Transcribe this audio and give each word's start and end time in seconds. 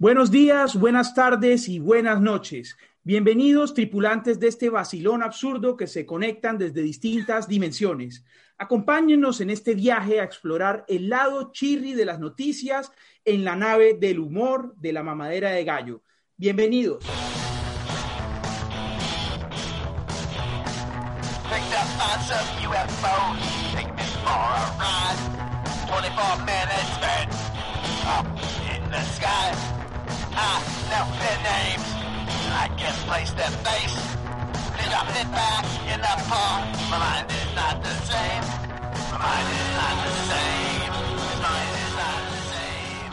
Buenos 0.00 0.30
días, 0.30 0.76
buenas 0.76 1.12
tardes 1.12 1.68
y 1.68 1.80
buenas 1.80 2.20
noches. 2.20 2.76
Bienvenidos 3.02 3.74
tripulantes 3.74 4.38
de 4.38 4.46
este 4.46 4.70
vacilón 4.70 5.24
absurdo 5.24 5.76
que 5.76 5.88
se 5.88 6.06
conectan 6.06 6.56
desde 6.56 6.82
distintas 6.82 7.48
dimensiones. 7.48 8.24
Acompáñenos 8.58 9.40
en 9.40 9.50
este 9.50 9.74
viaje 9.74 10.20
a 10.20 10.22
explorar 10.22 10.84
el 10.86 11.08
lado 11.08 11.50
chirri 11.50 11.94
de 11.94 12.04
las 12.04 12.20
noticias 12.20 12.92
en 13.24 13.42
la 13.42 13.56
nave 13.56 13.94
del 13.94 14.20
humor 14.20 14.72
de 14.76 14.92
la 14.92 15.02
mamadera 15.02 15.50
de 15.50 15.64
gallo. 15.64 16.02
Bienvenidos. 16.36 17.04
I 30.38 30.62
know 30.90 31.06
their 31.18 31.40
names. 31.50 31.86
I 32.62 32.66
can 32.78 32.94
place 33.08 33.32
their 33.32 33.50
face. 33.66 33.96
They 34.76 34.86
dropped 34.86 35.16
it 35.18 35.30
back 35.34 35.64
in 35.92 35.98
the 36.00 36.14
park. 36.30 36.62
My 36.90 36.98
mind 36.98 37.26
is 37.30 37.50
not 37.58 37.82
the 37.82 37.94
same. 38.06 38.44
My 39.12 39.18
mind 39.26 39.48
is 39.58 39.68
not 39.78 39.96
the 40.06 40.12
same. 40.30 40.90
My 41.26 41.36
mind 41.44 41.72
is 41.82 41.92
not 41.98 42.20
the 42.30 42.40
same. 42.54 43.10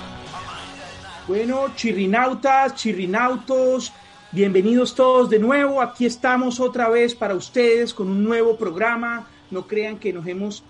Bueno, 1.27 1.73
chirrinautas, 1.75 2.75
chirrinautos, 2.75 3.91
bienvenidos 4.31 4.93
todos 4.93 5.27
de 5.29 5.39
nuevo. 5.39 5.81
Aquí 5.81 6.05
estamos 6.05 6.59
otra 6.59 6.89
vez 6.89 7.15
para 7.15 7.33
ustedes 7.33 7.93
con 7.95 8.07
un 8.07 8.23
nuevo 8.23 8.55
programa. 8.55 9.27
No 9.49 9.65
crean 9.65 9.97
que 9.97 10.13
nos 10.13 10.27
hemos 10.27 10.63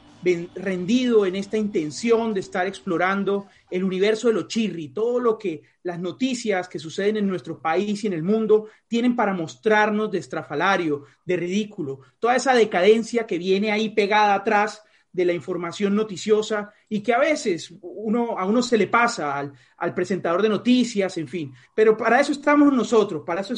rendido 0.56 1.26
en 1.26 1.36
esta 1.36 1.58
intención 1.58 2.34
de 2.34 2.40
estar 2.40 2.66
explorando 2.66 3.48
el 3.70 3.84
universo 3.84 4.28
de 4.28 4.34
lo 4.34 4.48
chirri, 4.48 4.90
todo 4.90 5.20
lo 5.20 5.38
que 5.38 5.62
las 5.84 6.00
noticias 6.00 6.68
que 6.68 6.80
suceden 6.80 7.18
en 7.18 7.28
nuestro 7.28 7.62
país 7.62 8.04
y 8.04 8.08
en 8.08 8.14
el 8.14 8.24
mundo 8.24 8.68
tienen 8.88 9.16
para 9.16 9.34
mostrarnos 9.34 10.12
de 10.12 10.18
estrafalario, 10.18 11.04
de 11.26 11.38
ridículo, 11.38 12.00
toda 12.20 12.36
esa 12.36 12.54
decadencia 12.56 13.28
que 13.28 13.38
viene 13.38 13.72
ahí 13.72 13.90
pegada 13.90 14.34
atrás 14.34 14.82
de 15.16 15.24
la 15.24 15.32
información 15.32 15.96
noticiosa 15.96 16.74
y 16.90 17.00
que 17.02 17.14
a 17.14 17.20
veces 17.20 17.74
uno, 17.82 18.38
a 18.38 18.46
uno 18.46 18.62
se 18.62 18.78
le 18.78 18.88
pasa 18.88 19.38
al, 19.38 19.94
presentador 19.94 20.42
de 20.42 20.50
noticias, 20.50 21.18
en 21.18 21.30
fin. 21.30 21.54
Pero 21.74 21.96
para 21.96 22.20
eso 22.20 22.34
estamos 22.34 22.74
nosotros, 22.74 23.24
para 23.26 23.40
eso 23.40 23.54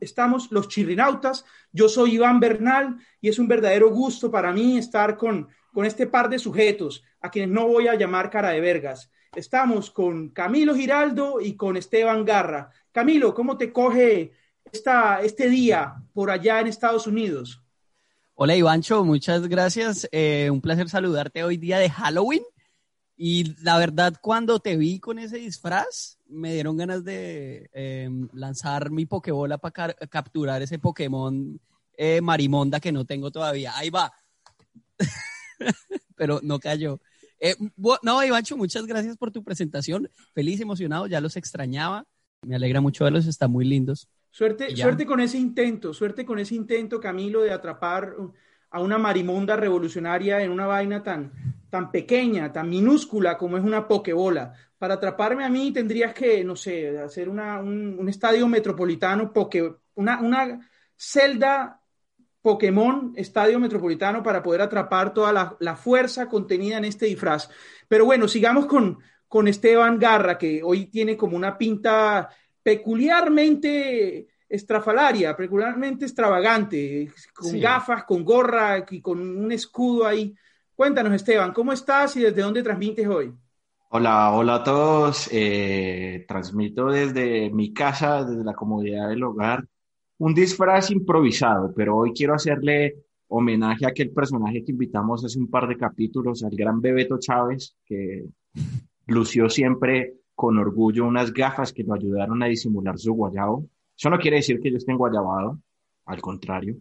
estamos 0.00 0.50
los 0.50 0.66
chirrinautas. 0.66 1.44
Yo 1.70 1.88
soy 1.88 2.14
Iván 2.14 2.40
Bernal 2.40 2.96
y 3.20 3.28
es 3.28 3.38
un 3.38 3.46
verdadero 3.46 3.90
gusto 3.90 4.28
para 4.28 4.52
mí 4.52 4.76
estar 4.76 5.16
con, 5.16 5.46
con 5.72 5.84
este 5.84 6.06
par 6.06 6.28
de 6.28 6.38
sujetos, 6.38 7.04
a 7.20 7.30
quienes 7.30 7.50
no 7.50 7.66
voy 7.68 7.88
a 7.88 7.94
llamar 7.94 8.30
cara 8.30 8.50
de 8.50 8.60
vergas. 8.60 9.10
Estamos 9.34 9.90
con 9.90 10.30
Camilo 10.30 10.74
Giraldo 10.74 11.40
y 11.40 11.54
con 11.54 11.76
Esteban 11.76 12.24
Garra. 12.24 12.70
Camilo, 12.92 13.34
¿cómo 13.34 13.58
te 13.58 13.72
coge 13.72 14.32
esta, 14.72 15.20
este 15.22 15.48
día 15.48 15.94
por 16.12 16.30
allá 16.30 16.60
en 16.60 16.66
Estados 16.66 17.06
Unidos? 17.06 17.62
Hola 18.34 18.56
Ivancho, 18.56 19.04
muchas 19.04 19.46
gracias. 19.48 20.08
Eh, 20.12 20.48
un 20.50 20.60
placer 20.60 20.88
saludarte 20.88 21.44
hoy 21.44 21.56
día 21.56 21.78
de 21.78 21.90
Halloween. 21.90 22.42
Y 23.16 23.60
la 23.62 23.76
verdad, 23.78 24.14
cuando 24.22 24.60
te 24.60 24.76
vi 24.76 25.00
con 25.00 25.18
ese 25.18 25.38
disfraz, 25.38 26.18
me 26.28 26.54
dieron 26.54 26.76
ganas 26.76 27.04
de 27.04 27.68
eh, 27.72 28.08
lanzar 28.32 28.90
mi 28.90 29.06
Pokébola 29.06 29.58
para 29.58 29.92
capturar 30.08 30.62
ese 30.62 30.78
Pokémon 30.78 31.60
eh, 31.96 32.20
Marimonda 32.20 32.78
que 32.78 32.92
no 32.92 33.04
tengo 33.04 33.32
todavía. 33.32 33.76
Ahí 33.76 33.90
va. 33.90 34.12
Pero 36.16 36.40
no 36.42 36.58
cayó. 36.58 37.00
Eh, 37.40 37.54
no, 38.02 38.24
Ivancho, 38.24 38.56
muchas 38.56 38.86
gracias 38.86 39.16
por 39.16 39.30
tu 39.30 39.44
presentación. 39.44 40.10
Feliz, 40.34 40.60
emocionado, 40.60 41.06
ya 41.06 41.20
los 41.20 41.36
extrañaba. 41.36 42.04
Me 42.42 42.56
alegra 42.56 42.80
mucho 42.80 43.04
verlos, 43.04 43.26
están 43.26 43.50
muy 43.50 43.64
lindos. 43.64 44.08
Suerte, 44.30 44.76
suerte 44.76 45.06
con 45.06 45.20
ese 45.20 45.38
intento, 45.38 45.92
suerte 45.92 46.24
con 46.24 46.38
ese 46.38 46.54
intento, 46.54 47.00
Camilo, 47.00 47.42
de 47.42 47.52
atrapar 47.52 48.14
a 48.70 48.80
una 48.80 48.98
marimonda 48.98 49.56
revolucionaria 49.56 50.40
en 50.42 50.50
una 50.50 50.66
vaina 50.66 51.02
tan, 51.02 51.32
tan 51.70 51.90
pequeña, 51.90 52.52
tan 52.52 52.68
minúscula 52.68 53.38
como 53.38 53.56
es 53.56 53.64
una 53.64 53.88
pokebola. 53.88 54.52
Para 54.76 54.94
atraparme 54.94 55.44
a 55.44 55.48
mí 55.48 55.72
tendrías 55.72 56.14
que, 56.14 56.44
no 56.44 56.54
sé, 56.54 56.98
hacer 56.98 57.28
una, 57.28 57.58
un, 57.58 57.96
un 57.98 58.08
estadio 58.08 58.46
metropolitano, 58.46 59.32
poke, 59.32 59.74
una, 59.94 60.20
una 60.20 60.70
celda 60.94 61.77
Pokémon 62.42 63.12
Estadio 63.16 63.58
Metropolitano 63.60 64.22
para 64.22 64.42
poder 64.42 64.62
atrapar 64.62 65.12
toda 65.12 65.32
la, 65.32 65.56
la 65.60 65.76
fuerza 65.76 66.28
contenida 66.28 66.78
en 66.78 66.84
este 66.84 67.06
disfraz. 67.06 67.50
Pero 67.88 68.04
bueno, 68.04 68.28
sigamos 68.28 68.66
con, 68.66 68.98
con 69.26 69.48
Esteban 69.48 69.98
Garra, 69.98 70.38
que 70.38 70.62
hoy 70.62 70.86
tiene 70.86 71.16
como 71.16 71.36
una 71.36 71.58
pinta 71.58 72.28
peculiarmente 72.62 74.28
estrafalaria, 74.48 75.36
peculiarmente 75.36 76.04
extravagante, 76.06 77.10
con 77.34 77.50
Sí. 77.50 77.60
gafas, 77.60 78.04
con 78.04 78.24
gorra 78.24 78.84
y 78.90 79.00
con 79.00 79.20
un 79.20 79.52
escudo 79.52 80.06
ahí. 80.06 80.34
Cuéntanos, 80.74 81.12
Esteban, 81.12 81.52
¿cómo 81.52 81.72
estás 81.72 82.16
y 82.16 82.20
desde 82.20 82.42
dónde 82.42 82.62
transmites 82.62 83.06
hoy? 83.08 83.32
Hola, 83.90 84.32
hola 84.32 84.56
a 84.56 84.64
todos. 84.64 85.28
Eh, 85.32 86.24
transmito 86.28 86.86
desde 86.86 87.50
mi 87.50 87.72
casa, 87.72 88.24
desde 88.24 88.44
la 88.44 88.54
comodidad 88.54 89.08
del 89.08 89.22
hogar, 89.24 89.64
un 90.18 90.34
disfraz 90.34 90.90
improvisado, 90.90 91.72
pero 91.74 91.96
hoy 91.96 92.12
quiero 92.12 92.34
hacerle 92.34 92.96
homenaje 93.28 93.84
a 93.84 93.90
aquel 93.90 94.10
personaje 94.10 94.64
que 94.64 94.72
invitamos 94.72 95.24
hace 95.24 95.38
un 95.38 95.48
par 95.48 95.68
de 95.68 95.76
capítulos, 95.76 96.42
al 96.42 96.56
gran 96.56 96.80
Bebeto 96.80 97.18
Chávez, 97.18 97.76
que 97.84 98.24
lució 99.06 99.48
siempre 99.48 100.14
con 100.34 100.58
orgullo 100.58 101.06
unas 101.06 101.32
gafas 101.32 101.72
que 101.72 101.82
lo 101.82 101.94
ayudaron 101.94 102.42
a 102.42 102.46
disimular 102.46 102.98
su 102.98 103.12
guayabo. 103.12 103.66
Eso 103.96 104.10
no 104.10 104.18
quiere 104.18 104.38
decir 104.38 104.60
que 104.60 104.70
yo 104.70 104.76
esté 104.76 104.92
guayabado, 104.94 105.58
al 106.06 106.20
contrario. 106.20 106.76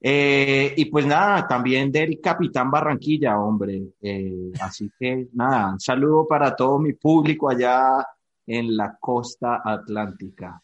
Eh, 0.00 0.74
y 0.76 0.84
pues 0.86 1.06
nada, 1.06 1.46
también 1.48 1.90
del 1.90 2.20
Capitán 2.20 2.70
Barranquilla, 2.70 3.38
hombre. 3.40 3.82
Eh, 4.00 4.52
así 4.60 4.90
que 4.98 5.28
nada, 5.32 5.72
un 5.72 5.80
saludo 5.80 6.26
para 6.26 6.54
todo 6.54 6.78
mi 6.78 6.92
público 6.92 7.48
allá 7.48 8.06
en 8.46 8.76
la 8.76 8.96
costa 9.00 9.62
atlántica. 9.64 10.62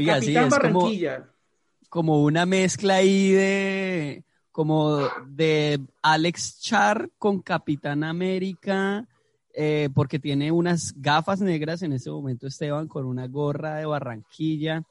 Sí, 0.00 0.06
Capitán 0.06 0.48
es 0.48 0.58
como- 0.58 0.80
Barranquilla. 0.80 1.30
como 1.88 2.22
una 2.24 2.46
mezcla 2.46 2.96
ahí 2.96 3.30
de 3.32 4.24
como 4.50 5.00
de 5.26 5.80
Alex 6.02 6.60
Char 6.62 7.10
con 7.18 7.42
Capitán 7.42 8.02
América, 8.04 9.06
eh, 9.54 9.90
porque 9.94 10.18
tiene 10.18 10.50
unas 10.50 10.94
gafas 10.96 11.40
negras 11.42 11.82
en 11.82 11.92
este 11.92 12.10
momento 12.10 12.46
Esteban 12.46 12.88
con 12.88 13.04
una 13.04 13.26
gorra 13.26 13.76
de 13.76 13.84
Barranquilla 13.86 14.82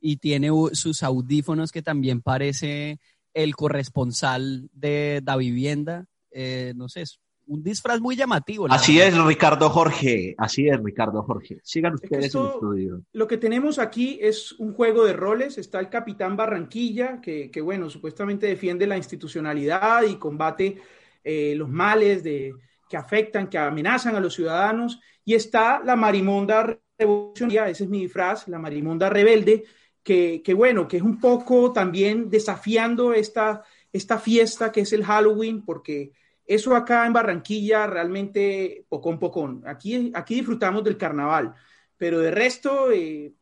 y 0.00 0.16
tiene 0.18 0.48
sus 0.72 1.02
audífonos 1.02 1.72
que 1.72 1.80
también 1.82 2.20
parece 2.20 2.98
el 3.32 3.56
corresponsal 3.56 4.68
de 4.72 5.20
Da 5.24 5.36
Vivienda. 5.36 6.06
Eh, 6.30 6.72
no 6.76 6.88
sé, 6.90 7.02
es 7.02 7.18
un 7.46 7.62
disfraz 7.62 8.00
muy 8.00 8.16
llamativo. 8.16 8.66
la 8.68 8.74
Así 8.74 8.98
verdad. 8.98 9.20
es, 9.20 9.24
Ricardo 9.24 9.70
Jorge. 9.70 10.34
Así 10.38 10.68
es, 10.68 10.82
Ricardo 10.82 11.22
Jorge. 11.22 11.58
Sigan 11.62 11.92
que 11.98 12.06
ustedes 12.06 12.34
en 12.34 12.40
el 12.40 12.46
estudio. 12.48 13.02
Lo 13.12 13.26
que 13.26 13.36
tenemos 13.36 13.78
aquí 13.78 14.18
es 14.20 14.52
un 14.52 14.74
juego 14.74 15.04
de 15.04 15.12
roles. 15.12 15.58
Está 15.58 15.80
el 15.80 15.88
capitán 15.88 16.36
Barranquilla, 16.36 17.20
que, 17.20 17.50
que, 17.50 17.60
bueno, 17.60 17.90
supuestamente 17.90 18.46
defiende 18.46 18.86
la 18.86 18.96
institucionalidad 18.96 20.04
y 20.04 20.16
combate 20.16 20.80
eh, 21.22 21.54
los 21.56 21.68
males 21.68 22.22
de, 22.22 22.54
que 22.88 22.96
afectan, 22.96 23.48
que 23.48 23.58
amenazan 23.58 24.16
a 24.16 24.20
los 24.20 24.34
ciudadanos. 24.34 25.00
Y 25.24 25.34
está 25.34 25.82
la 25.84 25.96
marimonda 25.96 26.78
revolucionaria, 26.98 27.68
ese 27.68 27.84
es 27.84 27.90
mi 27.90 28.00
disfraz, 28.02 28.46
la 28.48 28.58
marimonda 28.58 29.08
rebelde, 29.10 29.64
que, 30.02 30.42
que 30.44 30.54
bueno, 30.54 30.86
que 30.86 30.98
es 30.98 31.02
un 31.02 31.18
poco 31.18 31.72
también 31.72 32.28
desafiando 32.28 33.14
esta, 33.14 33.62
esta 33.92 34.18
fiesta 34.18 34.70
que 34.70 34.82
es 34.82 34.92
el 34.92 35.04
Halloween, 35.04 35.64
porque 35.64 36.12
eso 36.46 36.76
acá 36.76 37.06
en 37.06 37.12
Barranquilla 37.12 37.86
realmente 37.86 38.84
pocón 38.88 39.18
pocón. 39.18 39.62
Aquí, 39.66 40.12
aquí 40.14 40.36
disfrutamos 40.36 40.84
del 40.84 40.96
carnaval, 40.96 41.54
pero 41.96 42.20
de 42.20 42.30
resto, 42.30 42.90
eh, 42.92 43.32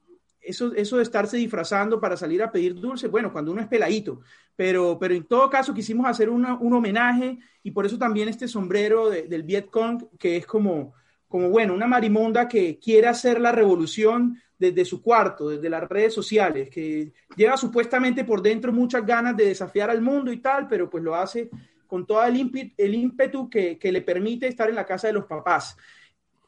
eso, 0.40 0.72
eso 0.74 0.96
de 0.96 1.02
estarse 1.02 1.36
disfrazando 1.36 2.00
para 2.00 2.16
salir 2.16 2.42
a 2.42 2.52
pedir 2.52 2.74
dulce, 2.74 3.08
bueno, 3.08 3.32
cuando 3.32 3.52
uno 3.52 3.60
es 3.60 3.68
peladito, 3.68 4.20
pero, 4.54 4.98
pero 4.98 5.14
en 5.14 5.24
todo 5.24 5.50
caso 5.50 5.74
quisimos 5.74 6.06
hacer 6.06 6.28
una, 6.28 6.54
un 6.54 6.72
homenaje 6.72 7.38
y 7.62 7.70
por 7.70 7.86
eso 7.86 7.98
también 7.98 8.28
este 8.28 8.48
sombrero 8.48 9.10
de, 9.10 9.22
del 9.22 9.42
Vietcong, 9.42 10.16
que 10.18 10.36
es 10.36 10.46
como, 10.46 10.94
como 11.28 11.48
bueno, 11.48 11.74
una 11.74 11.86
marimonda 11.86 12.48
que 12.48 12.78
quiere 12.78 13.08
hacer 13.08 13.40
la 13.40 13.52
revolución 13.52 14.38
desde 14.58 14.84
su 14.84 15.02
cuarto, 15.02 15.48
desde 15.48 15.68
las 15.68 15.88
redes 15.88 16.14
sociales, 16.14 16.70
que 16.70 17.12
lleva 17.36 17.56
supuestamente 17.56 18.24
por 18.24 18.42
dentro 18.42 18.72
muchas 18.72 19.04
ganas 19.04 19.36
de 19.36 19.46
desafiar 19.46 19.90
al 19.90 20.00
mundo 20.00 20.32
y 20.32 20.38
tal, 20.38 20.68
pero 20.68 20.88
pues 20.88 21.02
lo 21.02 21.16
hace 21.16 21.50
con 21.92 22.06
todo 22.06 22.24
el, 22.24 22.38
ímpetu, 22.38 22.72
el 22.78 22.94
ímpetu 22.94 23.50
que, 23.50 23.78
le 23.82 24.00
permite 24.00 24.48
estar 24.48 24.66
en 24.70 24.76
la 24.76 24.86
casa 24.86 25.08
de 25.08 25.12
los 25.12 25.26
papás. 25.26 25.76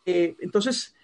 Eh, 0.06 0.34
entonces, 0.40 0.96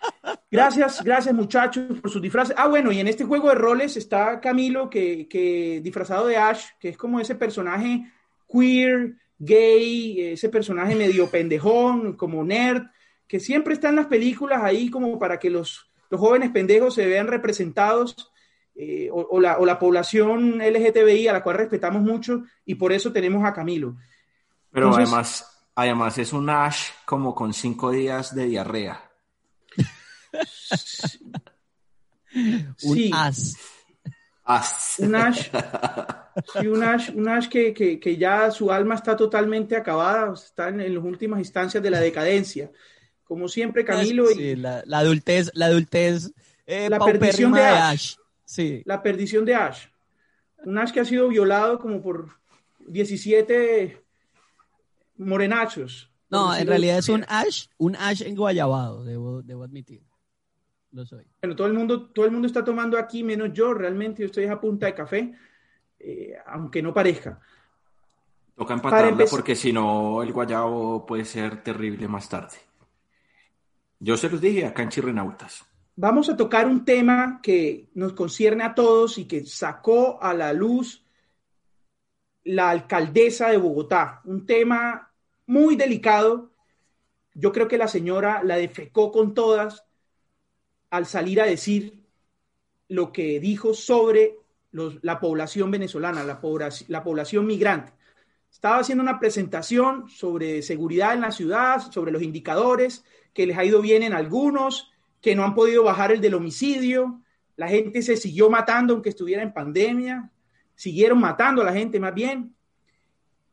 gracias, 0.50 1.04
gracias 1.04 1.34
muchachos 1.34 2.00
por 2.00 2.10
sus 2.10 2.22
disfraces. 2.22 2.54
Ah, 2.56 2.66
bueno, 2.66 2.90
y 2.90 3.00
en 3.00 3.08
este 3.08 3.24
juego 3.24 3.50
de 3.50 3.56
roles 3.56 3.98
está 3.98 4.40
Camilo, 4.40 4.88
que, 4.88 5.28
que 5.28 5.82
disfrazado 5.82 6.26
de 6.26 6.38
Ash, 6.38 6.68
que 6.80 6.88
es 6.88 6.96
como 6.96 7.20
ese 7.20 7.34
personaje 7.34 8.10
queer, 8.50 9.18
gay, 9.38 10.32
ese 10.32 10.48
personaje 10.48 10.94
medio 10.94 11.30
pendejón, 11.30 12.14
como 12.16 12.42
nerd, 12.42 12.84
que 13.26 13.40
siempre 13.40 13.74
está 13.74 13.90
en 13.90 13.96
las 13.96 14.06
películas 14.06 14.62
ahí 14.62 14.88
como 14.88 15.18
para 15.18 15.38
que 15.38 15.50
los 15.50 15.90
los 16.08 16.18
jóvenes 16.18 16.50
pendejos 16.50 16.94
se 16.94 17.06
vean 17.06 17.28
representados 17.28 18.32
eh, 18.74 19.10
o, 19.12 19.38
la, 19.38 19.58
o, 19.58 19.66
la, 19.66 19.78
población 19.78 20.58
LGTBI 20.58 21.28
a 21.28 21.34
la 21.34 21.42
cual 21.42 21.58
respetamos 21.58 22.00
mucho 22.00 22.44
y 22.64 22.76
por 22.76 22.92
eso 22.92 23.12
tenemos 23.12 23.44
a 23.44 23.52
Camilo. 23.52 23.96
Pero 24.72 24.94
además, 24.94 25.64
además 25.74 26.18
es 26.18 26.32
un 26.32 26.48
Ash 26.48 26.90
como 27.04 27.34
con 27.34 27.52
cinco 27.52 27.90
días 27.90 28.34
de 28.34 28.46
diarrea. 28.46 29.10
un 32.82 33.10
as. 33.12 33.56
As. 34.44 34.94
Un 34.98 35.14
Ash. 35.14 35.50
Sí, 36.58 36.66
un 36.66 36.82
Ash, 36.82 37.10
un 37.14 37.28
Ash 37.28 37.48
que, 37.48 37.74
que, 37.74 37.98
que, 37.98 38.16
ya 38.16 38.50
su 38.50 38.70
alma 38.70 38.94
está 38.94 39.16
totalmente 39.16 39.76
acabada, 39.76 40.32
está 40.32 40.68
en, 40.68 40.80
en 40.80 40.94
las 40.94 41.04
últimas 41.04 41.40
instancias 41.40 41.82
de 41.82 41.90
la 41.90 42.00
decadencia 42.00 42.70
como 43.30 43.46
siempre, 43.46 43.84
Camilo. 43.84 44.26
Sí, 44.26 44.42
y, 44.42 44.56
la, 44.56 44.82
la, 44.86 44.98
adultez, 44.98 45.52
la 45.54 45.66
adultez. 45.66 46.32
Eh, 46.66 46.88
la 46.90 46.98
perdición 46.98 47.52
de 47.52 47.60
Ash. 47.60 47.70
de 47.70 47.78
Ash. 47.78 48.14
Sí. 48.44 48.82
La 48.84 49.02
perdición 49.04 49.44
de 49.44 49.54
Ash. 49.54 49.86
Un 50.64 50.76
Ash 50.78 50.90
que 50.90 50.98
ha 50.98 51.04
sido 51.04 51.28
violado 51.28 51.78
como 51.78 52.02
por 52.02 52.30
17 52.80 54.02
morenachos. 55.20 56.10
No, 56.30 56.54
en 56.54 56.66
realidad 56.66 56.98
es 56.98 57.08
un 57.08 57.24
Ash, 57.28 57.66
un 57.78 57.96
Ash 57.96 58.22
enguayabado, 58.22 59.04
debo, 59.04 59.42
debo 59.42 59.64
admitir. 59.64 60.02
Lo 60.92 61.04
soy. 61.04 61.24
Bueno, 61.40 61.54
todo 61.54 61.66
el, 61.66 61.74
mundo, 61.74 62.08
todo 62.08 62.24
el 62.24 62.32
mundo 62.32 62.46
está 62.46 62.64
tomando 62.64 62.98
aquí, 62.98 63.22
menos 63.22 63.52
yo, 63.52 63.74
realmente 63.74 64.22
yo 64.22 64.26
estoy 64.26 64.46
a 64.46 64.60
punta 64.60 64.86
de 64.86 64.94
café, 64.94 65.32
eh, 65.98 66.34
aunque 66.46 66.82
no 66.82 66.92
parezca. 66.92 67.40
Toca 68.56 68.74
empatarla 68.74 69.24
porque 69.30 69.54
si 69.54 69.72
no 69.72 70.22
el 70.22 70.32
guayabo 70.32 71.06
puede 71.06 71.24
ser 71.24 71.62
terrible 71.62 72.08
más 72.08 72.28
tarde. 72.28 72.58
Yo 73.98 74.16
se 74.16 74.28
los 74.28 74.40
dije 74.40 74.66
acá 74.66 74.82
en 74.82 74.88
Chirrenautas. 74.88 75.64
Vamos 75.96 76.28
a 76.28 76.36
tocar 76.36 76.66
un 76.66 76.84
tema 76.84 77.40
que 77.42 77.90
nos 77.94 78.12
concierne 78.14 78.64
a 78.64 78.74
todos 78.74 79.18
y 79.18 79.26
que 79.26 79.44
sacó 79.44 80.22
a 80.22 80.34
la 80.34 80.52
luz 80.52 81.04
la 82.44 82.70
alcaldesa 82.70 83.50
de 83.50 83.58
Bogotá. 83.58 84.20
Un 84.24 84.46
tema 84.46 85.09
muy 85.50 85.74
delicado. 85.74 86.52
Yo 87.34 87.50
creo 87.50 87.66
que 87.66 87.76
la 87.76 87.88
señora 87.88 88.42
la 88.44 88.56
defecó 88.56 89.10
con 89.10 89.34
todas 89.34 89.84
al 90.90 91.06
salir 91.06 91.40
a 91.40 91.46
decir 91.46 92.04
lo 92.86 93.10
que 93.12 93.40
dijo 93.40 93.74
sobre 93.74 94.36
la 94.70 95.18
población 95.18 95.72
venezolana, 95.72 96.22
la, 96.22 96.40
la 96.86 97.02
población 97.02 97.46
migrante. 97.46 97.92
Estaba 98.48 98.78
haciendo 98.78 99.02
una 99.02 99.18
presentación 99.18 100.08
sobre 100.08 100.62
seguridad 100.62 101.14
en 101.14 101.20
la 101.22 101.32
ciudad, 101.32 101.80
sobre 101.90 102.12
los 102.12 102.22
indicadores, 102.22 103.04
que 103.34 103.46
les 103.46 103.58
ha 103.58 103.64
ido 103.64 103.80
bien 103.80 104.04
en 104.04 104.12
algunos, 104.12 104.92
que 105.20 105.34
no 105.34 105.42
han 105.42 105.56
podido 105.56 105.82
bajar 105.82 106.12
el 106.12 106.20
del 106.20 106.34
homicidio, 106.34 107.20
la 107.56 107.66
gente 107.66 108.02
se 108.02 108.16
siguió 108.16 108.48
matando 108.50 108.94
aunque 108.94 109.10
estuviera 109.10 109.42
en 109.42 109.52
pandemia, 109.52 110.30
siguieron 110.76 111.18
matando 111.18 111.62
a 111.62 111.64
la 111.64 111.72
gente 111.72 111.98
más 111.98 112.14
bien. 112.14 112.54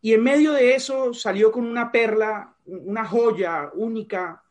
Y 0.01 0.13
en 0.13 0.23
medio 0.23 0.53
de 0.53 0.75
eso 0.75 1.13
salió 1.13 1.51
con 1.51 1.65
una 1.65 1.91
perla, 1.91 2.55
una 2.65 3.05
joya 3.05 3.71
única, 3.73 4.43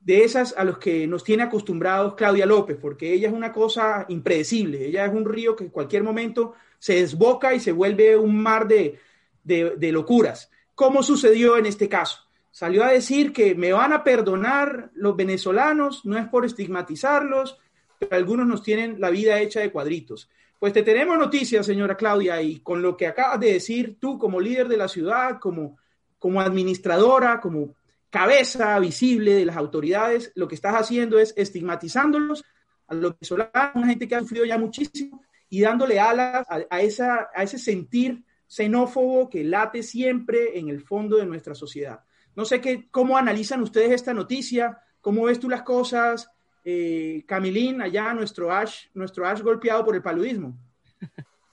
de 0.00 0.24
esas 0.24 0.54
a 0.56 0.64
los 0.64 0.78
que 0.78 1.06
nos 1.06 1.24
tiene 1.24 1.42
acostumbrados 1.42 2.14
Claudia 2.14 2.46
López, 2.46 2.78
porque 2.80 3.12
ella 3.12 3.28
es 3.28 3.34
una 3.34 3.52
cosa 3.52 4.06
impredecible, 4.08 4.86
ella 4.86 5.04
es 5.04 5.12
un 5.12 5.24
río 5.24 5.54
que 5.54 5.64
en 5.64 5.70
cualquier 5.70 6.02
momento 6.02 6.54
se 6.78 6.94
desboca 6.94 7.52
y 7.52 7.60
se 7.60 7.72
vuelve 7.72 8.16
un 8.16 8.40
mar 8.40 8.66
de, 8.68 8.98
de, 9.42 9.76
de 9.76 9.92
locuras, 9.92 10.50
como 10.74 11.02
sucedió 11.02 11.56
en 11.56 11.66
este 11.66 11.88
caso 11.88 12.28
salió 12.58 12.82
a 12.82 12.90
decir 12.90 13.32
que 13.32 13.54
me 13.54 13.72
van 13.72 13.92
a 13.92 14.02
perdonar 14.02 14.90
los 14.94 15.14
venezolanos, 15.14 16.04
no 16.04 16.18
es 16.18 16.26
por 16.26 16.44
estigmatizarlos, 16.44 17.56
pero 18.00 18.16
algunos 18.16 18.48
nos 18.48 18.64
tienen 18.64 19.00
la 19.00 19.10
vida 19.10 19.38
hecha 19.38 19.60
de 19.60 19.70
cuadritos. 19.70 20.28
Pues 20.58 20.72
te 20.72 20.82
tenemos 20.82 21.16
noticias, 21.16 21.64
señora 21.64 21.96
Claudia, 21.96 22.42
y 22.42 22.58
con 22.60 22.82
lo 22.82 22.96
que 22.96 23.06
acabas 23.06 23.38
de 23.38 23.52
decir 23.52 23.96
tú 24.00 24.18
como 24.18 24.40
líder 24.40 24.66
de 24.66 24.76
la 24.76 24.88
ciudad, 24.88 25.38
como, 25.38 25.78
como 26.18 26.40
administradora, 26.40 27.40
como 27.40 27.76
cabeza 28.10 28.76
visible 28.80 29.34
de 29.34 29.44
las 29.44 29.56
autoridades, 29.56 30.32
lo 30.34 30.48
que 30.48 30.56
estás 30.56 30.74
haciendo 30.74 31.20
es 31.20 31.32
estigmatizándolos 31.36 32.44
a 32.88 32.94
los 32.94 33.14
venezolanos, 33.20 33.52
una 33.74 33.86
gente 33.86 34.08
que 34.08 34.16
ha 34.16 34.20
sufrido 34.20 34.44
ya 34.44 34.58
muchísimo, 34.58 35.22
y 35.48 35.60
dándole 35.60 36.00
alas 36.00 36.44
a, 36.50 36.60
a, 36.70 36.80
ese 36.80 37.58
sentir 37.58 38.24
xenófobo 38.48 39.28
que 39.28 39.44
late 39.44 39.84
siempre 39.84 40.58
en 40.58 40.68
el 40.70 40.80
fondo 40.80 41.18
de 41.18 41.26
nuestra 41.26 41.54
sociedad. 41.54 42.00
No 42.34 42.44
sé 42.44 42.60
qué, 42.60 42.88
cómo 42.90 43.16
analizan 43.16 43.62
ustedes 43.62 43.92
esta 43.92 44.12
noticia, 44.12 44.80
cómo 45.00 45.24
ves 45.24 45.38
tú 45.38 45.48
las 45.48 45.62
cosas, 45.62 46.30
eh, 46.70 47.24
Camilín, 47.26 47.80
allá 47.80 48.12
nuestro 48.12 48.52
Ash, 48.52 48.88
nuestro 48.92 49.26
Ash 49.26 49.40
golpeado 49.40 49.84
por 49.86 49.94
el 49.94 50.02
paludismo. 50.02 50.54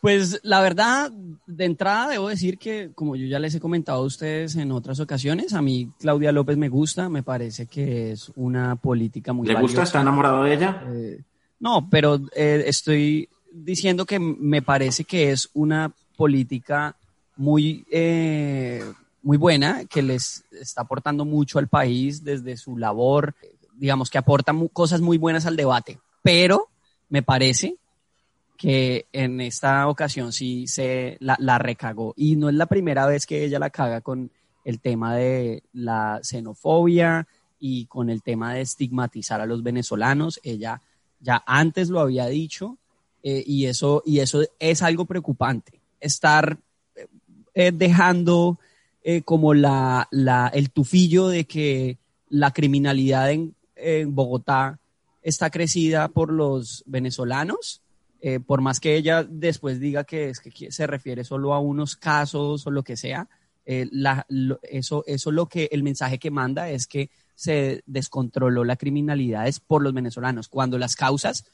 Pues 0.01 0.41
la 0.44 0.62
verdad, 0.62 1.09
de 1.47 1.65
entrada 1.65 2.09
debo 2.09 2.27
decir 2.29 2.59
que, 2.59 2.91
como 2.94 3.15
yo 3.15 3.25
ya 3.25 3.39
les 3.39 3.56
he 3.56 3.59
comentado 3.59 4.03
a 4.03 4.06
ustedes 4.06 4.56
en 4.56 4.71
otras 4.71 5.00
ocasiones, 5.00 5.53
a 5.53 5.62
mí 5.62 5.89
Claudia 6.00 6.31
López 6.31 6.57
me 6.57 6.69
gusta, 6.69 7.09
me 7.09 7.23
parece 7.23 7.65
que 7.65 8.12
es 8.12 8.31
una 8.35 8.75
política 8.75 9.33
muy 9.33 9.47
¿Le 9.47 9.56
gusta? 9.56 9.83
¿Está 9.83 10.01
enamorado 10.01 10.44
de 10.44 10.53
ella? 10.53 10.83
Eh, 10.89 11.23
no, 11.59 11.88
pero 11.89 12.19
eh, 12.35 12.65
estoy 12.67 13.29
diciendo 13.51 14.06
que 14.06 14.19
me 14.19 14.62
parece 14.62 15.06
que 15.06 15.31
es 15.31 15.50
una 15.53 15.91
política 16.15 16.95
muy 17.38 17.85
eh, 17.89 18.83
muy 19.23 19.38
buena, 19.38 19.85
que 19.85 20.03
les 20.03 20.44
está 20.51 20.81
aportando 20.81 21.25
mucho 21.25 21.57
al 21.57 21.67
país 21.67 22.23
desde 22.23 22.57
su 22.57 22.77
labor, 22.77 23.33
digamos 23.77 24.10
que 24.10 24.18
aporta 24.18 24.54
cosas 24.74 25.01
muy 25.01 25.18
buenas 25.18 25.45
al 25.45 25.56
debate, 25.56 26.00
pero 26.22 26.69
me 27.10 27.24
parece 27.24 27.77
que 28.58 29.05
en 29.12 29.41
esta 29.41 29.88
ocasión 29.88 30.32
sí 30.32 30.67
se 30.67 31.17
la, 31.20 31.58
recagó 31.58 32.13
y 32.15 32.36
no 32.36 32.50
es 32.50 32.55
la 32.55 32.65
primera 32.67 33.05
vez 33.05 33.25
que 33.25 33.44
ella 33.44 33.60
la 33.60 33.70
caga 33.70 34.01
con 34.01 34.32
el 34.63 34.79
tema 34.79 35.15
de 35.15 35.63
la 35.74 36.20
xenofobia 36.24 37.27
y 37.60 37.86
con 37.86 38.10
el 38.10 38.24
tema 38.24 38.53
de 38.53 38.62
estigmatizar 38.62 39.41
a 39.41 39.46
los 39.46 39.62
venezolanos. 39.62 40.39
Ella 40.44 40.82
ya 41.20 41.44
antes 41.46 41.89
lo 41.89 42.00
había 42.00 42.27
dicho 42.27 42.77
eh, 43.24 43.44
y, 43.46 43.65
eso, 43.65 44.01
y 44.05 44.20
eso 44.20 44.41
es 44.60 44.82
algo 44.82 45.05
preocupante. 45.05 45.82
Estar 46.00 46.58
eh, 47.53 47.72
dejando 47.74 48.58
eh, 49.03 49.22
como 49.22 49.53
la, 49.53 50.08
la, 50.12 50.48
el 50.53 50.72
tufillo 50.72 51.27
de 51.27 51.46
que 51.46 51.98
la 52.29 52.51
criminalidad 52.51 53.32
en, 53.32 53.54
en 53.75 54.15
Bogotá 54.15 54.79
está 55.22 55.50
crecida 55.50 56.08
por 56.08 56.32
los 56.32 56.84
venezolanos, 56.86 57.82
eh, 58.22 58.39
por 58.39 58.62
más 58.62 58.79
que 58.79 58.96
ella 58.96 59.24
después 59.24 59.79
diga 59.79 60.03
que, 60.03 60.29
es 60.29 60.39
que 60.39 60.72
se 60.72 60.88
refiere 60.88 61.24
solo 61.24 61.53
a 61.53 61.60
unos 61.60 61.96
casos 61.96 62.65
o 62.65 62.72
lo 62.72 62.84
que 62.84 62.98
sea, 62.98 63.27
eh, 63.65 63.88
la, 63.91 64.25
lo, 64.29 64.60
eso, 64.63 65.03
eso 65.08 65.32
lo 65.32 65.48
que 65.48 65.70
el 65.72 65.84
mensaje 65.84 66.20
que 66.20 66.32
manda 66.32 66.70
es 66.70 66.88
que 66.88 67.10
se 67.34 67.84
descontroló 67.86 68.63
la 68.63 68.77
criminalidad 68.77 69.48
es 69.48 69.60
por 69.60 69.82
los 69.82 69.94
venezolanos, 69.94 70.48
cuando 70.48 70.77
las 70.77 70.96
causas 70.96 71.46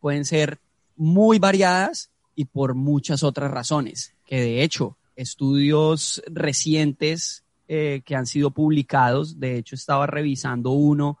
pueden 0.00 0.24
ser 0.24 0.58
muy 0.96 1.38
variadas 1.38 2.10
y 2.34 2.46
por 2.46 2.74
muchas 2.74 3.22
otras 3.22 3.50
razones, 3.50 4.14
que 4.26 4.40
de 4.40 4.62
hecho 4.62 4.96
estudios 5.16 6.22
recientes 6.26 7.44
eh, 7.68 8.02
que 8.04 8.16
han 8.16 8.26
sido 8.26 8.50
publicados. 8.50 9.38
De 9.38 9.56
hecho, 9.56 9.76
estaba 9.76 10.06
revisando 10.06 10.70
uno 10.70 11.18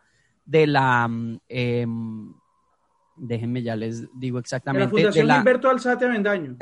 de 0.50 0.66
la... 0.66 1.08
Eh, 1.48 1.86
déjenme, 3.16 3.62
ya 3.62 3.76
les 3.76 4.08
digo 4.18 4.38
exactamente. 4.38 4.80
De 4.80 4.86
la 4.86 4.90
Fundación 4.90 5.26
de 5.26 5.62
la, 5.62 5.70
Alzate 5.70 6.04
Avendaño. 6.06 6.56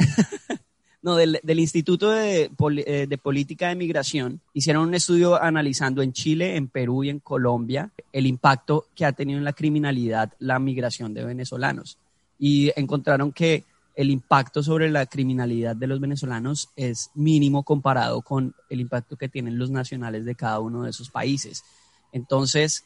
no, 1.02 1.16
del, 1.16 1.40
del 1.42 1.60
Instituto 1.60 2.10
de, 2.10 2.50
eh, 2.86 3.06
de, 3.08 3.18
Política 3.18 3.68
de 3.68 3.76
Migración. 3.76 4.42
Hicieron 4.52 4.88
un 4.88 4.94
estudio 4.94 5.42
analizando 5.42 6.02
en 6.02 6.12
Chile, 6.12 6.56
en 6.56 6.68
Perú 6.68 7.04
y 7.04 7.08
en 7.08 7.20
Colombia 7.20 7.90
el 8.12 8.26
impacto 8.26 8.88
que 8.94 9.06
ha 9.06 9.12
tenido 9.12 9.38
en 9.38 9.44
la 9.44 9.54
criminalidad 9.54 10.34
la 10.38 10.58
migración 10.58 11.14
de 11.14 11.24
venezolanos. 11.24 11.96
Y 12.38 12.70
encontraron 12.76 13.32
que 13.32 13.64
el 13.94 14.10
impacto 14.10 14.62
sobre 14.62 14.90
la 14.90 15.06
criminalidad 15.06 15.74
de 15.74 15.86
los 15.86 15.98
venezolanos 15.98 16.68
es 16.76 17.10
mínimo 17.14 17.62
comparado 17.62 18.20
con 18.20 18.54
el 18.68 18.80
impacto 18.80 19.16
que 19.16 19.28
tienen 19.28 19.58
los 19.58 19.70
nacionales 19.70 20.24
de 20.24 20.34
cada 20.34 20.60
uno 20.60 20.82
de 20.82 20.90
esos 20.90 21.10
países. 21.10 21.64
Entonces, 22.12 22.84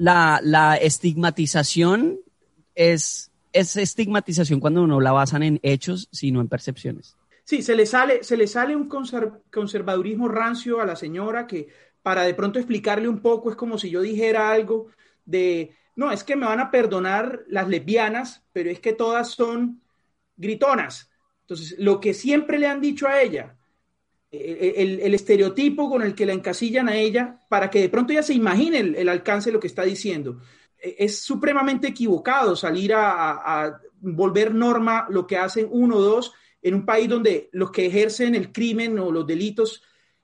la, 0.00 0.40
la 0.42 0.76
estigmatización 0.76 2.20
es, 2.74 3.30
es 3.52 3.76
estigmatización 3.76 4.58
cuando 4.58 4.86
no 4.86 4.98
la 4.98 5.12
basan 5.12 5.42
en 5.42 5.60
hechos, 5.62 6.08
sino 6.10 6.40
en 6.40 6.48
percepciones. 6.48 7.18
Sí, 7.44 7.60
se 7.60 7.74
le 7.74 7.84
sale, 7.84 8.24
se 8.24 8.38
le 8.38 8.46
sale 8.46 8.74
un 8.74 8.88
conser- 8.88 9.42
conservadurismo 9.52 10.26
rancio 10.26 10.80
a 10.80 10.86
la 10.86 10.96
señora 10.96 11.46
que 11.46 11.68
para 12.00 12.22
de 12.22 12.32
pronto 12.32 12.58
explicarle 12.58 13.08
un 13.08 13.20
poco 13.20 13.50
es 13.50 13.56
como 13.56 13.76
si 13.76 13.90
yo 13.90 14.00
dijera 14.00 14.50
algo 14.50 14.86
de, 15.26 15.76
no, 15.96 16.10
es 16.10 16.24
que 16.24 16.34
me 16.34 16.46
van 16.46 16.60
a 16.60 16.70
perdonar 16.70 17.44
las 17.48 17.68
lesbianas, 17.68 18.42
pero 18.52 18.70
es 18.70 18.80
que 18.80 18.94
todas 18.94 19.32
son 19.32 19.82
gritonas. 20.38 21.10
Entonces, 21.42 21.78
lo 21.78 22.00
que 22.00 22.14
siempre 22.14 22.58
le 22.58 22.68
han 22.68 22.80
dicho 22.80 23.06
a 23.06 23.20
ella, 23.20 23.58
el, 24.30 25.14
estereotipo 25.14 25.90
con 25.90 26.02
el 26.02 26.14
que 26.14 26.26
la 26.26 26.32
encasillan 26.32 26.88
a 26.88 26.96
ella, 26.96 27.40
para 27.48 27.68
que 27.68 27.80
de 27.80 27.88
pronto 27.88 28.12
ella 28.12 28.22
se 28.22 28.34
imagine 28.34 28.78
el, 28.78 29.08
alcance 29.08 29.50
de 29.50 29.54
lo 29.54 29.60
que 29.60 29.66
está 29.66 29.82
diciendo. 29.82 30.40
Eh, 30.78 30.96
Es 30.98 31.20
supremamente 31.22 31.88
equivocado 31.88 32.54
salir 32.56 32.92
a, 32.94 33.80
volver 34.02 34.54
norma 34.54 35.06
lo 35.10 35.26
que 35.26 35.36
hacen 35.36 35.68
uno 35.70 35.96
o 35.96 36.00
dos 36.00 36.32
en 36.62 36.74
un 36.74 36.86
país 36.86 37.06
donde 37.06 37.50
los 37.52 37.70
que 37.70 37.84
ejercen 37.84 38.34
el 38.34 38.50
crimen 38.50 38.98
o 38.98 39.12
los 39.12 39.26
delitos 39.26 39.82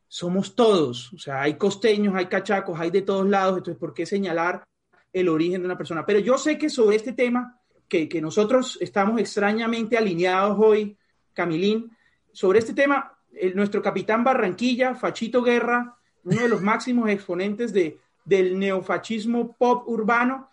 somos 0.09 0.55
todos. 0.55 1.13
O 1.13 1.19
sea, 1.19 1.43
hay 1.43 1.55
costeños, 1.59 2.15
hay 2.15 2.25
cachacos, 2.25 2.81
hay 2.81 2.91
de 2.91 3.03
todos 3.03 3.29
lados. 3.29 3.59
Entonces, 3.59 3.79
¿por 3.79 3.93
qué 3.93 4.07
señalar 4.07 4.65
el 5.13 5.29
origen 5.29 5.61
de 5.61 5.67
una 5.67 5.77
persona? 5.77 6.07
Pero 6.07 6.21
yo 6.21 6.39
sé 6.39 6.57
que 6.57 6.71
sobre 6.71 6.97
este 6.97 7.13
tema, 7.13 7.61
que 7.87 8.09
nosotros 8.23 8.79
estamos 8.81 9.21
extrañamente 9.21 9.99
alineados 9.99 10.57
hoy, 10.59 10.97
Camilín, 11.35 11.95
sobre 12.33 12.61
este 12.61 12.73
tema, 12.73 13.16
nuestro 13.55 13.83
capitán 13.83 14.25
Barranquilla, 14.25 14.95
Fachito 14.95 15.43
Guerra, 15.43 15.97
uno 16.25 16.43
de 16.43 16.49
los 16.49 16.61
máximos 16.61 17.09
exponentes 17.09 17.73
de, 17.73 17.99
del 18.25 18.59
neofascismo 18.59 19.57
pop 19.57 19.89
urbano, 19.89 20.51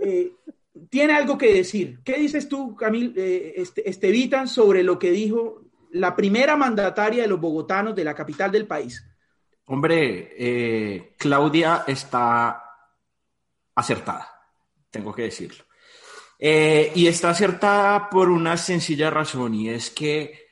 eh, 0.00 0.32
tiene 0.88 1.12
algo 1.12 1.38
que 1.38 1.54
decir. 1.54 2.00
¿Qué 2.02 2.14
dices 2.14 2.48
tú, 2.48 2.74
Camil, 2.74 3.14
eh, 3.16 3.54
este, 3.56 3.88
Estevitan, 3.88 4.48
sobre 4.48 4.82
lo 4.82 4.98
que 4.98 5.10
dijo 5.10 5.62
la 5.92 6.16
primera 6.16 6.56
mandataria 6.56 7.22
de 7.22 7.28
los 7.28 7.40
bogotanos 7.40 7.94
de 7.94 8.04
la 8.04 8.14
capital 8.14 8.50
del 8.50 8.66
país? 8.66 9.04
Hombre, 9.66 10.34
eh, 10.36 11.14
Claudia 11.18 11.84
está 11.86 12.64
acertada, 13.74 14.28
tengo 14.90 15.14
que 15.14 15.22
decirlo. 15.22 15.64
Y 16.36 17.06
está 17.06 17.30
acertada 17.30 18.10
por 18.10 18.28
una 18.28 18.58
sencilla 18.58 19.08
razón, 19.08 19.54
y 19.54 19.70
es 19.70 19.88
que 19.88 20.43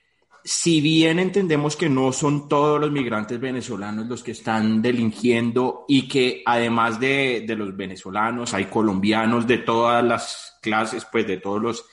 si 0.44 0.80
bien 0.80 1.18
entendemos 1.18 1.76
que 1.76 1.88
no 1.88 2.12
son 2.12 2.49
todos 2.49 2.80
los 2.80 2.90
migrantes 2.90 3.38
venezolanos 3.38 4.06
los 4.06 4.22
que 4.22 4.32
están 4.32 4.82
delinquiendo 4.82 5.84
y 5.88 6.08
que 6.08 6.42
además 6.44 6.99
de, 6.99 7.44
de 7.46 7.56
los 7.56 7.76
venezolanos 7.76 8.52
hay 8.54 8.64
colombianos 8.64 9.46
de 9.46 9.58
todas 9.58 10.04
las 10.04 10.58
clases, 10.61 11.06
pues 11.11 11.26
de 11.26 11.37
todos 11.37 11.62
los, 11.62 11.84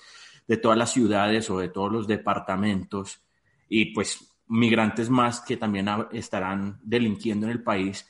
de 0.48 0.58
todas 0.58 0.78
las 0.78 0.92
ciudades 0.92 1.50
o 1.50 1.60
de 1.60 1.70
todos 1.70 1.92
los 1.92 2.08
departamentos 2.08 3.22
y 3.68 3.94
pues 3.94 4.18
migrantes 4.48 5.10
más 5.12 5.42
que 5.42 5.58
también 5.58 5.88
estarán 6.12 6.80
delinquiendo 6.82 7.46
en 7.46 7.52
el 7.52 7.62
país, 7.62 8.10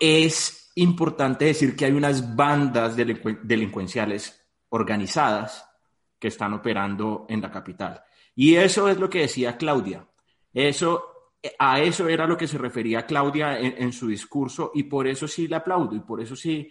es 0.00 0.72
importante 0.74 1.44
decir 1.44 1.76
que 1.76 1.84
hay 1.84 1.92
unas 1.92 2.34
bandas 2.34 2.96
delincu- 2.96 3.40
delincuenciales 3.42 4.44
organizadas 4.70 5.64
que 6.18 6.28
están 6.28 6.54
operando 6.54 7.26
en 7.28 7.40
la 7.40 7.50
capital. 7.50 8.02
Y 8.34 8.54
eso 8.56 8.88
es 8.88 8.98
lo 8.98 9.08
que 9.08 9.20
decía 9.20 9.56
Claudia. 9.56 10.06
Eso, 10.52 11.30
a 11.58 11.80
eso 11.80 12.08
era 12.08 12.26
lo 12.26 12.36
que 12.36 12.46
se 12.46 12.58
refería 12.58 13.06
Claudia 13.06 13.58
en, 13.58 13.92
su 13.92 14.08
discurso 14.08 14.72
y 14.74 14.84
por 14.84 15.06
eso 15.06 15.26
sí 15.28 15.48
le 15.48 15.56
aplaudo 15.56 15.94
y 15.94 16.00
por 16.00 16.20
eso 16.20 16.36
sí 16.36 16.70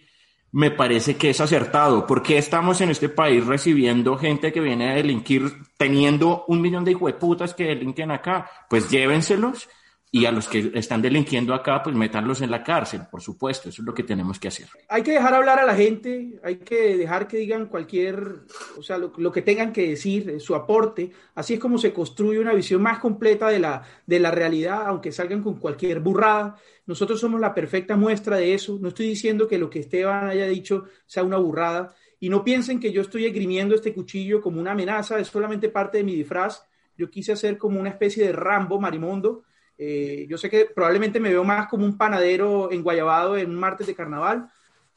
me 0.52 0.70
parece 0.70 1.16
que 1.16 1.30
es 1.30 1.40
acertado. 1.40 2.06
porque 2.06 2.38
estamos 2.38 2.80
en 2.80 2.90
este 2.90 3.08
país 3.08 3.44
recibiendo 3.44 4.16
gente 4.16 4.52
que 4.52 4.60
viene 4.60 4.90
a 4.90 4.94
delinquir 4.94 5.42
teniendo 5.76 6.44
un 6.48 6.60
millón 6.60 6.84
de 6.84 6.92
hijueputas 6.92 7.54
que 7.54 7.64
delinquen 7.64 8.10
acá? 8.10 8.50
Pues 8.68 8.88
llévenselos 8.90 9.68
y 10.10 10.24
a 10.24 10.32
los 10.32 10.48
que 10.48 10.70
están 10.74 11.02
delinquiendo 11.02 11.52
acá, 11.52 11.82
pues 11.82 11.94
métanlos 11.94 12.40
en 12.40 12.50
la 12.50 12.62
cárcel, 12.62 13.02
por 13.10 13.20
supuesto. 13.20 13.68
Eso 13.68 13.82
es 13.82 13.86
lo 13.86 13.92
que 13.92 14.04
tenemos 14.04 14.38
que 14.38 14.48
hacer. 14.48 14.68
Hay 14.88 15.02
que 15.02 15.12
dejar 15.12 15.34
hablar 15.34 15.58
a 15.58 15.66
la 15.66 15.74
gente, 15.74 16.38
hay 16.42 16.56
que 16.56 16.96
dejar 16.96 17.26
que 17.26 17.38
digan 17.38 17.66
cualquier, 17.66 18.44
o 18.78 18.82
sea, 18.82 18.98
lo, 18.98 19.12
lo 19.16 19.32
que 19.32 19.42
tengan 19.42 19.72
que 19.72 19.88
decir, 19.88 20.30
eh, 20.30 20.40
su 20.40 20.54
aporte. 20.54 21.10
Así 21.34 21.54
es 21.54 21.60
como 21.60 21.76
se 21.76 21.92
construye 21.92 22.38
una 22.38 22.54
visión 22.54 22.80
más 22.80 22.98
completa 22.98 23.48
de 23.48 23.58
la, 23.58 23.82
de 24.06 24.20
la 24.20 24.30
realidad, 24.30 24.86
aunque 24.86 25.12
salgan 25.12 25.42
con 25.42 25.56
cualquier 25.56 26.00
burrada. 26.00 26.56
Nosotros 26.86 27.20
somos 27.20 27.40
la 27.40 27.52
perfecta 27.52 27.96
muestra 27.96 28.36
de 28.36 28.54
eso. 28.54 28.78
No 28.80 28.88
estoy 28.88 29.08
diciendo 29.08 29.48
que 29.48 29.58
lo 29.58 29.68
que 29.68 29.80
Esteban 29.80 30.28
haya 30.28 30.46
dicho 30.46 30.84
sea 31.04 31.24
una 31.24 31.36
burrada. 31.36 31.94
Y 32.20 32.30
no 32.30 32.44
piensen 32.44 32.80
que 32.80 32.92
yo 32.92 33.02
estoy 33.02 33.26
esgrimiendo 33.26 33.74
este 33.74 33.92
cuchillo 33.92 34.40
como 34.40 34.60
una 34.60 34.72
amenaza, 34.72 35.18
es 35.18 35.28
solamente 35.28 35.68
parte 35.68 35.98
de 35.98 36.04
mi 36.04 36.14
disfraz. 36.14 36.64
Yo 36.96 37.10
quise 37.10 37.32
hacer 37.32 37.58
como 37.58 37.78
una 37.78 37.90
especie 37.90 38.24
de 38.24 38.32
Rambo 38.32 38.80
Marimondo. 38.80 39.44
Eh, 39.78 40.26
yo 40.28 40.38
sé 40.38 40.48
que 40.48 40.66
probablemente 40.66 41.20
me 41.20 41.30
veo 41.30 41.44
más 41.44 41.68
como 41.68 41.84
un 41.84 41.98
panadero 41.98 42.72
en 42.72 42.82
Guayabado 42.82 43.36
en 43.36 43.50
un 43.50 43.56
martes 43.56 43.86
de 43.86 43.94
carnaval, 43.94 44.48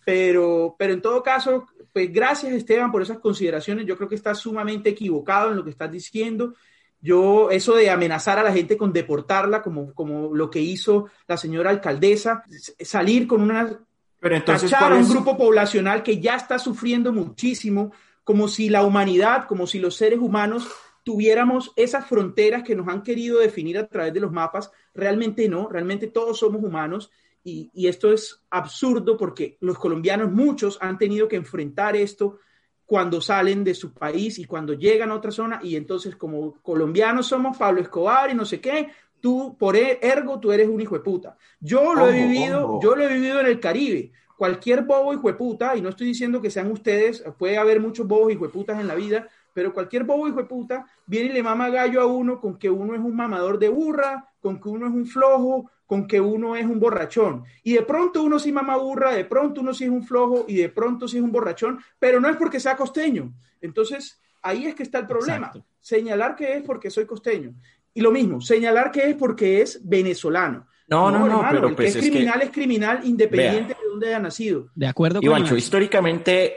pero, 0.06 0.76
pero 0.78 0.94
en 0.94 1.02
todo 1.02 1.22
caso, 1.22 1.68
pues 1.92 2.12
gracias 2.12 2.54
Esteban 2.54 2.92
por 2.92 3.02
esas 3.02 3.20
consideraciones. 3.20 3.86
Yo 3.86 3.98
creo 3.98 4.10
que 4.10 4.16
estás 4.16 4.40
sumamente 4.40 4.90
equivocado 4.90 5.52
en 5.52 5.58
lo 5.58 5.64
que 5.64 5.72
estás 5.72 5.92
diciendo. 5.92 6.54
Yo, 7.02 7.50
eso 7.52 7.76
de 7.76 7.90
amenazar 7.90 8.40
a 8.40 8.44
la 8.44 8.52
gente 8.52 8.78
con 8.78 8.92
deportarla, 8.92 9.62
como, 9.62 9.94
como 9.94 10.36
lo 10.36 10.50
que 10.50 10.60
hizo 10.60 11.08
la 11.28 11.38
señora 11.38 11.70
alcaldesa, 11.70 12.44
salir 12.80 13.28
con 13.28 13.42
una 13.42 13.80
Pero 14.20 14.36
entonces, 14.36 14.74
a 14.74 14.80
¿cuál 14.80 14.94
un 14.94 15.10
grupo 15.10 15.38
poblacional 15.38 16.04
que 16.04 16.20
ya 16.20 16.36
está 16.36 16.60
sufriendo 16.60 17.14
muchísimo, 17.14 17.94
como 18.24 18.48
si 18.48 18.70
la 18.70 18.84
humanidad, 18.84 19.46
como 19.48 19.66
si 19.66 19.80
los 19.80 19.96
seres 19.96 20.20
humanos 20.20 20.68
tuviéramos 21.10 21.74
esas 21.76 22.06
fronteras 22.06 22.62
que 22.62 22.76
nos 22.76 22.88
han 22.88 23.02
querido 23.02 23.40
definir 23.40 23.80
a 23.80 23.88
través 23.88 24.14
de 24.14 24.20
los 24.20 24.32
mapas. 24.32 24.70
Realmente 24.94 25.50
no, 25.50 25.68
realmente 25.68 26.06
todos 26.06 26.38
somos 26.38 26.64
humanos 26.64 27.10
y, 27.44 27.72
y 27.74 27.88
esto 27.88 28.14
es 28.14 28.44
absurdo 28.52 29.18
porque 29.18 29.58
los 29.60 29.80
colombianos, 29.80 30.32
muchos, 30.32 30.78
han 30.80 31.00
tenido 31.00 31.28
que 31.28 31.36
enfrentar 31.36 31.96
esto 31.96 32.38
cuando 32.86 33.22
salen 33.22 33.64
de 33.64 33.74
su 33.74 33.92
país 33.92 34.38
y 34.38 34.46
cuando 34.46 34.74
llegan 34.74 35.10
a 35.10 35.16
otra 35.16 35.32
zona 35.32 35.60
y 35.64 35.76
entonces 35.76 36.16
como 36.16 36.62
colombianos 36.62 37.26
somos 37.26 37.58
Pablo 37.58 37.82
Escobar 37.82 38.30
y 38.30 38.36
no 38.36 38.46
sé 38.46 38.62
qué, 38.62 38.90
tú 39.20 39.58
por 39.58 39.76
e- 39.76 39.98
ergo 40.04 40.40
tú 40.40 40.52
eres 40.52 40.68
un 40.68 40.80
hijo 40.80 40.94
de 40.94 41.02
puta. 41.02 41.36
Yo 41.60 41.96
lo 41.96 42.08
he 42.08 42.28
vivido, 42.28 42.66
ojo. 42.66 42.80
yo 42.84 42.96
lo 42.96 43.04
he 43.04 43.12
vivido 43.12 43.40
en 43.40 43.48
el 43.48 43.60
Caribe. 43.60 44.12
Cualquier 44.38 44.84
bobo 44.84 45.12
hijo 45.12 45.28
de 45.28 45.34
puta, 45.34 45.76
y 45.76 45.82
no 45.82 45.90
estoy 45.90 46.06
diciendo 46.06 46.40
que 46.40 46.52
sean 46.52 46.72
ustedes, 46.72 47.24
puede 47.40 47.58
haber 47.58 47.80
muchos 47.80 48.08
bobos 48.08 48.32
hijo 48.32 48.46
de 48.46 48.54
putas 48.54 48.80
en 48.80 48.88
la 48.88 48.94
vida, 48.94 49.28
pero 49.54 49.74
cualquier 49.74 50.04
bobo 50.04 50.28
hijo 50.28 50.38
de 50.38 50.44
puta 50.46 50.86
viene 51.06 51.30
y 51.30 51.34
le 51.34 51.44
mama 51.44 51.70
gallo 51.70 52.02
a 52.02 52.06
uno 52.06 52.40
con 52.40 52.58
que 52.58 52.70
uno 52.70 52.94
es 52.94 53.00
un 53.02 53.16
mamador 53.16 53.60
de 53.60 53.70
burra, 53.70 54.30
con 54.40 54.60
que 54.62 54.70
uno 54.70 54.88
es 54.88 54.94
un 54.94 55.06
flojo, 55.06 55.70
con 55.86 56.08
que 56.08 56.22
uno 56.22 56.56
es 56.56 56.66
un 56.66 56.80
borrachón. 56.80 57.44
Y 57.64 57.74
de 57.74 57.82
pronto 57.82 58.22
uno 58.24 58.38
sí 58.40 58.52
mama 58.52 58.78
burra, 58.78 59.12
de 59.14 59.26
pronto 59.26 59.62
uno 59.62 59.74
sí 59.74 59.86
es 59.86 59.90
un 59.90 60.04
flojo 60.04 60.46
y 60.48 60.56
de 60.58 60.70
pronto 60.70 61.08
sí 61.08 61.18
es 61.18 61.24
un 61.24 61.32
borrachón, 61.32 61.80
pero 61.98 62.20
no 62.20 62.30
es 62.30 62.38
porque 62.38 62.60
sea 62.60 62.76
costeño. 62.78 63.34
Entonces, 63.60 64.20
ahí 64.42 64.68
es 64.68 64.76
que 64.76 64.84
está 64.84 65.00
el 65.00 65.08
problema. 65.08 65.48
Exacto. 65.48 65.66
Señalar 65.80 66.36
que 66.36 66.54
es 66.58 66.64
porque 66.64 66.90
soy 66.90 67.06
costeño. 67.06 67.54
Y 67.94 68.02
lo 68.02 68.12
mismo, 68.12 68.40
señalar 68.40 68.92
que 68.92 69.10
es 69.10 69.16
porque 69.16 69.62
es 69.62 69.82
venezolano. 69.84 70.68
No, 70.88 71.12
no, 71.12 71.28
no, 71.28 71.46
pero 71.52 71.68
el 71.70 71.76
pues 71.76 71.94
que 71.94 72.00
es 72.00 72.04
es 72.04 72.04
que- 72.04 72.10
criminal 72.12 72.42
es 72.42 72.50
criminal 72.52 73.00
independiente 73.04 73.74
de 73.80 73.90
dónde 73.90 74.08
haya 74.08 74.20
nacido. 74.20 74.70
De 74.76 74.88
acuerdo 74.88 75.20
con 75.20 75.26
Ivancho, 75.26 75.56
históricamente, 75.56 76.54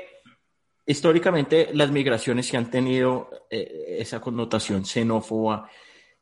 históricamente 0.87 1.71
las 1.73 1.91
migraciones 1.91 2.47
sí 2.47 2.57
han 2.57 2.71
tenido 2.71 3.31
eh, 3.51 3.97
esa 3.99 4.21
connotación 4.21 4.85
xenófoba 4.85 5.69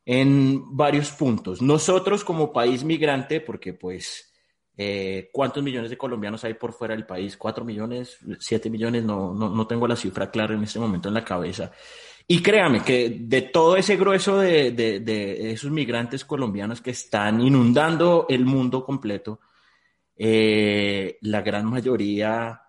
en 0.05 0.77
varios 0.77 1.11
puntos. 1.13 1.63
Nosotros 1.63 2.25
como 2.25 2.53
país 2.53 2.85
migrante, 2.85 3.41
porque 3.41 3.75
pues, 3.75 4.33
eh, 4.77 5.29
¿cuántos 5.33 5.63
millones 5.63 5.91
de 5.91 5.99
colombianos 5.99 6.43
hay 6.45 6.55
por 6.55 6.73
fuera 6.73 6.95
del 6.95 7.07
país? 7.07 7.37
¿Cuatro 7.37 7.65
millones? 7.65 8.19
¿Siete 8.39 8.71
millones? 8.71 9.05
No, 9.05 9.35
no, 9.35 9.51
no 9.51 9.67
tengo 9.67 9.87
la 9.87 9.97
cifra 9.97 10.31
clara 10.31 10.55
en 10.55 10.63
este 10.63 10.79
momento 10.79 11.09
en 11.09 11.15
la 11.15 11.25
cabeza. 11.25 11.71
Y 12.27 12.41
créame 12.43 12.83
que 12.83 13.11
de 13.21 13.43
todo 13.43 13.77
ese 13.77 13.97
grueso 13.97 14.39
de, 14.39 14.71
de- 14.71 15.01
de 15.01 15.51
esos 15.53 15.71
migrantes 15.71 16.25
colombianos 16.25 16.81
que 16.81 16.93
están 16.93 17.41
inundando 17.41 18.27
el 18.29 18.45
mundo 18.45 18.85
completo, 18.85 19.41
eh, 20.17 21.19
la 21.23 21.41
gran 21.43 21.67
mayoría 21.67 22.61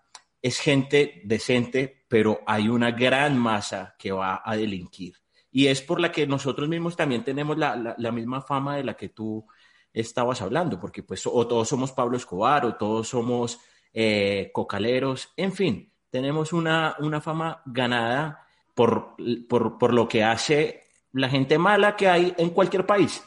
es 0.41 0.60
gente 0.60 1.21
decente, 1.25 2.05
pero 2.07 2.41
hay 2.48 2.67
una 2.69 2.91
gran 2.91 3.38
masa 3.38 3.95
que 3.98 4.12
va 4.12 4.41
a 4.43 4.55
delinquir. 4.55 5.15
Y 5.51 5.67
es 5.67 5.81
por 5.81 6.00
la 6.00 6.12
que 6.12 6.25
nosotros 6.27 6.69
mismos 6.69 6.95
también 6.95 7.24
tenemos 7.24 7.57
la, 7.57 7.95
la- 7.98 8.12
misma 8.12 8.41
fama 8.41 8.77
de 8.77 8.83
la 8.86 8.95
que 8.95 9.10
tú 9.10 9.45
estabas 9.93 10.41
hablando, 10.41 10.79
porque 10.79 11.03
pues 11.03 11.25
o 11.27 11.48
todos 11.48 11.67
somos 11.67 11.91
Pablo 11.91 12.17
Escobar 12.17 12.65
o 12.65 12.75
todos 12.75 13.10
somos 13.10 13.60
eh, 13.93 14.50
cocaleros, 14.53 15.29
en 15.36 15.51
fin, 15.51 15.91
tenemos 16.10 16.53
una, 16.53 16.95
una 17.00 17.19
fama 17.21 17.62
ganada 17.65 18.48
por, 18.74 19.15
por, 19.50 19.77
por 19.77 19.93
lo 19.93 20.07
que 20.07 20.24
hace 20.24 20.83
la 21.13 21.27
gente 21.29 21.57
mala 21.57 21.95
que 21.98 22.07
hay 22.07 22.33
en 22.38 22.51
cualquier 22.51 22.86
país. 22.86 23.21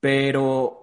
Pero 0.00 0.81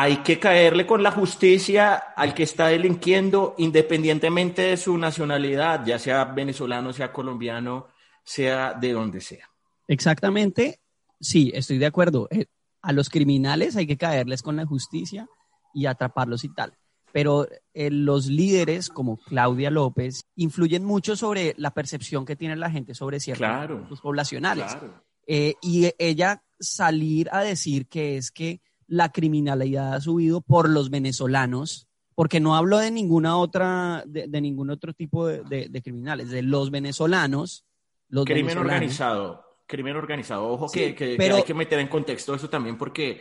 hay 0.00 0.18
que 0.18 0.38
caerle 0.38 0.86
con 0.86 1.02
la 1.02 1.10
justicia 1.10 1.94
al 1.96 2.32
que 2.32 2.44
está 2.44 2.68
delinquiendo 2.68 3.56
independientemente 3.58 4.62
de 4.62 4.76
su 4.76 4.96
nacionalidad, 4.96 5.84
ya 5.84 5.98
sea 5.98 6.24
venezolano, 6.24 6.92
sea 6.92 7.12
colombiano, 7.12 7.88
sea 8.22 8.74
de 8.74 8.92
donde 8.92 9.20
sea. 9.20 9.50
Exactamente, 9.88 10.80
sí, 11.18 11.50
estoy 11.52 11.78
de 11.78 11.86
acuerdo. 11.86 12.28
Eh, 12.30 12.46
a 12.80 12.92
los 12.92 13.10
criminales 13.10 13.74
hay 13.74 13.88
que 13.88 13.96
caerles 13.96 14.42
con 14.42 14.54
la 14.54 14.66
justicia 14.66 15.26
y 15.74 15.86
atraparlos 15.86 16.44
y 16.44 16.54
tal. 16.54 16.74
Pero 17.10 17.48
eh, 17.74 17.90
los 17.90 18.26
líderes 18.26 18.90
como 18.90 19.16
Claudia 19.16 19.70
López 19.70 20.26
influyen 20.36 20.84
mucho 20.84 21.16
sobre 21.16 21.54
la 21.56 21.72
percepción 21.72 22.24
que 22.24 22.36
tiene 22.36 22.54
la 22.54 22.70
gente 22.70 22.94
sobre 22.94 23.18
ciertos 23.18 23.40
Claro, 23.48 23.88
poblacionales. 24.00 24.66
claro. 24.66 25.02
Eh, 25.26 25.54
y 25.60 25.90
ella 25.98 26.44
salir 26.60 27.28
a 27.32 27.42
decir 27.42 27.88
que 27.88 28.16
es 28.16 28.30
que 28.30 28.60
la 28.88 29.10
criminalidad 29.10 29.94
ha 29.94 30.00
subido 30.00 30.40
por 30.40 30.68
los 30.68 30.90
venezolanos, 30.90 31.86
porque 32.14 32.40
no 32.40 32.56
hablo 32.56 32.78
de 32.78 32.90
ninguna 32.90 33.36
otra, 33.36 34.02
de, 34.06 34.26
de 34.26 34.40
ningún 34.40 34.70
otro 34.70 34.92
tipo 34.92 35.26
de, 35.26 35.42
de- 35.44 35.68
de 35.68 35.82
criminales, 35.82 36.30
de 36.30 36.42
los 36.42 36.70
venezolanos. 36.72 37.64
Los 38.08 38.24
Crimen 38.24 38.46
venezolanos. 38.46 38.72
organizado, 38.72 39.44
crimen 39.66 39.96
organizado. 39.96 40.48
Ojo 40.48 40.68
Sí, 40.68 40.80
que, 40.80 40.94
que- 40.94 41.10
que 41.12 41.16
pero- 41.18 41.36
hay 41.36 41.42
que 41.44 41.54
meter 41.54 41.78
en 41.78 41.88
contexto 41.88 42.34
eso 42.34 42.48
también 42.48 42.76
porque, 42.78 43.20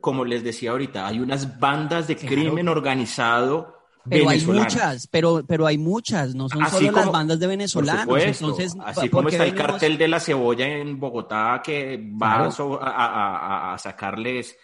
como 0.00 0.24
les 0.24 0.42
decía 0.44 0.72
ahorita, 0.72 1.06
hay 1.06 1.20
unas 1.20 1.58
bandas 1.58 2.06
de 2.08 2.16
Claro. 2.16 2.34
crimen 2.34 2.68
organizado 2.68 3.74
Pero 4.10 4.28
hay 4.30 4.40
muchas, 4.44 5.06
pero, 5.06 5.42
pero 5.46 5.66
hay 5.66 5.76
muchas, 5.78 6.34
no 6.34 6.48
son 6.48 6.62
Así 6.62 6.86
solo 6.86 6.92
las 6.98 7.12
bandas 7.12 7.38
de 7.38 7.46
venezolanos. 7.46 8.02
supuesto, 8.04 8.44
Entonces, 8.46 8.74
así 8.84 9.00
¿por 9.08 9.18
como 9.20 9.28
está 9.28 9.44
el 9.44 9.54
cartel 9.54 9.96
de 9.98 10.08
la 10.08 10.18
cebolla 10.20 10.66
en 10.66 10.98
Bogotá 10.98 11.60
que 11.62 11.96
va 12.20 12.48
Claro. 12.48 12.80
a- 12.82 12.86
a- 12.90 13.74
a 13.74 13.78
sacarles 13.78 14.56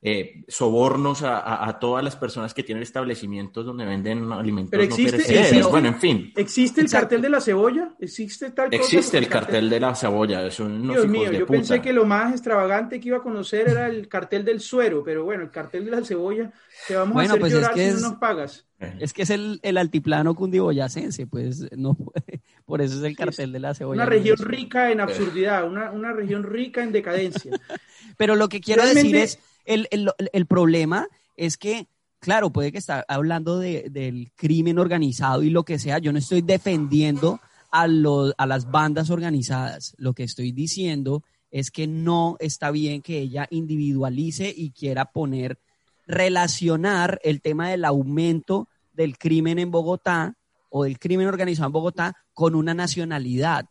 eh, 0.00 0.44
sobornos 0.46 1.22
a, 1.22 1.38
a- 1.38 1.68
a 1.68 1.78
todas 1.80 2.04
las 2.04 2.14
personas 2.14 2.54
que 2.54 2.62
tienen 2.62 2.82
establecimientos 2.82 3.66
donde 3.66 3.84
venden 3.84 4.30
alimentos 4.32 4.70
Pero 4.70 4.84
no 4.84 4.88
existe- 4.90 5.10
perecederos. 5.12 5.46
existe- 5.48 5.70
bueno, 5.70 5.88
en 5.88 5.96
fin, 6.00 6.32
¿Existe 6.36 6.80
el 6.80 6.86
Exacto. 6.86 7.02
cartel 7.06 7.22
de 7.22 7.28
la 7.30 7.40
cebolla? 7.40 7.94
¿Existe 8.00 8.50
tal 8.52 8.70
cosa? 8.70 8.76
existe 8.80 9.18
el 9.18 9.28
cartel 9.28 9.68
de 9.68 9.80
la 9.80 9.94
cebolla, 9.96 10.42
Dios 10.44 10.60
mío, 10.60 11.30
de 11.30 11.38
yo 11.40 11.46
puta. 11.46 11.58
pensé 11.58 11.82
que 11.82 11.92
lo 11.92 12.04
más 12.06 12.32
extravagante 12.32 13.00
que 13.00 13.08
iba 13.08 13.16
a 13.18 13.22
conocer 13.22 13.68
era 13.68 13.88
el 13.88 14.06
cartel 14.08 14.44
del 14.44 14.60
suero, 14.60 15.02
pero 15.04 15.24
bueno, 15.24 15.42
el 15.42 15.50
cartel 15.50 15.84
de 15.84 15.90
la 15.90 16.04
cebolla, 16.04 16.52
te 16.86 16.94
vamos 16.94 17.14
Bueno, 17.14 17.30
a 17.30 17.32
hacer 17.32 17.40
pues 17.40 17.52
es 17.52 17.58
llorar 17.58 17.74
que 17.74 17.80
si 17.82 17.86
es- 17.96 18.00
no 18.02 18.10
nos 18.10 18.18
pagas. 18.18 18.64
Es 19.00 19.12
que 19.12 19.22
es 19.22 19.30
el, 19.30 19.58
el 19.64 19.76
altiplano 19.76 20.36
cundiboyacense, 20.36 21.26
pues 21.26 21.66
no 21.76 21.94
puede- 21.94 22.40
por 22.64 22.80
eso 22.80 22.96
es 22.98 23.02
el 23.02 23.16
cartel 23.16 23.50
de 23.52 23.58
la 23.58 23.74
cebolla. 23.74 24.02
Una 24.02 24.06
región 24.10 24.36
rica 24.38 24.92
en 24.92 25.00
absurdidad, 25.00 25.66
una, 25.66 25.90
una 25.90 26.12
región 26.12 26.44
rica 26.44 26.84
en 26.84 26.92
decadencia. 26.92 27.50
Pero 28.16 28.36
lo 28.36 28.48
que 28.48 28.60
quiero 28.60 28.82
Realmente- 28.82 29.08
decir 29.18 29.22
es, 29.22 29.38
el, 29.68 29.88
el- 29.90 30.10
el 30.32 30.46
problema 30.46 31.06
es 31.36 31.56
que, 31.56 31.86
claro, 32.18 32.50
puede 32.50 32.72
que 32.72 32.78
está 32.78 33.04
hablando 33.08 33.58
de- 33.58 33.88
del 33.90 34.32
crimen 34.34 34.78
organizado 34.78 35.42
y 35.42 35.50
lo 35.50 35.64
que 35.64 35.78
sea, 35.78 35.98
yo 35.98 36.12
no 36.12 36.18
estoy 36.18 36.42
defendiendo 36.42 37.40
a, 37.70 37.86
los, 37.86 38.34
a 38.38 38.46
las 38.46 38.70
bandas 38.70 39.10
organizadas, 39.10 39.94
lo 39.98 40.14
que 40.14 40.24
estoy 40.24 40.52
diciendo 40.52 41.22
es 41.50 41.70
que 41.70 41.86
no 41.86 42.36
está 42.40 42.70
bien 42.70 43.00
que 43.02 43.18
ella 43.20 43.46
individualice 43.50 44.52
y 44.54 44.70
quiera 44.70 45.06
poner, 45.12 45.58
relacionar 46.06 47.20
el 47.22 47.40
tema 47.40 47.70
del 47.70 47.84
aumento 47.84 48.68
del 48.92 49.16
crimen 49.18 49.58
en 49.58 49.70
Bogotá 49.70 50.36
o 50.70 50.84
del 50.84 50.98
crimen 50.98 51.26
organizado 51.26 51.66
en 51.68 51.72
Bogotá 51.72 52.16
con 52.34 52.54
una 52.54 52.74
nacionalidad. 52.74 53.66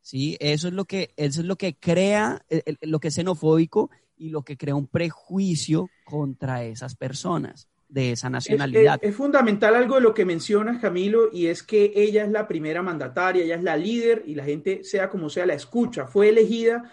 ¿sí? 0.00 0.36
Eso 0.40 0.68
es 0.68 0.74
lo 0.74 0.84
que, 0.84 1.12
eso 1.16 1.40
es 1.40 1.46
lo 1.46 1.56
que 1.56 1.74
crea, 1.74 2.44
eh, 2.48 2.62
eh, 2.66 2.76
lo 2.82 3.00
que 3.00 3.08
es 3.08 3.14
xenofóbico 3.14 3.90
y 4.22 4.30
lo 4.30 4.42
que 4.42 4.56
crea 4.56 4.74
un 4.74 4.86
prejuicio 4.86 5.88
contra 6.04 6.64
esas 6.64 6.94
personas 6.94 7.68
de 7.88 8.12
esa 8.12 8.28
Es, 8.28 8.32
nacionalidad. 8.32 8.98
es- 9.02 9.10
es 9.10 9.16
fundamental 9.16 9.74
algo 9.74 9.96
de 9.96 10.00
lo 10.00 10.14
que 10.14 10.24
mencionas, 10.24 10.80
Camilo, 10.80 11.28
y 11.32 11.46
es 11.48 11.62
que 11.62 11.92
ella 11.94 12.24
es 12.24 12.30
la 12.30 12.46
primera 12.48 12.82
mandataria, 12.82 13.44
ella 13.44 13.56
es 13.56 13.62
la 13.62 13.76
líder 13.76 14.22
y 14.26 14.34
la 14.34 14.44
gente, 14.44 14.82
sea 14.84 15.10
como 15.10 15.28
sea, 15.28 15.44
la 15.44 15.54
escucha. 15.54 16.06
Fue 16.06 16.28
elegida 16.28 16.90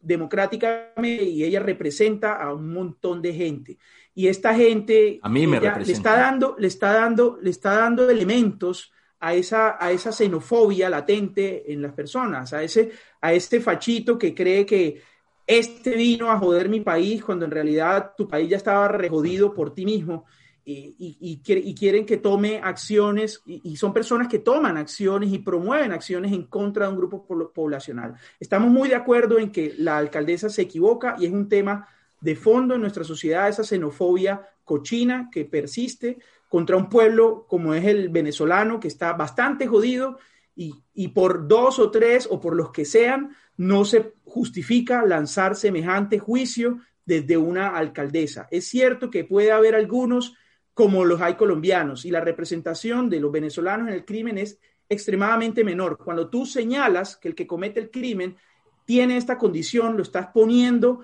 democráticamente 0.00 1.24
y 1.24 1.44
ella 1.44 1.60
representa 1.60 2.34
a 2.42 2.52
un 2.52 2.72
montón 2.72 3.20
de 3.22 3.32
gente. 3.34 3.78
Y 4.14 4.28
esta 4.28 4.54
gente 4.54 5.18
A 5.22 5.28
mí 5.28 5.46
me 5.46 5.60
le 5.60 5.68
representa. 5.68 5.92
está 6.10 6.16
dando, 6.20 6.56
le 6.58 6.66
está 6.68 6.92
dando, 6.92 7.38
le 7.42 7.50
está 7.50 7.74
dando 7.74 8.08
elementos 8.08 8.92
a 9.20 9.34
esa, 9.34 9.76
a 9.82 9.90
esa 9.90 10.12
xenofobia 10.12 10.90
latente 10.90 11.72
en 11.72 11.80
las 11.82 11.92
personas, 11.94 12.52
a 12.52 12.62
ese, 12.62 12.90
a 13.20 13.32
este 13.32 13.60
fachito 13.60 14.18
que 14.18 14.34
cree 14.34 14.66
que 14.66 15.00
este 15.46 15.94
vino 15.96 16.30
a 16.30 16.38
joder 16.38 16.68
mi 16.68 16.80
país 16.80 17.22
cuando 17.24 17.44
en 17.44 17.50
realidad 17.50 18.12
tu 18.16 18.26
país 18.26 18.48
ya 18.48 18.56
estaba 18.56 18.88
rejodido 18.88 19.52
por 19.54 19.74
ti 19.74 19.84
mismo 19.84 20.24
y, 20.64 20.94
y- 20.98 21.18
y 21.20 21.36
quiere- 21.42 21.60
y 21.60 21.74
quieren 21.74 22.06
que 22.06 22.16
tome 22.16 22.58
acciones 22.62 23.42
y, 23.44 23.76
son 23.76 23.92
personas 23.92 24.28
que 24.28 24.38
toman 24.38 24.78
acciones 24.78 25.30
y 25.32 25.38
promueven 25.40 25.92
acciones 25.92 26.32
en 26.32 26.44
contra 26.44 26.86
de 26.86 26.92
un 26.92 26.98
grupo 26.98 27.26
poblacional. 27.52 28.14
Estamos 28.40 28.70
muy 28.70 28.88
de 28.88 28.94
acuerdo 28.94 29.38
en 29.38 29.52
que 29.52 29.74
la 29.76 29.98
alcaldesa 29.98 30.48
se 30.48 30.62
equivoca 30.62 31.16
y 31.18 31.26
es 31.26 31.32
un 31.32 31.48
tema 31.50 31.86
de 32.22 32.34
fondo 32.36 32.74
en 32.76 32.80
nuestra 32.80 33.04
sociedad, 33.04 33.48
esa 33.50 33.64
xenofobia 33.64 34.48
cochina 34.64 35.28
que 35.30 35.44
persiste 35.44 36.18
contra 36.48 36.76
un 36.78 36.88
pueblo 36.88 37.44
como 37.46 37.74
es 37.74 37.84
el 37.84 38.08
venezolano, 38.08 38.80
que 38.80 38.88
está 38.88 39.12
bastante 39.12 39.66
jodido 39.66 40.16
y, 40.56 41.08
por 41.08 41.48
dos 41.48 41.78
o 41.78 41.90
tres 41.90 42.28
o 42.30 42.40
por 42.40 42.54
los 42.54 42.70
que 42.70 42.84
sean, 42.84 43.36
no 43.56 43.84
se 43.84 44.14
justifica 44.24 45.04
lanzar 45.04 45.56
semejante 45.56 46.18
juicio 46.18 46.78
desde 47.04 47.36
una 47.36 47.76
alcaldesa. 47.76 48.48
Es 48.50 48.66
cierto 48.68 49.10
que 49.10 49.24
puede 49.24 49.52
haber 49.52 49.74
algunos 49.74 50.34
como 50.72 51.04
los 51.04 51.20
hay 51.20 51.34
colombianos 51.34 52.04
y 52.04 52.10
la 52.10 52.20
representación 52.20 53.08
de 53.10 53.20
los 53.20 53.30
venezolanos 53.30 53.88
en 53.88 53.94
el 53.94 54.04
crimen 54.04 54.38
es 54.38 54.58
extremadamente 54.88 55.64
menor. 55.64 55.98
Cuando 55.98 56.28
tú 56.28 56.46
señalas 56.46 57.16
que 57.16 57.28
el 57.28 57.34
que 57.34 57.46
comete 57.46 57.80
el 57.80 57.90
crimen 57.90 58.36
tiene 58.84 59.16
esta 59.16 59.38
condición, 59.38 59.96
lo 59.96 60.02
estás 60.02 60.28
poniendo, 60.28 61.00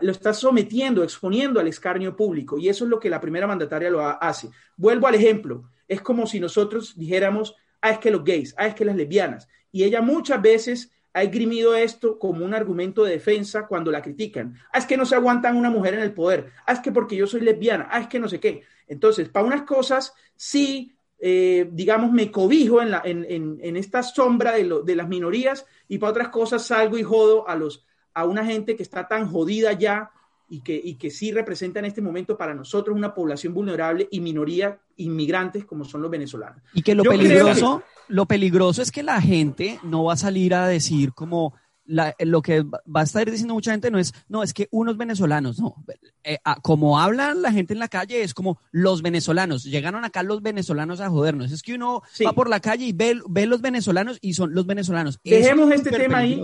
lo 0.00 0.12
estás 0.12 0.38
sometiendo, 0.38 1.02
exponiendo 1.02 1.60
al 1.60 1.68
escarnio 1.68 2.16
público 2.16 2.58
y 2.58 2.68
eso 2.68 2.84
es 2.84 2.90
lo 2.90 2.98
que 2.98 3.10
la 3.10 3.20
primera 3.20 3.46
mandataria 3.46 3.90
lo 3.90 4.00
ha- 4.00 4.12
hace. 4.12 4.50
Vuelvo 4.76 5.06
al 5.06 5.14
ejemplo, 5.14 5.64
es 5.88 6.00
como 6.00 6.26
si 6.26 6.40
nosotros 6.40 6.96
dijéramos, 6.96 7.54
ah, 7.82 7.90
es 7.90 7.98
que 7.98 8.10
los 8.10 8.24
gays, 8.24 8.54
ah, 8.56 8.66
es 8.66 8.74
que 8.74 8.84
las 8.84 8.96
lesbianas 8.96 9.48
y 9.72 9.84
ella 9.84 10.00
muchas 10.02 10.40
veces 10.40 10.92
ha 11.14 11.22
esgrimido 11.22 11.74
esto 11.74 12.18
como 12.18 12.44
un 12.44 12.54
argumento 12.54 13.04
de 13.04 13.12
defensa 13.12 13.66
cuando 13.66 13.90
la 13.90 14.00
critican. 14.00 14.54
Ah, 14.72 14.78
es 14.78 14.86
que 14.86 14.96
no 14.96 15.04
se 15.04 15.14
aguantan 15.14 15.56
una 15.56 15.70
mujer 15.70 15.94
en 15.94 16.00
el 16.00 16.14
poder. 16.14 16.52
Ah, 16.66 16.72
es 16.72 16.80
que 16.80 16.92
porque 16.92 17.16
yo 17.16 17.26
soy 17.26 17.40
lesbiana. 17.40 17.88
Ah, 17.90 18.00
es 18.00 18.06
que 18.06 18.18
no 18.18 18.28
sé 18.28 18.40
qué. 18.40 18.62
Entonces, 18.86 19.28
para 19.28 19.46
unas 19.46 19.62
cosas, 19.62 20.14
sí, 20.36 20.94
eh, 21.18 21.68
digamos, 21.70 22.12
me 22.12 22.30
cobijo 22.30 22.80
en, 22.80 22.90
la, 22.90 23.02
en, 23.04 23.76
esta 23.76 24.02
sombra 24.02 24.52
de, 24.52 24.64
lo, 24.64 24.82
de, 24.82 24.96
las 24.96 25.08
minorías 25.08 25.66
y 25.88 25.98
para 25.98 26.10
otras 26.10 26.28
cosas 26.28 26.66
salgo 26.66 26.98
y 26.98 27.02
jodo 27.02 27.48
a, 27.48 27.56
los, 27.56 27.86
a 28.14 28.24
una 28.24 28.44
gente 28.44 28.74
que 28.76 28.82
está 28.82 29.06
tan 29.06 29.30
jodida 29.30 29.72
ya 29.72 30.10
y 30.54 30.60
que, 30.60 30.78
y 30.82 30.96
que 30.96 31.10
sí 31.10 31.32
representa 31.32 31.78
en 31.78 31.86
este 31.86 32.02
momento 32.02 32.36
para 32.36 32.52
nosotros 32.54 32.94
una 32.94 33.14
población 33.14 33.54
vulnerable 33.54 34.06
y 34.10 34.20
minoría 34.20 34.78
inmigrantes 34.96 35.64
como 35.64 35.84
son 35.86 36.02
los 36.02 36.10
venezolanos. 36.10 36.62
Y 36.74 36.82
que 36.82 36.94
lo 36.94 37.04
Yo 37.04 37.10
peligroso, 37.10 37.82
lo 38.08 38.26
peligroso 38.26 38.82
es 38.82 38.90
que 38.92 39.02
la 39.02 39.18
gente 39.22 39.80
no 39.82 40.04
va 40.04 40.12
a 40.12 40.16
salir 40.18 40.52
a 40.54 40.66
decir 40.66 41.14
como 41.14 41.54
la- 41.86 42.14
lo 42.20 42.42
que 42.42 42.62
va 42.62 43.00
a 43.00 43.02
estar 43.02 43.28
diciendo 43.30 43.54
mucha 43.54 43.70
gente 43.72 43.90
no 43.90 43.98
es, 43.98 44.12
no, 44.28 44.42
es 44.42 44.52
que 44.52 44.68
unos 44.70 44.98
venezolanos, 44.98 45.58
no. 45.58 45.74
Eh, 46.22 46.36
ah, 46.44 46.58
como 46.62 47.00
hablan 47.00 47.40
la 47.40 47.50
gente 47.50 47.72
en 47.72 47.78
la 47.80 47.88
calle 47.88 48.22
es 48.22 48.34
como 48.34 48.58
los 48.70 49.00
venezolanos, 49.00 49.64
llegaron 49.64 50.04
acá 50.04 50.22
los 50.22 50.42
venezolanos 50.42 51.00
a 51.00 51.08
jodernos. 51.08 51.50
Es 51.50 51.62
que 51.62 51.74
uno 51.74 52.02
Sí. 52.12 52.24
va 52.24 52.34
por 52.34 52.50
la 52.50 52.60
calle 52.60 52.84
y 52.84 52.92
ve, 52.92 53.18
ve 53.28 53.46
los 53.46 53.62
venezolanos 53.62 54.18
y 54.20 54.34
son 54.34 54.54
los 54.54 54.66
venezolanos. 54.66 55.18
Eso 55.24 55.34
Dejemos 55.36 55.70
es 55.70 55.76
este 55.76 55.90
tema 55.98 56.18
ahí. 56.18 56.40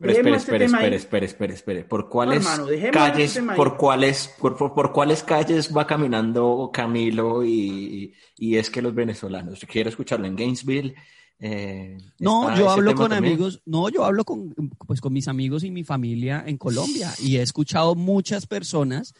Pero 0.00 0.12
espere, 0.12 0.36
este 0.36 0.52
espere, 0.52 0.64
espere, 0.64 0.96
espere, 0.96 1.26
espere, 1.26 1.54
espere. 1.54 1.84
¿Por 1.84 2.08
cuáles 2.08 2.38
hermano, 2.46 2.66
calles, 2.90 3.36
este 3.36 3.50
ahí. 3.50 3.56
por 3.56 3.76
cuáles, 3.76 4.34
por, 4.40 4.56
por- 4.56 4.72
por 4.74 4.92
cuáles 4.92 5.22
calles 5.22 5.70
va 5.76 5.86
caminando 5.86 6.70
Camilo 6.72 7.44
y, 7.44 8.14
y 8.38 8.56
es 8.56 8.70
que 8.70 8.80
los 8.80 8.94
venezolanos? 8.94 9.60
Quiero 9.70 9.90
escucharlo 9.90 10.26
en 10.26 10.36
Gainesville. 10.36 10.94
eh, 11.38 11.98
No, 12.18 12.56
yo 12.56 12.70
hablo 12.70 12.94
con 12.94 13.10
también. 13.10 13.34
amigos, 13.34 13.60
no, 13.66 13.90
yo 13.90 14.04
hablo 14.06 14.24
con, 14.24 14.54
pues, 14.86 15.02
con 15.02 15.12
mis 15.12 15.28
amigos 15.28 15.64
y 15.64 15.70
mi 15.70 15.84
familia 15.84 16.42
en 16.46 16.56
Colombia 16.56 17.12
y 17.18 17.36
he 17.36 17.42
escuchado 17.42 17.94
muchas 17.94 18.46
personas 18.46 19.12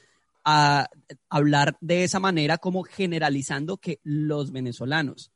a, 0.47 0.89
hablar 1.29 1.77
de 1.83 2.05
esa 2.05 2.19
manera 2.21 2.57
como 2.57 2.85
generalizando 2.85 3.77
que 3.77 4.01
los 4.03 4.51
venezolanos. 4.51 5.31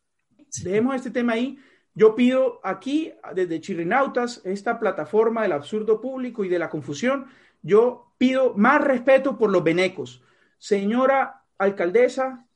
Dejemos 0.63 0.97
este 0.97 1.11
tema 1.11 1.35
ahí. 1.35 1.59
Yo 1.95 2.17
pido 2.17 2.61
aquí, 2.65 3.13
desde 3.35 3.61
Chirrinautas, 3.61 4.43
esta 4.45 4.81
plataforma 4.81 5.43
del 5.43 5.53
absurdo 5.53 6.01
público 6.01 6.45
y 6.45 6.49
de 6.49 6.59
la 6.59 6.69
confusión, 6.69 7.27
yo 7.63 8.13
pido 8.19 8.55
más 8.57 8.83
respeto 8.83 9.39
por 9.39 9.51
los 9.51 9.63
venecos. 9.63 10.23
Señora 10.59 11.45
alcaldesa, 11.57 12.47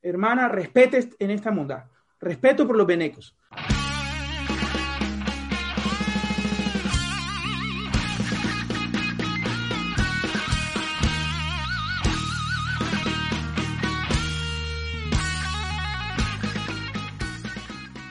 hermana, 0.00 0.48
respete 0.48 1.10
en 1.18 1.30
esta 1.30 1.50
bondad. 1.50 1.84
Respeto 2.18 2.66
por 2.66 2.76
los 2.76 2.86
venecos. 2.86 3.36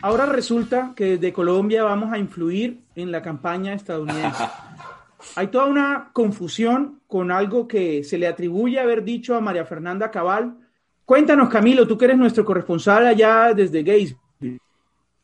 Ahora 0.07 0.25
resulta 0.25 0.93
que 0.95 1.17
desde 1.17 1.33
Colombia 1.33 1.83
vamos 1.83 2.13
a 2.13 2.17
influir 2.17 2.79
en 2.95 3.11
la 3.11 3.21
campaña 3.21 3.73
estadounidense. 3.73 4.43
Hay 5.35 5.47
toda 5.47 5.65
una 5.65 6.11
confusión 6.13 7.01
con 7.07 7.29
algo 7.29 7.67
que 7.67 8.03
se 8.05 8.17
le 8.17 8.27
atribuye 8.27 8.79
haber 8.79 9.03
dicho 9.03 9.35
a 9.35 9.41
María 9.41 9.65
Fernanda 9.65 10.09
Cabal. 10.09 10.55
Cuéntanos, 11.03 11.49
Camilo, 11.49 11.85
tú 11.85 11.97
que 11.97 12.05
eres 12.05 12.17
nuestro 12.17 12.45
corresponsal 12.45 13.05
allá 13.05 13.53
desde 13.53 13.83
Gainesville. 13.83 14.59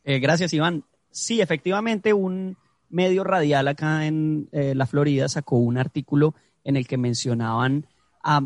Eh, 0.03 0.19
gracias, 0.19 0.53
Iván. 0.53 0.83
Sí, 1.11 1.39
efectivamente, 1.39 2.11
un 2.11 2.57
medio 2.89 3.23
radial 3.23 3.69
acá 3.69 4.05
en 4.05 4.49
eh, 4.51 4.73
la 4.75 4.85
Florida 4.85 5.29
sacó 5.29 5.57
un 5.57 5.77
artículo 5.77 6.35
en 6.65 6.75
el 6.75 6.87
que 6.87 6.97
mencionaban 6.97 7.87
a 8.23 8.41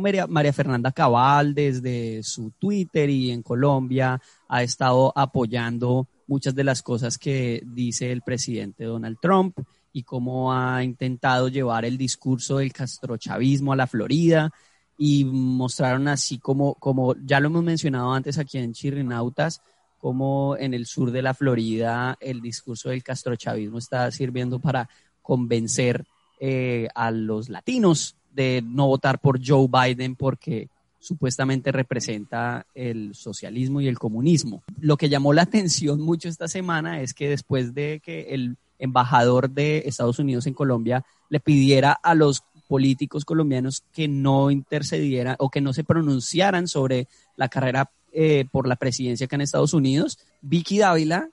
María, 0.00 0.26
María 0.26 0.52
Fernanda 0.52 0.90
Cabal 0.92 1.54
desde 1.54 2.22
su 2.22 2.50
Twitter 2.58 3.10
y 3.10 3.30
en 3.30 3.42
Colombia 3.42 4.20
ha 4.48 4.62
estado 4.62 5.12
apoyando 5.14 6.08
muchas 6.26 6.54
de 6.54 6.64
las 6.64 6.82
cosas 6.82 7.18
que 7.18 7.62
dice 7.64 8.10
el 8.10 8.22
presidente 8.22 8.84
Donald 8.84 9.18
Trump 9.20 9.58
y 9.92 10.02
cómo 10.02 10.52
ha 10.52 10.82
intentado 10.82 11.48
llevar 11.48 11.84
el 11.84 11.96
discurso 11.96 12.58
del 12.58 12.72
castrochavismo 12.72 13.72
a 13.72 13.76
la 13.76 13.86
Florida 13.86 14.50
y 14.96 15.24
mostraron 15.24 16.08
así 16.08 16.38
como, 16.38 16.74
como 16.74 17.14
ya 17.24 17.40
lo 17.40 17.48
hemos 17.48 17.62
mencionado 17.62 18.12
antes 18.12 18.38
aquí 18.38 18.58
en 18.58 18.72
Chirrinautas, 18.72 19.62
como 19.98 20.56
en 20.56 20.74
el 20.74 20.86
sur 20.86 21.10
de 21.10 21.22
la 21.22 21.34
Florida 21.34 22.16
el 22.20 22.40
discurso 22.40 22.90
del 22.90 23.02
castrochavismo 23.02 23.78
está 23.78 24.10
sirviendo 24.10 24.58
para 24.58 24.88
convencer 25.22 26.04
eh, 26.40 26.88
a 26.94 27.10
los 27.10 27.48
latinos 27.48 28.17
de 28.32 28.62
no 28.64 28.86
votar 28.86 29.20
por 29.20 29.40
Joe 29.44 29.68
Biden 29.68 30.14
porque 30.14 30.68
supuestamente 31.00 31.72
representa 31.72 32.66
el 32.74 33.14
socialismo 33.14 33.80
y 33.80 33.88
el 33.88 33.98
comunismo. 33.98 34.62
Lo 34.80 34.96
que 34.96 35.08
llamó 35.08 35.32
la 35.32 35.42
atención 35.42 36.00
mucho 36.00 36.28
esta 36.28 36.48
semana 36.48 37.00
es 37.00 37.14
que 37.14 37.28
después 37.28 37.74
de 37.74 38.00
que 38.04 38.34
el 38.34 38.56
embajador 38.78 39.50
de 39.50 39.84
Estados 39.86 40.18
Unidos 40.18 40.46
en 40.46 40.54
Colombia 40.54 41.04
le 41.28 41.40
pidiera 41.40 41.92
a 41.92 42.14
los 42.14 42.42
políticos 42.68 43.24
colombianos 43.24 43.84
que 43.92 44.08
no 44.08 44.50
intercedieran 44.50 45.36
o 45.38 45.50
que 45.50 45.60
no 45.60 45.72
se 45.72 45.84
pronunciaran 45.84 46.68
sobre 46.68 47.08
la 47.36 47.48
carrera 47.48 47.90
eh, 48.12 48.46
por 48.50 48.68
la 48.68 48.76
presidencia 48.76 49.24
acá 49.24 49.36
en 49.36 49.42
Estados 49.42 49.74
Unidos, 49.74 50.18
Vicky 50.42 50.78
Dávila 50.78 51.30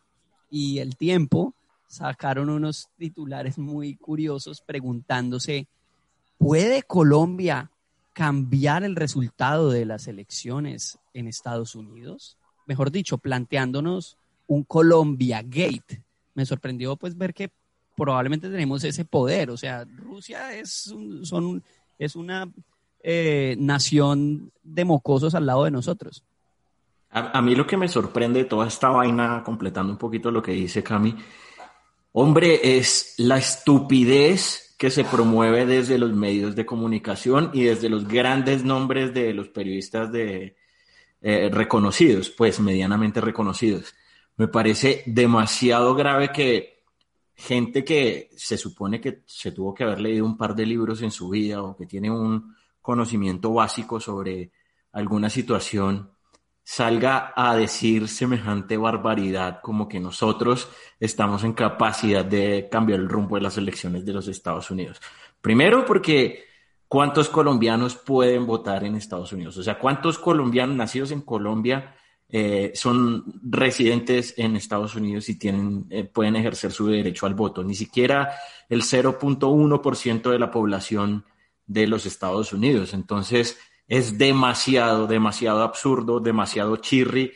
y 0.49 0.79
El 0.79 0.95
Tiempo 0.95 1.53
sacaron 1.87 2.49
unos 2.49 2.89
titulares 2.97 3.57
muy 3.57 3.95
curiosos 3.95 4.61
preguntándose, 4.61 5.67
¿puede 6.45 6.83
Colombia 6.83 7.71
cambiar 8.13 8.83
el 8.83 8.95
resultado 8.95 9.71
de 9.71 9.83
las 9.83 10.07
elecciones 10.07 10.99
en 11.15 11.27
Estados 11.27 11.73
Unidos? 11.73 12.37
Mejor 12.67 12.91
dicho, 12.91 13.17
planteándonos 13.17 14.19
un 14.45 14.63
Colombia 14.63 15.41
Gate. 15.41 16.03
Me 16.35 16.45
sorprendió 16.45 16.97
pues 16.97 17.17
ver 17.17 17.33
que 17.33 17.49
probablemente 17.97 18.47
tenemos 18.47 18.83
ese 18.83 19.05
poder. 19.05 19.49
O 19.49 19.57
sea, 19.57 19.85
Rusia 19.85 20.55
es, 20.55 20.93
son, 21.23 21.63
es 21.97 22.15
una 22.15 22.47
eh, 23.01 23.55
nación 23.57 24.51
de 24.61 24.85
mocosos 24.85 25.33
al 25.33 25.47
lado 25.47 25.63
de 25.63 25.71
nosotros. 25.71 26.23
A, 27.09 27.39
a, 27.39 27.41
mí 27.41 27.55
lo 27.55 27.65
que 27.65 27.75
me 27.77 27.87
sorprende 27.87 28.43
de 28.43 28.45
toda 28.45 28.67
esta 28.67 28.89
vaina, 28.89 29.41
completando 29.43 29.91
un 29.91 29.97
poquito 29.97 30.29
lo 30.29 30.43
que 30.43 30.51
dice 30.51 30.83
Cami, 30.83 31.15
hombre, 32.11 32.77
es 32.77 33.15
la 33.17 33.39
estupidez 33.39 34.64
que 34.77 34.89
se 34.89 35.03
promueve 35.05 35.65
desde 35.65 35.97
los 35.97 36.13
medios 36.13 36.55
de 36.55 36.65
comunicación 36.65 37.51
y 37.53 37.63
desde 37.63 37.89
los 37.89 38.07
grandes 38.07 38.63
nombres 38.63 39.13
de 39.13 39.33
los 39.33 39.47
periodistas 39.49 40.11
de, 40.11 40.55
eh, 41.21 41.49
reconocidos, 41.51 42.29
pues 42.29 42.59
medianamente 42.59 43.21
reconocidos. 43.21 43.95
Me 44.37 44.47
parece 44.47 45.01
demasiado 45.07 45.95
grave 45.95 46.31
que 46.31 46.83
gente 47.33 47.83
que 47.83 48.29
se 48.35 48.57
supone 48.57 49.01
que 49.01 49.23
se 49.25 49.51
tuvo 49.51 49.73
que 49.73 49.83
haber 49.83 50.01
leído 50.01 50.25
un 50.25 50.37
par 50.37 50.55
de 50.55 50.65
libros 50.65 51.01
en 51.01 51.11
su 51.11 51.29
vida 51.29 51.63
o 51.63 51.75
que 51.75 51.85
tiene 51.85 52.11
un 52.11 52.55
conocimiento 52.81 53.51
básico 53.53 53.99
sobre 53.99 54.51
alguna 54.91 55.29
situación 55.29 56.11
salga 56.67 57.31
a 57.35 57.55
decir 57.55 58.07
semejante 58.07 58.75
barbaridad 58.75 59.59
como 59.61 59.87
que 59.87 59.99
nosotros 59.99 60.67
estamos 60.99 61.43
en 61.43 61.53
capacidad 61.53 62.25
de 62.25 62.67
cambiar 62.71 62.99
el 62.99 63.07
rumbo 63.07 63.35
de 63.35 63.43
las 63.43 63.57
elecciones 63.59 64.03
de 64.03 64.13
los 64.13 64.27
Estados 64.27 64.71
Unidos. 64.71 64.99
Primero 65.41 65.85
porque 65.85 66.43
¿cuántos 66.87 67.29
colombianos 67.29 67.95
pueden 67.95 68.47
votar 68.47 68.83
en 68.83 68.95
Estados 68.95 69.31
Unidos? 69.31 69.55
O 69.57 69.63
sea, 69.63 69.77
¿cuántos 69.77 70.17
colombianos 70.17 70.75
nacidos 70.75 71.11
en 71.11 71.21
Colombia 71.21 71.95
eh, 72.29 72.71
son 72.73 73.39
residentes 73.43 74.33
en 74.35 74.55
Estados 74.55 74.95
Unidos 74.95 75.29
y 75.29 75.37
tienen, 75.37 75.85
eh, 75.91 76.03
pueden 76.03 76.35
ejercer 76.35 76.71
su 76.71 76.87
derecho 76.87 77.27
al 77.27 77.35
voto? 77.35 77.63
Ni 77.63 77.75
siquiera 77.75 78.31
el 78.69 78.81
0.1% 78.81 80.31
de 80.31 80.39
la 80.39 80.49
población 80.49 81.25
de 81.67 81.85
los 81.85 82.07
Estados 82.07 82.53
Unidos. 82.53 82.95
Entonces, 82.95 83.59
es 83.87 84.17
demasiado, 84.17 85.07
demasiado 85.07 85.61
absurdo, 85.61 86.19
demasiado 86.19 86.77
chirri 86.77 87.31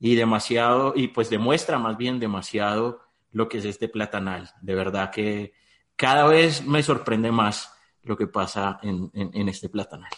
y 0.00 0.14
demasiado, 0.14 0.92
y 0.96 1.08
pues 1.08 1.30
demuestra 1.30 1.78
más 1.78 1.96
bien 1.96 2.18
demasiado 2.18 3.00
lo 3.32 3.48
que 3.48 3.58
es 3.58 3.64
este 3.64 3.88
platanal. 3.88 4.50
De 4.60 4.74
verdad 4.74 5.10
que 5.10 5.52
cada 5.96 6.26
vez 6.26 6.64
me 6.66 6.82
sorprende 6.82 7.30
más 7.30 7.72
lo 8.02 8.16
que 8.16 8.26
pasa 8.26 8.78
en, 8.82 9.10
en, 9.12 9.30
en 9.34 9.48
este 9.48 9.68
platanal. 9.68 10.10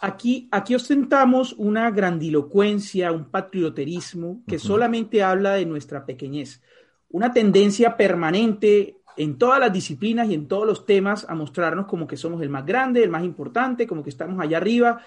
Aquí, 0.00 0.48
aquí 0.50 0.74
ostentamos 0.74 1.54
una 1.58 1.90
grandilocuencia, 1.90 3.12
un 3.12 3.30
patrioterismo 3.30 4.42
que 4.46 4.56
uh 4.56 4.58
-huh. 4.58 4.62
solamente 4.62 5.22
habla 5.22 5.52
de 5.54 5.66
nuestra 5.66 6.06
pequeñez, 6.06 6.62
una 7.10 7.32
tendencia 7.32 7.96
permanente 7.96 8.99
en 9.20 9.36
todas 9.36 9.60
las 9.60 9.70
disciplinas 9.70 10.30
y 10.30 10.34
en 10.34 10.48
todos 10.48 10.66
los 10.66 10.86
temas 10.86 11.26
a 11.28 11.34
mostrarnos 11.34 11.84
como 11.84 12.06
que 12.06 12.16
somos 12.16 12.40
el 12.40 12.48
más 12.48 12.64
grande, 12.64 13.02
el 13.02 13.10
más 13.10 13.22
importante, 13.22 13.86
como 13.86 14.02
que 14.02 14.08
estamos 14.08 14.40
allá 14.40 14.56
arriba. 14.56 15.02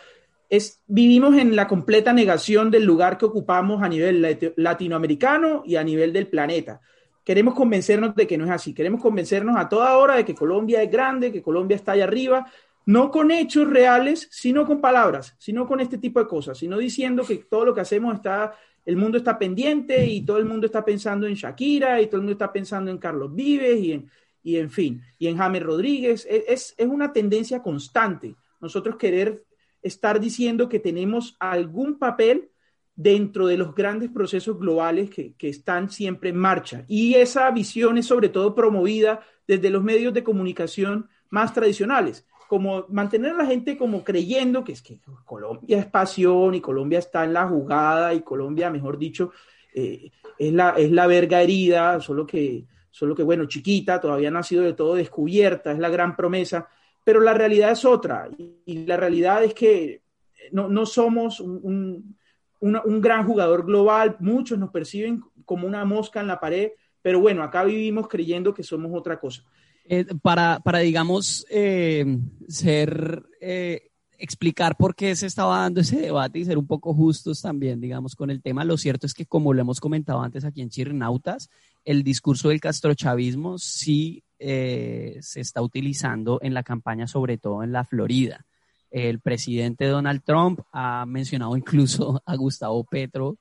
Es, 0.52 0.84
vivimos 0.86 1.36
en 1.36 1.56
la 1.56 1.68
completa 1.68 2.14
negación 2.14 2.70
del 2.70 2.86
lugar 2.86 3.18
que 3.18 3.26
ocupamos 3.26 3.82
a 3.82 3.90
nivel 3.90 4.54
latinoamericano 4.56 5.64
y 5.66 5.78
a 5.78 5.84
nivel 5.84 6.14
del 6.14 6.28
planeta. 6.28 6.80
Queremos 7.24 7.56
convencernos 7.56 8.16
de 8.16 8.28
que 8.28 8.38
no 8.38 8.46
es 8.46 8.52
así. 8.52 8.72
Queremos 8.76 9.02
convencernos 9.02 9.58
a 9.58 9.68
toda 9.68 9.98
hora 9.98 10.16
de 10.16 10.26
que 10.26 10.36
Colombia 10.36 10.84
es 10.84 10.92
grande, 10.92 11.32
que 11.32 11.42
Colombia 11.42 11.74
está 11.74 11.94
allá 11.94 12.04
arriba, 12.04 12.46
no 12.86 13.10
con 13.10 13.32
hechos 13.32 13.68
reales, 13.68 14.28
sino 14.30 14.68
con 14.68 14.80
palabras, 14.80 15.36
sino 15.40 15.66
con 15.66 15.80
este 15.80 15.98
tipo 15.98 16.20
de 16.20 16.28
cosas, 16.28 16.60
sino 16.60 16.78
diciendo 16.78 17.24
que 17.26 17.38
todo 17.38 17.66
lo 17.66 17.74
que 17.74 17.82
hacemos 17.82 18.14
está 18.14 18.54
el 18.86 18.96
mundo 18.96 19.18
está 19.18 19.38
pendiente 19.40 20.06
y 20.06 20.26
todo 20.26 20.38
el 20.38 20.46
mundo 20.46 20.66
está 20.66 20.84
pensando 20.84 21.26
en 21.28 21.36
Shakira 21.36 22.02
y 22.02 22.08
todo 22.08 22.18
el 22.18 22.24
mundo 22.24 22.34
está 22.34 22.52
pensando 22.52 22.92
en 22.92 22.98
Carlos 22.98 23.34
Vives 23.34 23.80
y 23.82 23.92
en, 23.94 24.10
y 24.44 24.58
en 24.58 24.70
fin, 24.70 25.02
y 25.18 25.28
en 25.28 25.38
James 25.38 25.64
Rodríguez. 25.64 26.28
Es, 26.30 26.76
es 26.78 26.88
una 26.88 27.14
tendencia 27.14 27.62
constante 27.62 28.36
nosotros 28.64 28.96
querer 28.96 29.44
estar 29.82 30.22
diciendo 30.22 30.70
que 30.70 30.80
tenemos 30.80 31.36
algún 31.38 32.00
papel 32.00 32.50
dentro 32.96 33.46
de 33.48 33.58
los 33.58 33.76
grandes 33.76 34.10
procesos 34.10 34.58
globales 34.58 35.10
que, 35.10 35.34
que 35.34 35.50
están 35.50 35.90
siempre 35.90 36.30
en 36.30 36.38
marcha. 36.38 36.86
Y 36.88 37.16
esa 37.16 37.52
visión 37.52 37.98
es 37.98 38.06
sobre 38.06 38.30
todo 38.30 38.56
promovida 38.56 39.20
desde 39.48 39.70
los 39.70 39.84
medios 39.84 40.14
de 40.14 40.24
comunicación 40.24 41.10
más 41.30 41.54
tradicionales 41.54 42.26
como 42.54 42.86
mantener 42.90 43.32
a 43.32 43.38
la 43.38 43.46
gente 43.48 43.76
como 43.76 44.04
creyendo 44.04 44.64
que 44.64 44.74
es 44.74 44.84
que 44.84 45.00
Colombia 45.26 45.80
es 45.80 45.88
pasión 45.88 46.54
y 46.54 46.62
Colombia 46.62 47.00
está 47.00 47.24
en 47.24 47.34
la 47.34 47.48
jugada 47.48 48.14
y 48.14 48.22
Colombia, 48.22 48.70
mejor 48.70 49.00
dicho, 49.00 49.32
eh, 49.74 50.12
es, 50.38 50.54
la, 50.54 50.76
es 50.78 50.92
la 50.92 51.08
verga 51.08 51.42
herida, 51.42 52.00
solo 52.00 52.28
que, 52.28 52.68
solo 52.92 53.16
que, 53.16 53.24
bueno, 53.24 53.46
chiquita, 53.46 54.00
todavía 54.00 54.30
no 54.30 54.38
ha 54.38 54.44
sido 54.44 54.62
de 54.62 54.74
todo 54.74 54.94
descubierta, 54.94 55.72
es 55.72 55.80
la 55.80 55.90
gran 55.90 56.16
promesa, 56.16 56.68
pero 57.04 57.22
la 57.22 57.34
realidad 57.34 57.72
es 57.72 57.86
otra 57.86 58.30
y, 58.38 58.86
la 58.86 58.98
realidad 58.98 59.44
es 59.44 59.56
que 59.56 60.04
no, 60.52 60.68
no 60.70 60.86
somos 60.86 61.40
un, 61.40 62.16
un 62.60 63.02
gran 63.02 63.26
jugador 63.26 63.66
global, 63.66 64.16
muchos 64.20 64.60
nos 64.60 64.70
perciben 64.70 65.24
como 65.44 65.66
una 65.66 65.86
mosca 65.86 66.20
en 66.20 66.28
la 66.28 66.40
pared, 66.40 66.70
pero 67.02 67.20
bueno, 67.20 67.42
acá 67.42 67.64
vivimos 67.64 68.08
creyendo 68.08 68.54
que 68.54 68.62
somos 68.62 68.92
otra 68.94 69.20
cosa. 69.20 69.44
Eh, 69.86 70.06
para, 70.22 70.60
para, 70.60 70.80
digamos, 70.80 71.46
eh, 71.50 72.06
ser, 72.48 73.24
eh, 73.42 73.90
explicar 74.18 74.78
por 74.78 74.96
qué 74.96 75.14
se 75.16 75.28
estaba 75.28 75.60
dando 75.60 75.82
ese 75.82 76.00
debate 76.00 76.40
y 76.40 76.46
ser 76.46 76.58
un 76.58 76.68
poco 76.68 76.94
justos 76.94 77.42
también, 77.42 77.82
digamos, 77.82 78.16
con 78.16 78.30
el 78.30 78.42
tema. 78.42 78.64
Lo 78.64 78.78
cierto 78.78 79.06
es 79.06 79.14
que, 79.14 79.26
como 79.26 79.54
lo 79.54 79.62
hemos 79.62 79.82
comentado 79.82 80.22
antes 80.22 80.46
aquí 80.46 80.62
en 80.62 80.70
Chirnautas, 80.70 81.50
el 81.84 82.04
discurso 82.04 82.50
del 82.50 82.62
castrochavismo 82.62 83.58
sí 83.58 84.24
se 84.40 85.40
está 85.40 85.62
utilizando 85.62 86.38
en 86.42 86.54
la 86.54 86.64
campaña, 86.64 87.08
sobre 87.08 87.38
todo 87.38 87.64
en 87.64 87.72
la 87.72 87.86
Florida. 87.86 88.46
El 88.92 89.22
presidente 89.22 89.86
Donald 89.86 90.22
Trump 90.22 90.60
ha 90.74 91.06
mencionado 91.06 91.56
incluso 91.56 92.22
a 92.26 92.36
Gustavo 92.36 92.84
Petro, 92.84 93.38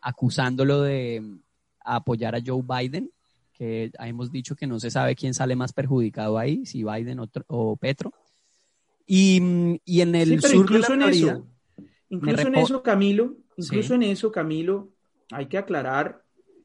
acusándolo 0.00 0.82
de 0.82 1.20
apoyar 1.84 2.36
a 2.36 2.40
Joe 2.44 2.62
Biden 2.62 3.10
que 3.52 3.90
hemos 3.98 4.30
dicho 4.30 4.56
que 4.56 4.66
no 4.66 4.80
se 4.80 4.90
sabe 4.90 5.14
quién 5.14 5.34
sale 5.34 5.56
más 5.56 5.72
perjudicado 5.72 6.38
ahí, 6.38 6.66
si 6.66 6.82
Biden 6.84 7.20
o, 7.20 7.30
o 7.48 7.76
Petro. 7.76 8.12
Y, 9.06 9.80
y, 9.84 10.00
en 10.00 10.14
el 10.14 10.40
sí, 10.40 10.48
sur 10.48 10.62
incluso 10.62 10.92
de 10.92 10.98
la 10.98 11.04
Florida, 11.06 11.32
en 11.32 11.38
eso, 11.38 11.44
incluso 12.08 12.48
en 12.48 12.54
eso, 12.54 12.82
Camilo, 12.82 13.36
incluso 13.56 13.88
sí. 13.88 13.94
en 13.94 14.02
eso, 14.04 14.32
Camilo, 14.32 14.90
hay 15.30 15.46
que 15.46 15.58
aclarar 15.58 16.22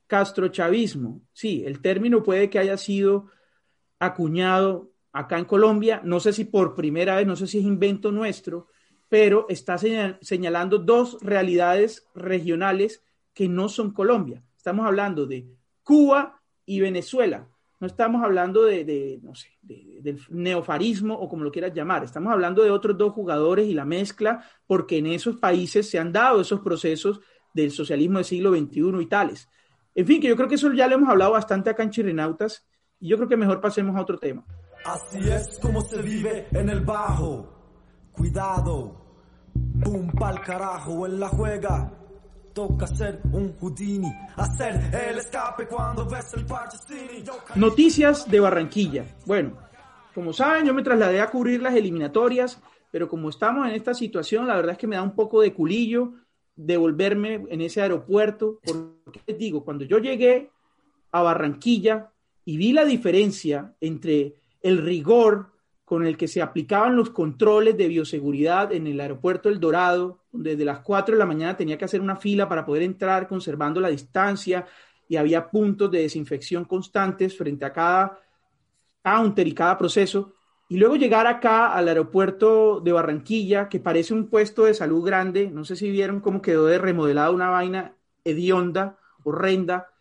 castrochavismo. 0.08 1.22
Sí, 1.34 1.64
el 1.66 1.82
término 1.82 2.24
puede 2.24 2.50
que 2.50 2.60
haya 2.60 2.78
sido 2.78 3.30
acuñado 4.00 4.92
acá 5.12 5.40
en 5.40 5.46
Colombia, 5.46 6.02
no 6.04 6.20
sé 6.20 6.32
si 6.32 6.46
por 6.46 6.76
primera 6.76 7.16
vez, 7.16 7.26
no 7.26 7.36
sé 7.36 7.48
si 7.48 7.58
es 7.58 7.64
invento 7.64 8.12
nuestro, 8.12 8.68
pero 9.10 9.46
está 9.50 9.78
señalando 9.78 10.78
dos 10.80 11.18
realidades 11.22 12.08
regionales 12.14 13.04
que 13.34 13.48
no 13.48 13.70
son 13.70 13.92
Colombia. 13.92 14.44
Estamos 14.56 14.86
hablando 14.86 15.26
de 15.26 15.48
Cuba 15.84 16.37
y 16.68 16.82
Venezuela. 16.82 17.48
No 17.80 17.88
estamos 17.88 18.24
hablando 18.24 18.64
de, 18.64 19.20
no 19.24 19.34
sé, 19.34 19.50
del 19.62 20.20
neofarismo 20.30 21.16
o 21.16 21.30
como 21.30 21.44
lo 21.44 21.52
quieras 21.52 21.74
llamar. 21.74 22.04
Estamos 22.04 22.34
hablando 22.34 22.64
de 22.64 22.72
otros 22.72 22.98
dos 22.98 23.14
jugadores 23.14 23.68
y 23.68 23.74
la 23.74 23.86
mezcla, 23.86 24.44
porque 24.68 24.98
en 24.98 25.08
esos 25.08 25.38
países 25.38 25.90
se 25.90 25.98
han 25.98 26.12
dado 26.12 26.42
esos 26.42 26.60
procesos 26.62 27.22
del 27.54 27.72
socialismo 27.72 28.18
del 28.18 28.26
siglo 28.26 28.52
XXI 28.52 29.02
y 29.02 29.06
tales. 29.06 29.48
En 29.96 30.06
fin, 30.06 30.22
que 30.22 30.28
yo 30.28 30.36
creo 30.36 30.48
que 30.48 30.56
eso 30.56 30.72
ya 30.74 30.88
lo 30.88 30.96
hemos 30.96 31.10
hablado 31.10 31.32
bastante 31.32 31.70
acá 31.70 31.84
en 31.84 31.92
Chirinautas 31.92 32.68
y 33.00 33.10
yo 33.10 33.18
creo 33.18 33.30
que 33.30 33.38
mejor 33.38 33.62
pasemos 33.62 33.96
a 33.96 34.02
otro 34.02 34.18
tema. 34.18 34.44
Así 34.84 35.20
es 35.30 35.60
como 35.60 35.82
se 35.82 36.02
vive 36.02 36.48
en 36.52 36.70
el 36.70 36.82
bajo. 36.82 37.54
Cuidado. 38.12 39.06
Pum 39.84 40.12
pa'l 40.12 40.42
carajo 40.42 41.06
en 41.06 41.20
la 41.20 41.30
juega. 41.30 41.94
Toca 42.58 42.88
ser 42.88 43.22
un 43.34 43.56
Houdini, 43.60 44.12
hacer 44.36 44.90
el 44.92 45.20
escape 45.20 45.68
cuando 45.68 46.10
ves 46.10 46.34
el 46.34 46.44
Noticias 47.54 48.28
de 48.32 48.40
Barranquilla. 48.40 49.06
Bueno, 49.28 49.54
como 50.16 50.34
saben, 50.34 50.66
yo 50.66 50.74
me 50.74 50.82
trasladé 50.82 51.22
a 51.22 51.30
cubrir 51.30 51.62
las 51.62 51.76
eliminatorias, 51.76 52.60
pero 52.90 53.08
como 53.08 53.30
estamos 53.30 53.68
en 53.68 53.76
esta 53.76 53.94
situación, 53.94 54.48
la 54.48 54.56
verdad 54.56 54.72
es 54.72 54.80
que 54.80 54.88
me 54.88 54.96
da 54.96 55.04
un 55.04 55.14
poco 55.14 55.40
de 55.40 55.54
culillo 55.54 56.14
devolverme 56.56 57.46
en 57.48 57.62
ese 57.62 57.84
aeropuerto, 57.84 58.60
porque 58.66 59.22
les 59.28 59.38
digo, 59.38 59.64
cuando 59.64 59.86
yo 59.86 60.00
llegué 60.00 60.50
a 61.12 61.22
Barranquilla 61.22 62.10
y 62.44 62.58
vi 62.58 62.74
la 62.74 62.86
diferencia 62.86 63.76
entre 63.80 64.34
el 64.64 64.84
rigor 64.84 65.52
con 65.88 66.06
el 66.06 66.18
que 66.18 66.28
se 66.28 66.42
aplicaban 66.42 66.98
los 66.98 67.12
controles 67.12 67.78
de 67.78 67.88
bioseguridad 67.88 68.74
en 68.74 68.88
el 68.88 69.00
aeropuerto 69.00 69.48
El 69.48 69.62
Dorado, 69.62 70.20
donde 70.34 70.50
desde 70.50 70.66
las 70.66 70.80
4 70.80 71.16
de 71.16 71.20
la 71.20 71.26
mañana 71.26 71.56
tenía 71.56 71.78
que 71.78 71.86
hacer 71.86 72.02
una 72.02 72.18
fila 72.18 72.50
para 72.50 72.66
poder 72.66 72.84
entrar 72.84 73.26
conservando 73.26 73.80
la 73.80 73.88
distancia 73.88 74.66
y 75.08 75.16
había 75.16 75.50
puntos 75.50 75.90
de 75.90 76.02
desinfección 76.02 76.66
constantes 76.66 77.38
frente 77.38 77.64
a 77.64 77.72
cada 77.72 78.20
counter 79.02 79.48
y 79.48 79.54
cada 79.54 79.78
proceso. 79.78 80.34
Y 80.68 80.76
luego 80.76 80.98
llegar 80.98 81.26
acá 81.26 81.72
al 81.72 81.88
aeropuerto 81.88 82.82
de 82.82 82.92
Barranquilla, 82.92 83.70
que 83.70 83.80
parece 83.80 84.14
un 84.14 84.28
puesto 84.28 84.66
de 84.66 84.74
salud 84.74 85.06
grande, 85.06 85.50
no 85.50 85.64
sé 85.64 85.78
si 85.78 85.90
vieron 85.90 86.20
cómo 86.20 86.42
quedó 86.42 86.66
de 86.66 86.80
remodelada 86.80 87.32
una 87.32 87.50
vaina 87.50 87.96
hedionda, 88.26 88.98
horrenda, 89.24 89.94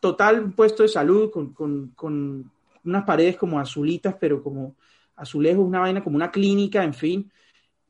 total 0.00 0.42
un 0.42 0.52
puesto 0.52 0.82
de 0.82 0.88
salud 0.88 1.30
con, 1.30 1.52
con 1.52 2.50
unas 2.88 3.04
paredes 3.04 3.36
como 3.36 3.58
azulitas, 3.58 4.16
pero 4.18 4.42
como 4.42 4.76
azulejos, 5.16 5.64
una 5.64 5.80
vaina 5.80 6.02
como 6.02 6.16
una 6.16 6.30
clínica, 6.30 6.84
en 6.84 6.94
fin. 6.94 7.30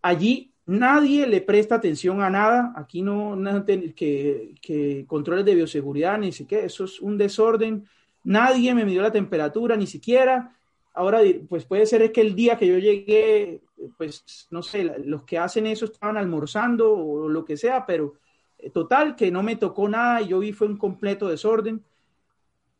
Allí 0.02 0.52
nadie 0.66 1.26
le 1.26 1.40
presta 1.40 1.76
atención 1.76 2.20
a 2.20 2.30
nada, 2.30 2.72
aquí 2.76 3.02
no, 3.02 3.34
no 3.36 3.64
que, 3.64 4.54
que, 4.60 5.04
controles 5.06 5.44
de 5.44 5.54
bioseguridad, 5.54 6.18
ni 6.18 6.32
siquiera, 6.32 6.66
eso 6.66 6.84
es 6.84 7.00
un 7.00 7.16
desorden, 7.16 7.86
nadie 8.24 8.74
me 8.74 8.84
midió 8.84 9.02
la 9.02 9.12
temperatura, 9.12 9.76
ni 9.76 9.86
siquiera. 9.86 10.54
Ahora, 10.94 11.20
pues 11.48 11.64
puede 11.64 11.86
ser 11.86 12.02
es 12.02 12.10
que 12.10 12.20
el 12.20 12.34
día 12.34 12.58
que 12.58 12.66
yo 12.66 12.76
llegué, 12.78 13.62
pues 13.96 14.48
no 14.50 14.62
sé, 14.62 14.84
los 15.04 15.22
que 15.24 15.38
hacen 15.38 15.66
eso 15.66 15.86
estaban 15.86 16.16
almorzando 16.16 16.92
o 16.92 17.28
lo 17.28 17.44
que 17.44 17.56
sea, 17.56 17.86
pero 17.86 18.14
eh, 18.58 18.70
total, 18.70 19.14
que 19.14 19.30
no 19.30 19.42
me 19.42 19.56
tocó 19.56 19.88
nada 19.88 20.20
y 20.20 20.28
yo 20.28 20.38
vi 20.40 20.52
fue 20.52 20.66
un 20.66 20.76
completo 20.76 21.28
desorden. 21.28 21.82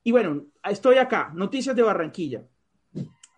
Y 0.09 0.11
bueno, 0.11 0.47
estoy 0.64 0.97
acá, 0.97 1.31
noticias 1.35 1.77
de 1.77 1.83
Barranquilla. 1.83 2.42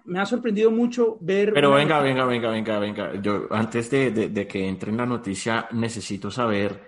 Me 0.05 0.21
ha 0.21 0.25
sorprendido 0.25 0.71
mucho 0.71 1.19
ver... 1.21 1.53
Pero 1.53 1.73
venga, 1.73 1.99
venga, 1.99 2.25
venga, 2.27 2.49
venga, 2.49 2.79
venga. 2.79 3.21
Yo 3.21 3.49
antes 3.51 3.91
de, 3.91 4.47
que 4.49 4.69
entre 4.69 4.93
en 4.93 4.97
la 4.97 5.05
noticia, 5.05 5.67
necesito 5.73 6.31
saber 6.31 6.81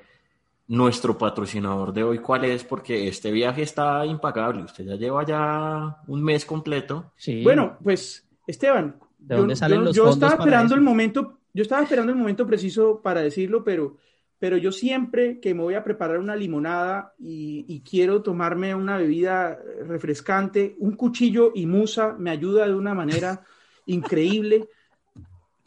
nuestro 0.69 1.19
patrocinador 1.19 1.93
de 1.93 2.05
hoy 2.05 2.19
cuál 2.21 2.45
es, 2.45 2.63
porque 2.63 3.09
este 3.09 3.33
viaje 3.33 3.63
está 3.63 4.07
impagable. 4.07 4.63
Usted 4.63 4.85
ya 4.85 4.95
lleva 4.95 5.27
ya 5.27 5.97
un 6.07 6.23
mes 6.23 6.45
completo. 6.45 7.11
Sí. 7.17 7.43
Bueno, 7.43 7.77
pues, 7.83 8.25
Esteban, 8.47 9.01
¿De 9.19 9.35
dónde 9.35 9.57
salen 9.57 9.83
los 9.83 9.97
yo 9.97 10.11
estaba 10.11 10.35
esperando 10.35 10.77
el 10.77 10.81
momento, 10.81 11.41
yo 11.53 11.63
estaba 11.63 11.83
esperando 11.83 12.13
el 12.13 12.19
momento 12.19 12.47
preciso 12.47 13.01
para 13.03 13.21
decirlo, 13.21 13.65
pero 13.65 13.97
pero 14.43 14.57
yo 14.57 14.73
siempre 14.73 15.39
que 15.39 15.55
me 15.55 15.63
voy 15.63 15.75
a 15.75 15.85
preparar 15.85 16.19
una 16.19 16.35
limonada 16.35 17.15
y, 17.17 17.81
quiero 17.89 18.23
tomarme 18.23 18.75
una 18.75 18.97
bebida 18.97 19.57
refrescante, 19.87 20.75
un 20.81 20.97
cuchillo 20.97 21.53
y 21.55 21.65
musa 21.65 22.17
me 22.19 22.31
ayuda 22.31 22.67
de 22.67 22.75
una 22.75 22.93
manera 22.93 23.45
increíble. 23.87 24.69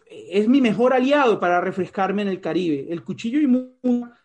Es 0.10 0.50
mi 0.50 0.60
mejor 0.60 0.94
aliado 0.94 1.40
para 1.40 1.62
refrescarme 1.62 2.24
en 2.24 2.28
el 2.28 2.42
Caribe. 2.42 2.88
El 2.90 3.02
cuchillo 3.02 3.40
y 3.40 3.48
musa, 3.48 4.20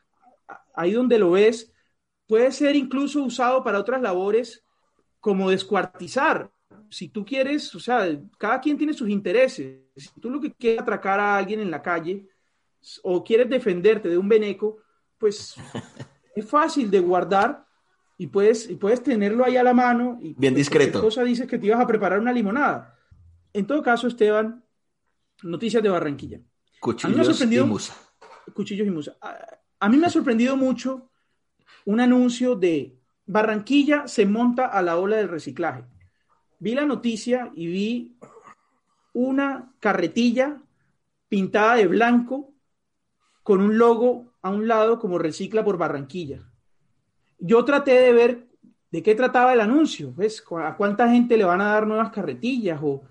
ahí 0.74 0.94
donde 0.94 1.20
lo 1.20 1.30
ves, 1.30 1.72
puede 2.26 2.50
ser 2.50 2.74
incluso 2.74 3.22
usado 3.22 3.62
para 3.62 3.78
otras 3.78 4.02
labores 4.02 4.64
como 5.20 5.48
descuartizar. 5.48 6.50
Si 6.90 7.08
tú 7.08 7.24
quieres, 7.24 7.72
o 7.76 7.78
sea, 7.78 8.04
cada 8.36 8.60
quien 8.60 8.76
tiene 8.76 8.94
sus 8.94 9.10
intereses. 9.10 9.78
Si 9.94 10.20
tú 10.20 10.28
lo 10.28 10.40
que 10.40 10.52
quieres 10.52 10.80
atracar 10.80 11.20
a 11.20 11.36
alguien 11.36 11.60
en 11.60 11.70
la 11.70 11.80
calle, 11.80 12.26
o 13.02 13.22
quieres 13.24 13.48
defenderte 13.48 14.08
de 14.08 14.18
un 14.18 14.28
veneco, 14.28 14.78
pues 15.18 15.54
es 16.34 16.46
fácil 16.46 16.90
de 16.90 17.00
guardar 17.00 17.66
y 18.18 18.26
puedes, 18.26 18.68
y 18.68 18.76
puedes 18.76 19.02
tenerlo 19.02 19.44
ahí 19.44 19.56
a 19.56 19.62
la 19.62 19.74
mano. 19.74 20.18
Y 20.20 20.34
Bien 20.34 20.54
pues, 20.54 20.66
discreto. 20.66 21.00
cosa 21.00 21.24
dices 21.24 21.46
que 21.46 21.58
te 21.58 21.66
ibas 21.66 21.80
a 21.80 21.86
preparar 21.86 22.20
una 22.20 22.32
limonada. 22.32 22.98
En 23.52 23.66
todo 23.66 23.82
caso, 23.82 24.06
Esteban, 24.06 24.64
noticias 25.42 25.82
de 25.82 25.88
Barranquilla. 25.88 26.40
Cuchillos 26.80 27.40
y 27.40 27.60
musa. 27.60 27.94
Cuchillos 28.54 28.86
y 28.86 28.90
musa. 28.90 29.16
a 29.80 29.88
mí 29.88 29.96
me 29.96 30.06
ha 30.06 30.10
sorprendido 30.10 30.56
mucho 30.56 31.10
un 31.84 32.00
anuncio 32.00 32.54
de 32.56 33.00
Barranquilla 33.26 34.08
se 34.08 34.26
monta 34.26 34.66
a 34.66 34.82
la 34.82 34.96
ola 34.96 35.16
del 35.16 35.28
reciclaje. 35.28 35.84
Vi 36.58 36.74
la 36.74 36.84
noticia 36.84 37.50
y 37.54 37.66
vi 37.68 38.16
una 39.12 39.72
carretilla 39.78 40.60
pintada 41.28 41.76
de 41.76 41.86
blanco 41.86 42.49
con 43.50 43.62
un 43.62 43.78
logo 43.78 44.26
a 44.42 44.50
un 44.50 44.68
lado 44.68 45.00
como 45.00 45.18
Recicla 45.18 45.64
por 45.64 45.76
Barranquilla. 45.76 46.38
Yo 47.40 47.64
traté 47.64 47.98
de 48.00 48.12
ver 48.12 48.46
de 48.92 49.02
qué 49.02 49.16
trataba 49.16 49.52
el 49.52 49.60
anuncio, 49.60 50.14
¿ves? 50.14 50.40
¿A 50.62 50.76
cuánta 50.76 51.10
gente 51.10 51.36
le 51.36 51.42
van 51.42 51.60
a 51.60 51.72
dar 51.72 51.84
nuevas 51.84 52.12
carretillas 52.12 52.78
o 52.80 53.02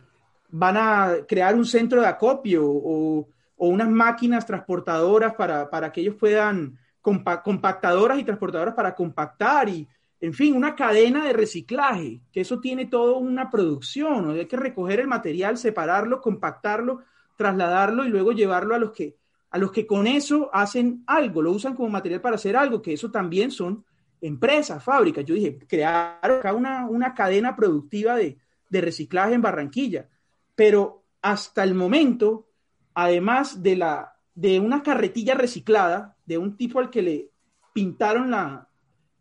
van 0.48 0.78
a 0.78 1.16
crear 1.28 1.56
un 1.56 1.66
centro 1.66 2.00
de 2.00 2.08
acopio 2.08 2.64
o, 2.66 3.28
unas 3.58 3.90
máquinas 3.90 4.46
transportadoras 4.46 5.36
para, 5.36 5.70
para 5.70 5.92
que 5.92 6.00
ellos 6.00 6.16
puedan, 6.16 6.80
compactadoras 7.02 8.18
y 8.18 8.24
transportadoras 8.24 8.74
para 8.74 8.96
compactar 8.96 9.68
y, 9.68 9.86
en 10.22 10.34
fin, 10.34 10.56
una 10.56 10.74
cadena 10.74 11.26
de 11.26 11.34
reciclaje, 11.34 12.22
que 12.32 12.40
eso 12.40 12.62
tiene 12.62 12.86
toda 12.86 13.18
una 13.18 13.50
producción, 13.50 14.30
hay 14.30 14.46
que 14.46 14.56
recoger 14.56 15.02
el 15.02 15.08
material, 15.08 15.58
separarlo, 15.58 16.22
compactarlo, 16.22 17.02
trasladarlo 17.36 18.06
y 18.06 18.10
luego 18.10 18.32
llevarlo 18.32 18.74
a 18.74 18.80
los 18.80 18.94
que 18.94 19.19
a 19.52 19.58
los 19.58 19.72
que 19.72 19.88
con 19.88 20.08
eso 20.08 20.50
hacen 20.54 21.04
algo, 21.08 21.42
lo 21.42 21.52
usan 21.52 21.76
como 21.76 21.90
material 21.90 22.22
para 22.22 22.36
hacer 22.36 22.56
algo, 22.56 22.82
que 22.82 22.94
eso 22.94 23.10
también 23.10 23.52
son 23.52 23.84
empresas, 24.22 24.84
fábricas. 24.84 25.26
Yo 25.26 25.36
dije, 25.36 25.58
crear 25.68 26.20
acá 26.22 26.54
una, 26.54 26.88
una 26.88 27.14
cadena 27.14 27.56
productiva 27.56 28.16
de, 28.16 28.38
de, 28.70 28.82
reciclaje 28.82 29.34
en 29.34 29.42
Barranquilla. 29.42 30.08
Pero 30.56 31.04
hasta 31.22 31.64
el 31.64 31.74
momento, 31.74 32.48
además 32.94 33.64
de, 33.64 33.76
la, 33.76 34.14
de 34.36 34.60
una 34.60 34.84
carretilla 34.84 35.34
reciclada, 35.34 36.18
de 36.26 36.38
un 36.38 36.56
tipo 36.56 36.80
al 36.80 36.90
que 36.90 37.02
le 37.02 37.32
pintaron 37.74 38.32
la 38.32 38.68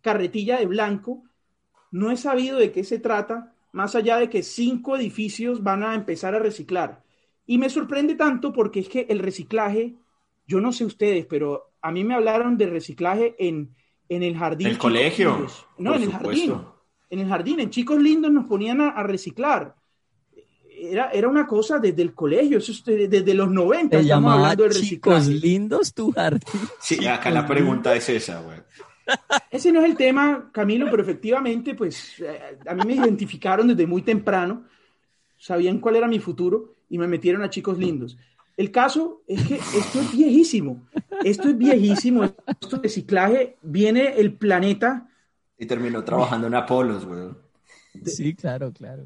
carretilla 0.02 0.58
de 0.58 0.66
blanco, 0.66 1.22
no 1.90 2.10
he 2.10 2.16
sabido 2.16 2.58
de 2.58 2.70
qué 2.70 2.84
se 2.84 2.98
trata, 2.98 3.54
más 3.72 3.94
allá 3.94 4.18
de 4.18 4.28
que 4.28 4.42
cinco 4.42 4.96
edificios 4.96 5.62
van 5.62 5.82
a 5.82 5.94
empezar 5.94 6.34
a 6.34 6.38
reciclar. 6.38 7.02
Y 7.46 7.56
me 7.56 7.70
sorprende 7.70 8.14
tanto 8.14 8.52
porque 8.52 8.80
es 8.80 8.88
que 8.88 9.06
el 9.08 9.20
reciclaje 9.20 9.94
yo 10.48 10.61
no 10.61 10.72
sé 10.72 10.84
ustedes, 10.84 11.26
pero 11.26 11.72
a 11.82 11.92
mí 11.92 12.02
me 12.02 12.14
hablaron 12.14 12.56
de 12.56 12.66
reciclaje 12.66 13.37
en, 13.38 13.76
en 14.08 14.22
el 14.22 14.37
jardín. 14.37 14.66
El 14.66 14.78
colegio. 14.78 15.46
No, 15.76 15.94
en 15.94 16.02
el 16.02 16.11
jardín. 16.11 16.54
En 17.11 17.18
el 17.20 17.28
jardín, 17.28 17.61
en 17.61 17.70
chicos 17.70 18.00
lindos 18.02 18.32
nos 18.32 18.46
ponían 18.46 18.80
a, 18.80 19.02
reciclar. 19.02 19.76
Era, 20.68 21.11
era, 21.11 21.28
una 21.28 21.46
cosa 21.46 21.78
desde 21.78 22.02
el 22.02 22.14
colegio, 22.14 22.58
eso 22.58 22.72
desde 22.87 23.34
los 23.34 23.50
90 23.50 23.98
estamos 24.00 24.32
hablando 24.32 24.62
de 24.62 24.68
reciclaje. 24.68 25.20
chicos 25.20 25.42
lindos 25.42 25.94
tu 25.94 26.12
jardín. 26.12 26.61
Sí, 26.80 27.06
acá 27.06 27.30
la 27.30 27.46
pregunta 27.46 27.94
es 27.94 28.08
esa, 28.08 28.40
güey. 28.40 28.58
Ese 29.50 29.72
no 29.72 29.80
es 29.80 29.90
el 29.90 29.96
tema, 29.96 30.50
Camilo, 30.52 30.90
pero 30.90 31.02
efectivamente, 31.02 31.74
pues 31.74 32.20
eh, 32.20 32.58
a 32.66 32.74
mí 32.74 32.82
me 32.87 32.94
identificaron 32.94 33.68
desde 33.68 33.87
muy 33.87 34.02
temprano, 34.02 34.64
sabían 35.37 35.78
cuál 35.78 35.96
era 35.96 36.06
mi 36.06 36.18
futuro 36.18 36.74
y 36.90 36.98
me 36.98 37.06
metieron 37.06 37.42
a 37.42 37.50
chicos 37.50 37.78
lindos. 37.78 38.18
El 38.59 38.73
caso 38.73 39.23
es 39.29 39.47
que 39.47 39.55
esto 39.55 40.01
es 40.01 40.12
viejísimo. 40.16 40.85
esto 41.25 41.49
es 41.49 41.57
viejísimo, 41.57 42.25
esto 42.25 42.77
de 42.77 42.83
reciclaje, 42.83 43.57
viene 43.62 44.18
el 44.18 44.35
planeta. 44.35 45.09
Y 45.57 45.64
terminó 45.64 46.03
trabajando 46.03 46.49
en 46.49 46.55
Apolos, 46.57 47.07
güey. 47.07 47.29
Sí, 48.05 48.35
claro, 48.35 48.73
claro. 48.73 49.05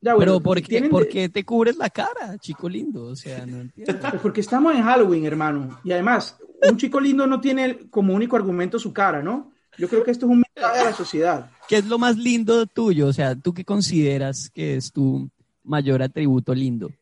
Ya, 0.00 0.14
bueno, 0.14 0.32
Pero 0.34 0.40
¿por 0.40 0.60
qué, 0.62 0.68
tienen- 0.68 0.90
por 0.90 1.08
qué 1.08 1.28
te 1.28 1.44
cubres 1.44 1.76
la 1.76 1.90
cara, 1.90 2.38
chico 2.38 2.68
lindo? 2.68 3.06
O 3.06 3.16
sea, 3.16 3.44
no 3.44 3.60
entiendo. 3.60 3.98
Pues 4.10 4.22
porque 4.22 4.40
estamos 4.40 4.72
en 4.74 4.82
Halloween, 4.82 5.24
hermano. 5.24 5.80
Y 5.82 5.90
además, 5.90 6.38
un 6.70 6.76
chico 6.76 7.00
lindo 7.00 7.26
no 7.26 7.40
tiene 7.40 7.88
como 7.90 8.14
único 8.14 8.36
argumento 8.36 8.78
su 8.78 8.92
cara, 8.92 9.20
¿no? 9.22 9.50
Yo 9.78 9.88
creo 9.88 10.04
que 10.04 10.12
esto 10.12 10.26
es 10.26 10.30
un 10.32 10.44
mensaje 10.54 10.80
a 10.80 10.84
la 10.84 10.92
sociedad. 10.92 11.50
¿Qué 11.68 11.78
es 11.78 11.86
lo 11.86 11.98
más 11.98 12.16
lindo 12.16 12.66
tuyo? 12.66 13.08
O 13.08 13.12
sea, 13.12 13.34
¿tú 13.34 13.52
qué 13.52 13.64
consideras 13.64 14.48
que 14.50 14.76
es 14.76 14.92
tu 14.92 15.28
mayor 15.64 16.02
atributo 16.02 16.54
lindo? 16.54 16.92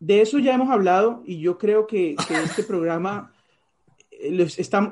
De 0.00 0.22
eso 0.22 0.38
ya 0.38 0.54
hemos 0.54 0.70
hablado 0.70 1.22
y 1.26 1.40
yo 1.40 1.58
creo 1.58 1.86
que, 1.86 2.16
este 2.44 2.62
programa 2.62 3.32
eh, 4.10 4.48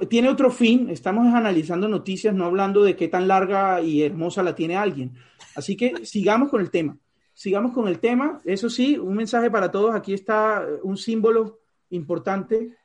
tiene 0.09 0.29
otro 0.29 0.51
fin. 0.51 0.91
Estamos 0.91 1.35
analizando 1.35 1.89
noticias, 1.89 2.35
no 2.35 2.45
hablando 2.45 2.85
de 2.85 2.95
qué 2.95 3.09
tan 3.09 3.27
larga 3.27 3.81
y 3.81 4.03
hermosa 4.03 4.43
la 4.43 4.55
tiene 4.55 4.77
alguien. 4.77 5.15
Así 5.57 5.77
que 5.77 6.05
sigamos 6.05 6.51
con 6.51 6.61
el 6.61 6.71
tema. 6.71 6.99
Sigamos 7.33 7.73
con 7.73 7.89
el 7.89 8.01
tema. 8.01 8.39
Eso 8.45 8.69
sí, 8.69 8.99
un 8.99 9.15
mensaje 9.15 9.51
para 9.51 9.71
todos. 9.71 9.95
Aquí 9.95 10.13
está 10.13 10.63
eh, 10.63 10.79
un 10.83 10.99
símbolo 10.99 11.59
importante. 11.89 12.77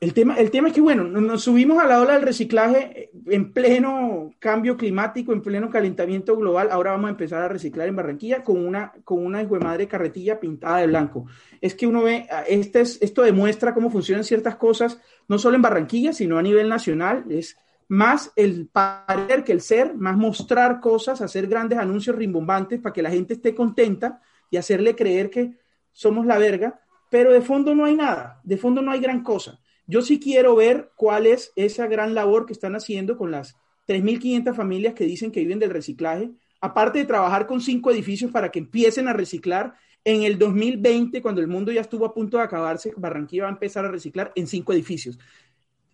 El 0.00 0.14
tema, 0.14 0.36
el 0.36 0.50
tema 0.50 0.68
es 0.68 0.74
que, 0.74 0.80
bueno, 0.80 1.04
nos 1.04 1.42
subimos 1.42 1.78
a 1.78 1.86
la 1.86 2.00
ola 2.00 2.14
del 2.14 2.22
reciclaje 2.22 3.10
en 3.26 3.52
pleno 3.52 4.30
cambio 4.38 4.78
climático, 4.78 5.34
en 5.34 5.42
pleno 5.42 5.68
calentamiento 5.68 6.38
global. 6.38 6.70
Ahora 6.70 6.92
vamos 6.92 7.08
a 7.08 7.10
empezar 7.10 7.42
a 7.42 7.48
reciclar 7.48 7.86
en 7.86 7.96
Barranquilla 7.96 8.42
con 8.42 8.64
una, 8.64 8.94
con 9.04 9.26
una 9.26 9.42
hijo 9.42 9.58
de 9.58 9.64
madre 9.64 9.88
carretilla 9.88 10.40
pintada 10.40 10.78
de 10.78 10.86
blanco. 10.86 11.26
Es 11.60 11.74
que 11.74 11.86
uno 11.86 12.02
ve, 12.02 12.26
ah, 12.30 12.44
este 12.48 12.80
es, 12.80 12.96
esto 13.02 13.20
demuestra 13.20 13.74
cómo 13.74 13.90
funcionan 13.90 14.24
ciertas 14.24 14.56
cosas, 14.56 14.98
no 15.28 15.38
solo 15.38 15.56
en 15.56 15.62
Barranquilla, 15.62 16.14
sino 16.14 16.38
a 16.38 16.42
nivel 16.42 16.70
nacional. 16.70 17.26
Es 17.28 17.58
más 17.86 18.32
el 18.36 18.70
parecer 18.72 19.44
que 19.44 19.52
el 19.52 19.60
ser, 19.60 19.94
más 19.96 20.16
mostrar 20.16 20.80
cosas, 20.80 21.20
hacer 21.20 21.46
grandes 21.46 21.78
anuncios 21.78 22.16
rimbombantes 22.16 22.80
para 22.80 22.94
que 22.94 23.02
la 23.02 23.10
gente 23.10 23.34
esté 23.34 23.54
contenta 23.54 24.22
y 24.48 24.56
hacerle 24.56 24.96
creer 24.96 25.28
que 25.28 25.58
somos 25.92 26.24
la 26.24 26.38
verga, 26.38 26.80
pero 27.10 27.34
de 27.34 27.42
fondo 27.42 27.74
no 27.74 27.84
hay 27.84 27.96
nada, 27.96 28.40
de 28.44 28.56
fondo 28.56 28.80
no 28.80 28.92
hay 28.92 29.00
gran 29.00 29.22
cosa. 29.22 29.60
Yo 29.90 30.02
sí 30.02 30.20
quiero 30.20 30.54
ver 30.54 30.92
cuál 30.94 31.26
es 31.26 31.52
esa 31.56 31.88
gran 31.88 32.14
labor 32.14 32.46
que 32.46 32.52
están 32.52 32.76
haciendo 32.76 33.16
con 33.16 33.32
las 33.32 33.56
3.500 33.88 34.54
familias 34.54 34.94
que 34.94 35.04
dicen 35.04 35.32
que 35.32 35.40
viven 35.40 35.58
del 35.58 35.70
reciclaje, 35.70 36.30
aparte 36.60 37.00
de 37.00 37.06
trabajar 37.06 37.48
con 37.48 37.60
cinco 37.60 37.90
edificios 37.90 38.30
para 38.30 38.52
que 38.52 38.60
empiecen 38.60 39.08
a 39.08 39.12
reciclar. 39.12 39.74
En 40.04 40.22
el 40.22 40.38
2020, 40.38 41.20
cuando 41.20 41.40
el 41.40 41.48
mundo 41.48 41.72
ya 41.72 41.80
estuvo 41.80 42.06
a 42.06 42.14
punto 42.14 42.36
de 42.36 42.44
acabarse, 42.44 42.92
Barranquilla 42.96 43.42
va 43.42 43.48
a 43.48 43.52
empezar 43.52 43.84
a 43.84 43.90
reciclar 43.90 44.30
en 44.36 44.46
cinco 44.46 44.72
edificios. 44.72 45.18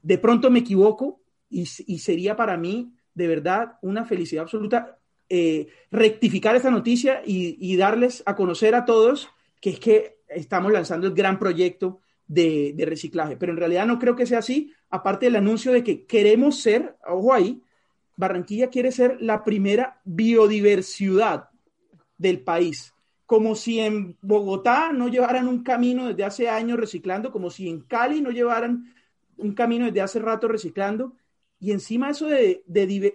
De 0.03 0.19
pronto 0.19 0.51
me 0.51 0.59
equivoco 0.59 1.23
y, 1.49 1.65
sería 1.65 2.37
para 2.37 2.59
mí 2.59 2.93
de 3.15 3.29
verdad 3.29 3.79
una 3.81 4.05
felicidad 4.05 4.43
absoluta 4.43 4.99
eh, 5.31 5.69
rectificar 5.91 6.55
esta 6.55 6.71
noticia 6.71 7.23
y, 7.25 7.57
y 7.59 7.77
darles 7.77 8.23
a 8.27 8.37
conocer 8.37 8.75
a 8.75 8.85
todos 8.85 9.31
que 9.59 9.71
es 9.71 9.81
que 9.81 10.19
estamos 10.29 10.71
lanzando 10.71 11.07
el 11.07 11.15
gran 11.15 11.39
proyecto 11.39 12.01
de, 12.29 12.75
reciclaje. 12.87 13.37
Pero 13.37 13.53
en 13.53 13.59
realidad 13.59 13.87
no 13.87 13.99
creo 13.99 14.17
que 14.17 14.27
sea 14.27 14.39
así, 14.39 14.73
aparte 14.91 15.27
del 15.27 15.37
anuncio 15.37 15.73
de 15.73 15.85
que 15.85 16.05
queremos 16.05 16.61
ser, 16.61 16.97
ojo 17.07 17.33
ahí, 17.33 17.63
Barranquilla 18.17 18.71
quiere 18.71 18.93
ser 18.93 19.19
la 19.21 19.45
primera 19.45 20.01
biodiversidad 20.05 21.51
del 22.17 22.41
país. 22.41 22.95
Como 23.27 23.55
si 23.55 23.81
en 23.81 24.17
Bogotá 24.23 24.93
no 24.93 25.09
llevaran 25.09 25.49
un 25.49 25.63
camino 25.63 26.09
desde 26.09 26.25
hace 26.25 26.49
años 26.49 26.79
reciclando, 26.79 27.31
como 27.31 27.51
si 27.51 27.69
en 27.69 27.81
Cali 27.81 28.21
no 28.21 28.31
llevaran 28.31 28.95
un 29.37 29.53
camino 29.55 29.87
desde 29.87 30.01
hace 30.01 30.19
rato 30.19 30.49
reciclando. 30.49 31.15
Y 31.59 31.73
encima 31.73 32.11
eso 32.11 32.27
de, 32.27 32.63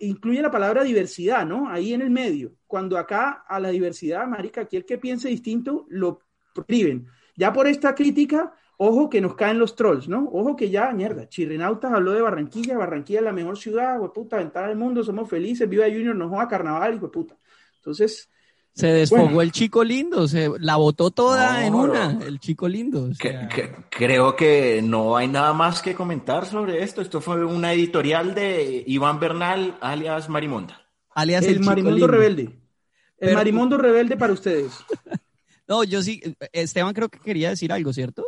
incluye 0.01 0.41
la 0.41 0.51
palabra 0.51 0.83
diversidad, 0.83 1.45
¿no? 1.45 1.69
Ahí 1.69 1.93
en 1.93 2.01
el 2.01 2.09
medio. 2.09 2.53
Cuando 2.67 2.97
acá 2.97 3.43
a 3.47 3.59
la 3.59 3.69
diversidad, 3.69 4.27
marica, 4.27 4.61
aquí 4.61 4.77
el 4.77 4.85
que 4.85 4.97
piense 4.97 5.29
distinto 5.29 5.85
lo 5.89 6.21
prohíben. 6.53 7.07
Ya 7.35 7.53
por 7.53 7.67
esta 7.67 7.95
crítica, 7.95 8.53
ojo 8.83 9.11
que 9.11 9.21
nos 9.21 9.35
caen 9.35 9.59
los 9.59 9.75
trolls, 9.75 10.07
¿no? 10.07 10.27
Ojo 10.33 10.55
que 10.55 10.71
ya, 10.71 10.91
mierda, 10.91 11.29
Chirrinautas 11.29 11.93
habló 11.93 12.13
de 12.13 12.21
Barranquilla, 12.21 12.79
Barranquilla 12.79 13.19
es 13.19 13.25
la 13.25 13.31
mejor 13.31 13.55
ciudad, 13.55 13.99
güey, 13.99 14.11
puta, 14.11 14.37
ventana 14.37 14.69
del 14.69 14.77
mundo, 14.77 15.03
somos 15.03 15.29
felices, 15.29 15.69
viva 15.69 15.85
Junior, 15.85 16.15
nos 16.15 16.31
joda 16.31 16.47
carnaval, 16.47 16.99
güey, 16.99 17.11
puta. 17.11 17.37
Entonces... 17.75 18.27
Se 18.73 18.87
desfogó 18.87 19.25
bueno. 19.25 19.41
el 19.41 19.51
chico 19.51 19.83
lindo, 19.83 20.27
se 20.27 20.49
la 20.59 20.77
botó 20.77 21.11
toda 21.11 21.59
no, 21.59 21.67
en 21.67 21.73
una, 21.75 22.19
el 22.25 22.39
chico 22.39 22.67
lindo. 22.67 23.03
O 23.03 23.13
sea... 23.13 23.49
que, 23.49 23.69
que, 23.69 23.75
creo 23.89 24.35
que 24.35 24.81
no 24.81 25.15
hay 25.15 25.27
nada 25.27 25.53
más 25.53 25.81
que 25.81 25.93
comentar 25.93 26.45
sobre 26.45 26.81
esto. 26.81 27.01
Esto 27.01 27.19
fue 27.19 27.45
una 27.45 27.73
editorial 27.73 28.33
de 28.33 28.83
Iván 28.87 29.19
Bernal, 29.19 29.77
alias 29.81 30.29
Marimonda. 30.29 30.81
Alias 31.09 31.43
el, 31.45 31.55
el 31.55 31.59
Marimundo 31.59 31.97
lindo. 31.97 32.07
Rebelde. 32.07 32.41
El 32.43 32.51
Pero... 33.19 33.33
Marimundo 33.33 33.77
Rebelde 33.77 34.15
para 34.15 34.31
ustedes. 34.31 34.71
no, 35.67 35.83
yo 35.83 36.01
sí, 36.01 36.21
Esteban 36.53 36.93
creo 36.93 37.09
que 37.09 37.19
quería 37.19 37.49
decir 37.49 37.73
algo, 37.73 37.91
¿cierto? 37.91 38.25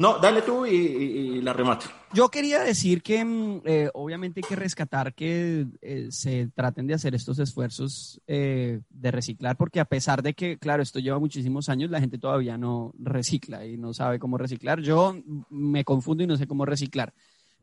No, 0.00 0.18
dale 0.18 0.40
tú 0.40 0.64
y, 0.64 1.42
la 1.42 1.52
remato. 1.52 1.84
Yo 2.14 2.30
quería 2.30 2.60
decir 2.60 3.02
que 3.02 3.22
eh, 3.66 3.90
obviamente 3.92 4.40
hay 4.42 4.48
que 4.48 4.56
rescatar 4.56 5.12
que 5.12 5.66
eh, 5.82 6.06
se 6.10 6.48
traten 6.54 6.86
de 6.86 6.94
hacer 6.94 7.14
estos 7.14 7.38
esfuerzos 7.38 8.18
eh, 8.26 8.80
de 8.88 9.10
reciclar, 9.10 9.58
porque 9.58 9.78
a 9.78 9.84
pesar 9.84 10.22
de 10.22 10.32
que, 10.32 10.56
claro, 10.56 10.82
esto 10.82 11.00
lleva 11.00 11.18
muchísimos 11.18 11.68
años, 11.68 11.90
la 11.90 12.00
gente 12.00 12.16
todavía 12.16 12.56
no 12.56 12.94
recicla 12.98 13.66
y 13.66 13.76
no 13.76 13.92
sabe 13.92 14.18
cómo 14.18 14.38
reciclar. 14.38 14.80
Yo 14.80 15.14
me 15.50 15.84
confundo 15.84 16.24
y 16.24 16.26
no 16.26 16.38
sé 16.38 16.46
cómo 16.46 16.64
reciclar. 16.64 17.12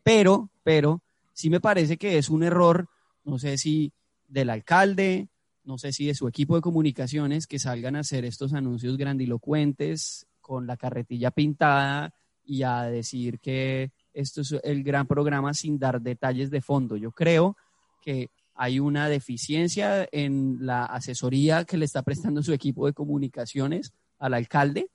Pero, 0.04 0.52
pero, 0.62 1.02
sí 1.34 1.50
me 1.50 1.60
parece 1.60 1.97
que 1.97 2.19
es 2.19 2.30
un 2.30 2.43
error, 2.43 2.88
no 3.23 3.39
sé 3.39 3.58
si 3.58 3.91
del 4.28 4.52
alcalde, 4.52 5.30
no 5.63 5.80
sé 5.80 5.91
si 5.91 6.06
de 6.06 6.13
su 6.13 6.28
equipo 6.28 6.54
de 6.54 6.62
comunicaciones, 6.62 7.47
que 7.47 7.58
salgan 7.58 7.95
a 7.95 8.02
hacer 8.02 8.26
estos 8.26 8.54
anuncios 8.54 8.95
grandilocuentes 8.95 10.28
con 10.39 10.67
la 10.67 10.78
carretilla 10.78 11.32
pintada 11.32 12.13
y 12.47 12.63
a 12.63 12.83
decir 12.83 13.39
que 13.39 13.91
esto 14.13 14.41
es 14.41 14.55
el 14.63 14.83
gran 14.83 15.05
programa 15.05 15.53
sin 15.53 15.77
dar 15.77 16.01
detalles 16.01 16.49
de 16.49 16.62
fondo. 16.62 16.95
Yo 16.95 17.12
creo 17.12 17.55
que 18.01 18.29
hay 18.55 18.79
una 18.79 19.10
deficiencia 19.10 20.07
en 20.12 20.57
la 20.62 20.86
asesoría 20.86 21.65
que 21.65 21.77
le 21.77 21.86
está 21.86 22.01
prestando 22.01 22.41
su 22.41 22.53
equipo 22.53 22.88
de 22.88 22.93
comunicaciones 22.93 23.93
al 24.17 24.33
alcalde 24.33 24.88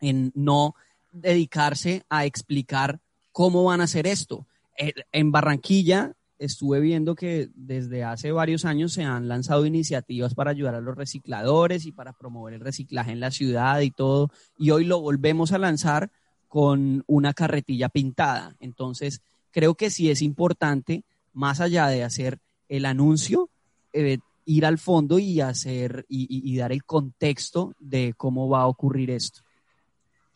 en 0.00 0.32
no 0.34 0.74
dedicarse 1.12 2.04
a 2.08 2.24
explicar 2.24 3.00
cómo 3.32 3.64
van 3.64 3.80
a 3.80 3.84
hacer 3.84 4.06
esto. 4.06 4.46
En 5.12 5.32
Barranquilla 5.32 6.14
estuve 6.38 6.80
viendo 6.80 7.14
que 7.14 7.50
desde 7.54 8.04
hace 8.04 8.32
varios 8.32 8.64
años 8.64 8.92
se 8.92 9.04
han 9.04 9.28
lanzado 9.28 9.66
iniciativas 9.66 10.34
para 10.34 10.50
ayudar 10.50 10.74
a 10.74 10.80
los 10.80 10.96
recicladores 10.96 11.86
y 11.86 11.92
para 11.92 12.12
promover 12.12 12.54
el 12.54 12.60
reciclaje 12.60 13.12
en 13.12 13.20
la 13.20 13.30
ciudad 13.30 13.80
y 13.80 13.90
todo, 13.90 14.30
y 14.58 14.70
hoy 14.70 14.84
lo 14.84 15.00
volvemos 15.00 15.52
a 15.52 15.58
lanzar 15.58 16.10
con 16.48 17.04
una 17.06 17.34
carretilla 17.34 17.88
pintada. 17.88 18.54
Entonces, 18.60 19.20
creo 19.50 19.74
que 19.74 19.90
sí 19.90 20.10
es 20.10 20.22
importante, 20.22 21.04
más 21.32 21.60
allá 21.60 21.88
de 21.88 22.04
hacer 22.04 22.38
el 22.68 22.84
anuncio, 22.84 23.48
eh, 23.92 24.18
ir 24.44 24.64
al 24.64 24.78
fondo 24.78 25.18
y 25.18 25.40
hacer 25.40 26.06
y, 26.08 26.26
y, 26.28 26.56
dar 26.56 26.72
el 26.72 26.84
contexto 26.84 27.74
de 27.80 28.14
cómo 28.16 28.48
va 28.48 28.62
a 28.62 28.66
ocurrir 28.66 29.10
esto. 29.10 29.40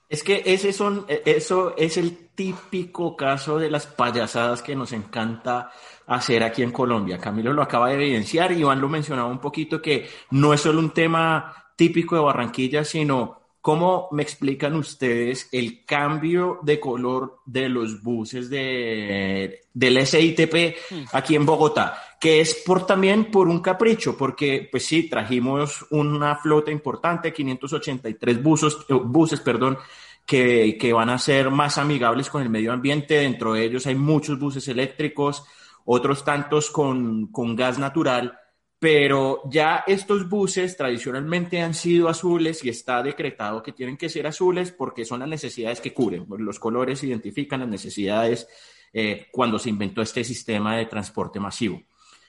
Es 0.08 0.24
que 0.24 0.42
ese 0.44 0.72
son, 0.72 1.06
eso 1.08 1.76
es 1.76 1.96
el 1.96 2.30
típico 2.34 3.16
caso 3.16 3.58
de 3.58 3.70
las 3.70 3.86
payasadas 3.86 4.60
que 4.60 4.74
nos 4.74 4.92
encanta 4.92 5.70
hacer 6.08 6.42
aquí 6.42 6.64
en 6.64 6.72
Colombia. 6.72 7.18
Camilo 7.18 7.52
lo 7.52 7.62
acaba 7.62 7.88
de 7.88 7.94
evidenciar, 7.94 8.50
Iván 8.50 8.80
lo 8.80 8.88
mencionaba 8.88 9.28
un 9.28 9.38
poquito, 9.38 9.80
que 9.80 10.08
no 10.30 10.52
es 10.52 10.62
solo 10.62 10.80
un 10.80 10.90
tema 10.90 11.54
típico 11.76 12.16
de 12.16 12.22
Barranquilla, 12.22 12.84
sino 12.84 13.39
¿Cómo 13.60 14.08
me 14.12 14.22
explican 14.22 14.74
ustedes 14.74 15.50
el 15.52 15.84
cambio 15.84 16.61
de 16.62 16.80
color 16.80 17.40
de 17.44 17.68
los 17.68 18.02
buses 18.02 18.48
de, 18.48 19.64
del 19.74 20.06
SITP 20.06 20.76
aquí 21.12 21.36
en 21.36 21.44
Bogotá? 21.44 22.02
Que 22.18 22.40
es 22.40 22.54
por, 22.64 22.86
también 22.86 23.30
por 23.30 23.48
un 23.48 23.61
capricho, 23.61 24.16
porque 24.16 24.66
pues 24.70 24.86
sí, 24.86 25.11
trajimos 25.11 25.84
una 25.90 26.36
flota 26.36 26.70
importante, 26.70 27.34
583 27.34 28.42
buses, 28.42 28.78
buses, 28.88 29.40
perdón, 29.40 29.76
que, 30.24 30.78
que 30.80 30.94
van 30.94 31.11
a 31.11 31.18
ser 31.18 31.50
más 31.50 31.76
amigables 31.76 32.30
con 32.30 32.40
el 32.40 32.48
medio 32.48 32.72
ambiente. 32.72 33.16
Dentro 33.16 33.52
de 33.52 33.64
ellos 33.64 33.86
hay 33.86 33.94
muchos 33.94 34.38
buses 34.38 34.66
eléctricos, 34.68 35.44
otros 35.84 36.24
tantos 36.24 36.70
con, 36.70 37.26
con 37.26 37.54
gas 37.56 37.78
natural 37.78 38.39
pero 38.81 39.43
ya 39.45 39.85
estos 39.87 40.26
buses 40.26 40.74
tradicionalmente 40.74 41.61
han 41.61 41.74
sido 41.74 42.09
azules 42.09 42.64
y 42.64 42.70
está 42.70 43.03
decretado 43.03 43.62
que 43.62 43.72
tienen 43.72 43.99
que 43.99 44.09
ser 44.09 44.26
azules 44.26 44.72
porque 44.72 45.05
son 45.05 45.20
las 45.20 45.28
necesidades 45.28 45.83
que 45.83 45.93
cubren. 45.93 46.26
Los 46.39 46.59
colores 46.59 47.05
identifican 47.05 47.61
las 47.61 47.68
necesidades 47.68 48.49
eh, 48.95 49.26
cuando 49.31 49.59
se 49.59 49.68
inventó 49.68 50.01
este 50.01 50.24
sistema 50.24 50.78
de 50.78 50.87
transporte 50.87 51.39
masivo. 51.39 51.83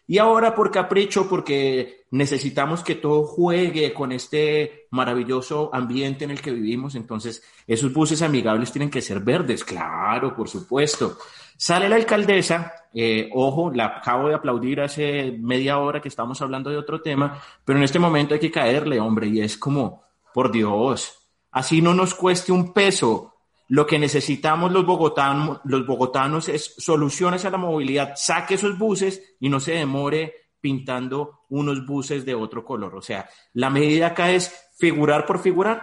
Y 0.08 0.18
ahora 0.18 0.54
por 0.54 0.72
capricho, 0.72 1.30
porque 1.30 2.06
necesitamos 2.12 2.84
que 2.84 2.95
todo 2.95 3.24
juegue 3.24 3.93
con 3.93 4.12
este 4.12 4.88
maravilloso 4.91 5.70
ambiente 5.74 6.26
en 6.26 6.32
el 6.32 6.41
que 6.41 6.52
vivimos, 6.52 6.95
entonces 6.95 7.43
esos 7.66 7.93
buses 7.93 8.22
amigables 8.22 8.72
tienen 8.72 8.89
que 8.89 9.02
ser 9.02 9.22
verdes, 9.22 9.64
claro, 9.64 10.36
por 10.36 10.49
supuesto. 10.49 11.18
Sale 11.56 11.88
la 11.88 11.95
alcaldesa, 11.95 12.74
eh, 12.93 13.30
ojo, 13.34 13.72
la 13.72 13.86
acabo 13.86 14.28
de 14.28 14.36
aplaudir 14.36 14.82
hace 14.82 15.38
media 15.39 15.78
hora 15.78 16.02
que 16.02 16.10
estamos 16.10 16.41
hablando 16.41 16.70
de 16.70 16.78
otro 16.78 17.02
tema, 17.02 17.41
pero 17.64 17.78
en 17.78 17.84
este 17.84 17.99
momento 17.99 18.34
hay 18.34 18.39
que 18.39 18.52
caerle, 18.52 18.99
hombre, 18.99 19.28
y 19.28 19.41
es 19.41 19.58
como, 19.58 20.04
por 20.34 20.52
Dios, 20.52 21.30
así 21.52 21.82
no 21.82 21.93
nos 21.93 22.16
cueste 22.16 22.52
un 22.52 22.74
peso. 22.74 23.30
Lo 23.72 23.88
que 23.88 23.97
necesitamos 23.97 24.74
los 24.74 24.86
bogotanos, 24.86 25.61
los 25.63 25.88
bogotanos 25.88 26.49
es 26.49 26.76
soluciones 26.78 27.45
a 27.45 27.49
la 27.49 27.57
movilidad. 27.57 28.15
Saque 28.17 28.55
esos 28.55 28.78
buses 28.78 29.38
y 29.39 29.47
no 29.47 29.61
se 29.61 29.72
demore 29.72 30.34
pintando 30.59 31.45
unos 31.47 31.86
buses 31.86 32.26
de 32.26 32.36
otro 32.36 32.65
color. 32.65 32.93
O 32.95 33.01
sea, 33.01 33.30
la 33.53 33.69
medida 33.69 34.07
acá 34.07 34.30
es 34.30 34.53
figurar 34.78 35.26
por 35.26 35.39
figurar. 35.39 35.82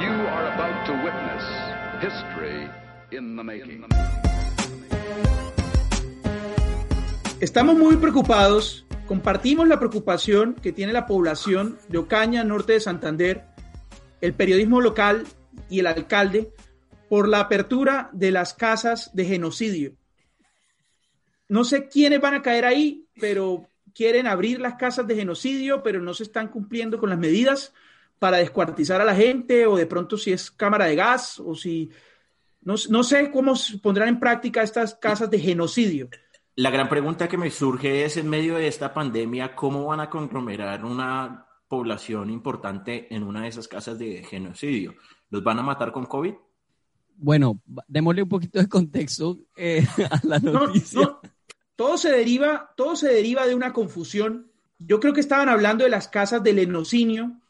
You 0.00 0.08
are 0.08 0.48
about 0.54 0.86
to 0.86 0.92
witness 1.04 1.44
history 2.02 2.70
in 3.10 3.36
the 3.36 3.44
making. 3.44 3.84
Estamos 7.38 7.76
muy 7.76 7.98
preocupados, 7.98 8.86
compartimos 9.06 9.68
la 9.68 9.78
preocupación 9.78 10.54
que 10.54 10.72
tiene 10.72 10.94
la 10.94 11.06
población 11.06 11.78
de 11.88 11.98
Ocaña, 11.98 12.44
norte 12.44 12.72
de 12.72 12.80
Santander, 12.80 13.49
el 14.20 14.34
periodismo 14.34 14.80
local 14.80 15.26
y 15.68 15.80
el 15.80 15.86
alcalde 15.86 16.52
por 17.08 17.28
la 17.28 17.40
apertura 17.40 18.10
de 18.12 18.30
las 18.30 18.54
casas 18.54 19.10
de 19.14 19.24
genocidio. 19.24 19.96
No 21.48 21.64
sé 21.64 21.88
quiénes 21.88 22.20
van 22.20 22.34
a 22.34 22.42
caer 22.42 22.64
ahí, 22.64 23.08
pero 23.20 23.68
quieren 23.92 24.26
abrir 24.26 24.60
las 24.60 24.76
casas 24.76 25.06
de 25.06 25.16
genocidio, 25.16 25.82
pero 25.82 26.00
no 26.00 26.14
se 26.14 26.22
están 26.22 26.48
cumpliendo 26.48 26.98
con 26.98 27.10
las 27.10 27.18
medidas 27.18 27.74
para 28.20 28.36
descuartizar 28.36 29.00
a 29.00 29.04
la 29.04 29.16
gente 29.16 29.66
o 29.66 29.76
de 29.76 29.86
pronto 29.86 30.16
si 30.16 30.32
es 30.32 30.50
cámara 30.50 30.84
de 30.84 30.94
gas 30.94 31.40
o 31.40 31.54
si... 31.54 31.90
No, 32.62 32.74
no 32.90 33.02
sé 33.02 33.30
cómo 33.32 33.56
se 33.56 33.78
pondrán 33.78 34.08
en 34.08 34.20
práctica 34.20 34.62
estas 34.62 34.94
casas 34.94 35.30
de 35.30 35.38
genocidio. 35.40 36.10
La 36.56 36.70
gran 36.70 36.88
pregunta 36.88 37.26
que 37.26 37.38
me 37.38 37.50
surge 37.50 38.04
es, 38.04 38.18
en 38.18 38.28
medio 38.28 38.56
de 38.56 38.68
esta 38.68 38.92
pandemia, 38.92 39.56
¿cómo 39.56 39.86
van 39.86 40.00
a 40.00 40.10
conglomerar 40.10 40.84
una 40.84 41.46
población 41.70 42.28
importante 42.30 43.06
en 43.14 43.22
una 43.22 43.42
de 43.42 43.48
esas 43.48 43.68
casas 43.68 43.96
de 43.98 44.24
genocidio? 44.24 44.96
¿Los 45.30 45.44
van 45.44 45.60
a 45.60 45.62
matar 45.62 45.92
con 45.92 46.04
COVID? 46.04 46.34
Bueno, 47.16 47.60
démosle 47.86 48.24
un 48.24 48.28
poquito 48.28 48.58
de 48.58 48.68
contexto 48.68 49.38
eh, 49.56 49.86
a 50.10 50.20
la 50.24 50.38
No, 50.40 50.66
noticia. 50.66 51.00
no, 51.00 51.20
todo 51.76 51.96
se 51.96 52.10
deriva, 52.10 52.72
todo 52.76 52.96
se 52.96 53.08
deriva 53.08 53.46
de 53.46 53.54
una 53.54 53.72
confusión. 53.72 54.50
Yo 54.78 54.98
creo 54.98 55.12
que 55.14 55.20
estaban 55.20 55.48
hablando 55.48 55.84
de 55.84 55.90
las 55.90 56.08
casas 56.08 56.42
del 56.42 56.58
enocinio, 56.58 57.40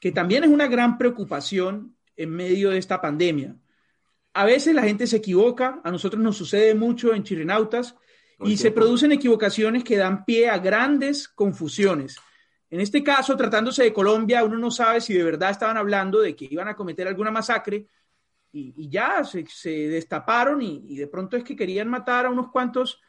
que 0.00 0.12
también 0.12 0.44
es 0.44 0.50
una 0.50 0.66
gran 0.66 0.96
preocupación 0.96 1.94
en 2.16 2.30
medio 2.30 2.70
de 2.70 2.78
esta 2.78 3.00
pandemia. 3.00 3.54
A 4.32 4.44
veces 4.44 4.74
la 4.74 4.84
gente 4.84 5.06
se 5.06 5.16
equivoca, 5.16 5.80
a 5.84 5.90
nosotros 5.90 6.22
nos 6.22 6.36
sucede 6.36 6.74
mucho 6.74 7.12
en 7.12 7.24
el 7.28 7.44
y 8.44 8.56
se 8.56 8.70
producen 8.70 9.12
equivocaciones 9.12 9.82
que 9.84 9.96
dan 9.96 10.24
pie 10.24 10.48
a 10.48 10.58
grandes 10.58 11.28
confusiones. 11.28 12.16
En 12.70 12.80
este 12.80 13.02
caso, 13.02 13.36
tratándose 13.36 13.82
de 13.82 13.92
Colombia, 13.92 14.44
uno 14.44 14.58
no 14.58 14.70
sabe 14.70 15.00
si 15.00 15.14
de 15.14 15.24
verdad 15.24 15.50
estaban 15.50 15.76
hablando 15.76 16.20
de 16.20 16.36
que 16.36 16.48
iban 16.50 16.68
a 16.68 16.76
cometer 16.76 17.08
alguna 17.08 17.30
masacre 17.30 17.86
y, 18.52 18.88
ya 18.88 19.22
se, 19.24 19.70
destaparon 19.88 20.60
y, 20.62 20.96
de 20.96 21.06
pronto 21.06 21.36
es 21.36 21.44
que 21.44 21.56
querían 21.56 21.88
matar 21.88 22.26
a 22.26 22.30
unos 22.30 22.50
cuantos 22.50 23.00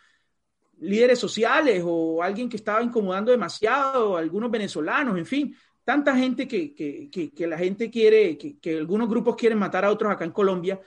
líderes 0.80 1.20
sociales 1.20 1.84
o 1.86 2.24
alguien 2.24 2.48
que 2.48 2.58
estaba 2.58 2.82
incomodando 2.82 3.32
demasiado, 3.32 4.16
algunos 4.16 4.50
venezolanos, 4.50 5.18
en 5.18 5.26
fin, 5.26 5.56
tanta 5.84 6.16
gente 6.16 6.48
que, 6.48 6.74
que, 6.74 7.32
que, 7.34 7.48
la 7.48 7.58
gente 7.58 7.90
quiere, 7.90 8.38
que, 8.38 8.78
algunos 8.78 9.10
grupos 9.10 9.36
quieren 9.36 9.58
matar 9.58 9.84
a 9.84 9.92
otros 9.92 10.12
acá 10.12 10.24
en 10.24 10.32
Colombia. 10.32 10.80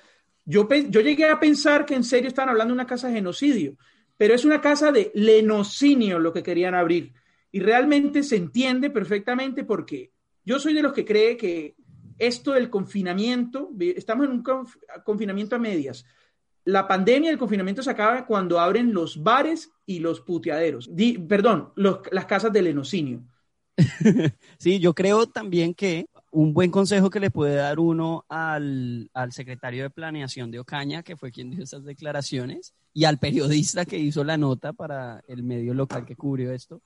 Yo, 0.45 0.67
yo 0.89 1.01
llegué 1.01 1.29
a 1.29 1.39
pensar 1.39 1.85
que 1.85 1.95
en 1.95 2.05
serio 2.05 2.29
estaban 2.29 2.51
hablando 2.51 2.73
de 2.73 2.81
una 2.81 2.87
casa 2.87 3.09
de 3.09 3.15
genocidio, 3.15 3.77
pero 4.17 4.35
es 4.35 4.45
una 4.45 4.61
casa 4.61 4.93
de 4.93 5.11
lenocinio 5.15 6.19
lo 6.19 6.33
que 6.33 6.43
querían 6.43 6.75
abrir. 6.75 7.13
Y 7.53 7.61
realmente 7.61 8.23
se 8.23 8.37
entiende 8.37 8.91
perfectamente 8.91 9.63
porque 9.65 10.11
yo 10.45 10.59
soy 10.59 10.73
de 10.75 10.83
los 10.83 10.93
que 10.93 11.05
cree 11.05 11.37
que 11.37 11.77
esto 12.19 12.53
del 12.53 12.71
confinamiento, 12.71 13.71
estamos 13.79 14.27
en 14.27 14.33
un 14.33 14.43
conf- 14.43 14.79
confinamiento 15.05 15.57
a 15.57 15.59
medias. 15.59 16.05
La 16.65 16.87
pandemia 16.89 17.31
del 17.31 17.39
confinamiento 17.39 17.83
se 17.83 17.91
acaba 17.91 18.25
cuando 18.27 18.59
abren 18.59 18.93
los 18.95 19.23
bares 19.23 19.71
y 19.85 19.99
los 19.99 20.21
puteaderos. 20.21 20.89
Di- 20.95 21.19
perdón, 21.19 21.73
las 21.77 22.27
casas 22.27 22.53
de 22.53 22.63
lenocinio. 22.63 23.25
Sí, 24.59 24.79
yo 24.79 24.95
creo 24.95 25.27
también 25.27 25.75
que 25.75 26.07
un 26.31 26.55
buen 26.55 26.71
consejo 26.71 27.11
que 27.11 27.21
le 27.21 27.31
puede 27.31 27.57
dar 27.57 27.79
uno 27.79 28.25
al, 28.29 29.11
al 29.13 29.33
secretario 29.33 29.83
de 29.83 29.91
Planeación 29.91 30.51
de 30.51 30.61
Ocaña, 30.61 31.03
que 31.03 31.17
fue 31.17 31.33
quien 31.33 31.51
dio 31.51 31.65
esas 31.65 31.85
declaraciones, 31.85 32.75
y 32.95 33.05
al 33.05 33.19
periodista 33.19 33.85
que 33.85 33.99
hizo 33.99 34.25
la 34.25 34.37
nota 34.37 34.73
para 34.73 35.23
el 35.27 35.43
medio 35.43 35.75
local 35.75 36.05
que 36.07 36.17
cubrió 36.17 36.53
esto, 36.53 36.81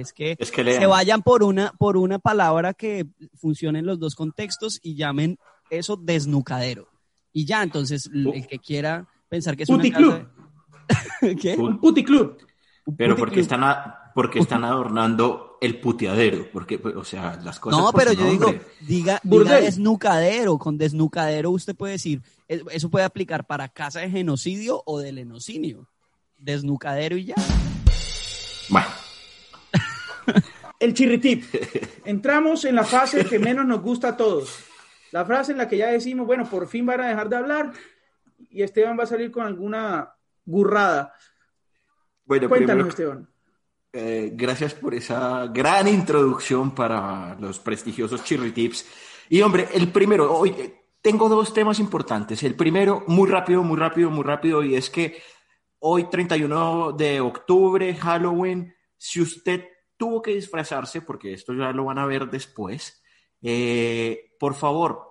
es 0.00 0.12
que, 0.12 0.36
Es 0.38 0.50
que 0.50 0.64
se 0.64 0.86
vayan 0.86 1.22
por 1.22 1.42
una, 1.42 1.72
por 1.78 1.96
una 1.96 2.18
palabra 2.18 2.74
que 2.74 3.06
funcione 3.36 3.78
en 3.78 3.86
los 3.86 3.98
dos 3.98 4.14
contextos 4.14 4.78
y 4.82 4.94
llamen 4.96 5.38
eso 5.70 5.96
desnucadero. 5.96 6.88
Y 7.32 7.44
ya, 7.46 7.62
entonces, 7.62 8.10
el 8.12 8.46
que 8.46 8.58
quiera 8.58 9.08
pensar 9.28 9.56
que 9.56 9.64
es 9.64 9.68
una 9.68 9.78
Puticlub. 9.78 10.12
casa 10.12 10.30
de- 11.22 11.36
¿Qué? 11.40 11.56
Un 11.56 11.80
puticlub. 11.80 12.36
Pero 12.96 13.16
porque 13.16 13.40
están, 13.40 13.64
a- 13.64 14.12
porque 14.14 14.38
están 14.40 14.62
adornando 14.64 15.56
el 15.60 15.80
puteadero, 15.80 16.46
porque, 16.52 16.76
o 16.76 17.04
sea, 17.04 17.36
las 17.42 17.58
cosas 17.58 17.80
No, 17.80 17.90
por 17.90 18.00
pero 18.00 18.12
su 18.12 18.18
yo 18.20 18.30
digo, 18.30 18.54
diga, 18.86 19.20
diga 19.24 19.60
desnucadero. 19.60 20.58
Con 20.58 20.76
desnucadero 20.76 21.50
usted 21.50 21.74
puede 21.74 21.94
decir, 21.94 22.20
eso 22.46 22.90
puede 22.90 23.06
aplicar 23.06 23.46
para 23.46 23.68
casa 23.68 24.00
de 24.00 24.10
genocidio 24.10 24.82
o 24.84 24.98
de 24.98 25.12
lenocinio. 25.12 25.88
Desnucadero 26.36 27.16
y 27.16 27.24
ya. 27.26 27.34
Bueno, 28.68 28.86
El 30.80 30.94
chirritip. 30.94 31.44
Entramos 32.04 32.64
en 32.64 32.74
la 32.74 32.84
fase 32.84 33.24
que 33.24 33.38
menos 33.38 33.64
nos 33.66 33.80
gusta 33.80 34.08
a 34.08 34.16
todos. 34.16 34.64
La 35.12 35.24
frase 35.24 35.52
en 35.52 35.58
la 35.58 35.68
que 35.68 35.76
ya 35.76 35.88
decimos, 35.88 36.26
bueno, 36.26 36.48
por 36.48 36.66
fin 36.66 36.84
van 36.84 37.00
a 37.00 37.08
dejar 37.08 37.28
de 37.28 37.36
hablar 37.36 37.72
y 38.50 38.62
Esteban 38.62 38.98
va 38.98 39.04
a 39.04 39.06
salir 39.06 39.30
con 39.30 39.46
alguna 39.46 40.12
burrada. 40.44 41.14
bueno 42.24 42.48
Cuéntanos, 42.48 42.88
primero, 42.94 43.14
Esteban. 43.14 43.28
eh, 43.92 44.32
gracias 44.34 44.74
por 44.74 44.94
esa 44.94 45.46
gran 45.46 45.86
introducción 45.88 46.74
para 46.74 47.36
los 47.40 47.58
prestigiosos 47.60 48.24
Chirri 48.24 48.52
Tips. 48.52 48.86
Y 49.28 49.40
hombre, 49.40 49.68
el 49.72 49.88
primero, 49.92 50.36
hoy 50.36 50.50
eh, 50.50 50.74
tengo 51.00 51.28
dos 51.28 51.54
temas 51.54 51.78
importantes. 51.78 52.42
El 52.42 52.56
primero, 52.56 53.04
muy 53.06 53.28
rápido, 53.30 53.62
muy 53.62 53.78
rápido, 53.78 54.10
muy 54.10 54.24
rápido, 54.24 54.62
y 54.64 54.74
es 54.74 54.90
que 54.90 55.22
hoy, 55.78 56.10
31 56.10 56.92
de 56.92 57.20
octubre, 57.20 57.94
Halloween, 57.94 58.74
si 58.96 59.20
usted 59.20 59.64
tuvo 59.96 60.22
que 60.22 60.34
disfrazarse, 60.34 61.02
porque 61.02 61.32
esto 61.32 61.52
ya 61.52 61.72
lo 61.72 61.84
van 61.84 61.98
a 61.98 62.06
ver 62.06 62.28
después, 62.28 63.02
eh, 63.42 64.34
por 64.38 64.54
favor, 64.54 65.08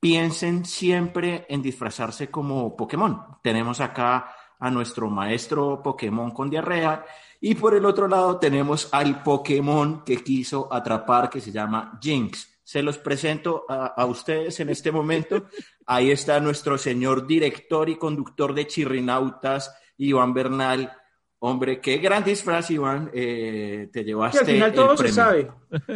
piensen 0.00 0.64
siempre 0.64 1.46
en 1.48 1.62
disfrazarse 1.62 2.30
como 2.30 2.76
Pokémon. 2.76 3.38
Tenemos 3.42 3.80
acá 3.80 4.34
a 4.58 4.70
nuestro 4.70 5.08
maestro 5.08 5.82
Pokémon 5.82 6.30
con 6.32 6.50
diarrea 6.50 7.04
y 7.40 7.54
por 7.54 7.74
el 7.74 7.86
otro 7.86 8.08
lado 8.08 8.38
tenemos 8.38 8.88
al 8.92 9.22
Pokémon 9.22 10.04
que 10.04 10.22
quiso 10.22 10.72
atrapar 10.72 11.30
que 11.30 11.40
se 11.40 11.52
llama 11.52 11.98
Jinx. 12.00 12.60
Se 12.62 12.82
los 12.82 12.98
presento 12.98 13.64
a, 13.68 13.86
a 13.86 14.04
ustedes 14.04 14.60
en 14.60 14.68
este 14.68 14.92
momento. 14.92 15.46
Ahí 15.86 16.10
está 16.10 16.38
nuestro 16.40 16.78
señor 16.78 17.26
director 17.26 17.88
y 17.88 17.96
conductor 17.96 18.54
de 18.54 18.66
Chirrinautas, 18.66 19.74
Iván 19.96 20.34
Bernal. 20.34 20.99
Hombre, 21.42 21.80
qué 21.80 21.96
gran 21.98 22.22
disfraz, 22.22 22.70
Iván. 22.70 23.10
Eh, 23.14 23.88
te 23.92 24.04
llevaste 24.04 24.40
al 24.40 24.46
final 24.46 24.68
el 24.68 24.74
todo 24.74 24.90
se 24.96 25.02
premio. 25.04 25.14
sabe. 25.14 25.50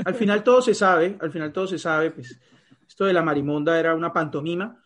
Al 0.04 0.14
final 0.14 0.42
todo 0.42 0.62
se 0.62 0.74
sabe. 0.74 1.16
Al 1.20 1.30
final 1.30 1.52
todo 1.52 1.66
se 1.66 1.78
sabe. 1.78 2.10
Pues 2.12 2.38
esto 2.88 3.04
de 3.04 3.12
la 3.12 3.22
marimonda 3.22 3.78
era 3.78 3.94
una 3.94 4.12
pantomima. 4.12 4.80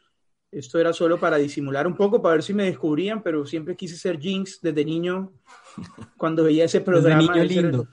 Esto 0.50 0.78
era 0.80 0.92
solo 0.92 1.18
para 1.20 1.36
disimular 1.36 1.86
un 1.86 1.94
poco, 1.94 2.20
para 2.22 2.34
ver 2.36 2.42
si 2.42 2.54
me 2.54 2.64
descubrían, 2.64 3.22
pero 3.22 3.46
siempre 3.46 3.76
quise 3.76 3.96
ser 3.96 4.18
Jinx 4.18 4.61
desde 4.61 4.84
niño. 4.84 5.32
Cuando 6.16 6.42
veía 6.44 6.64
ese 6.64 6.80
programa. 6.80 7.20
niño 7.20 7.34
ese 7.34 7.59
era- 7.59 7.62
lindo. 7.68 7.88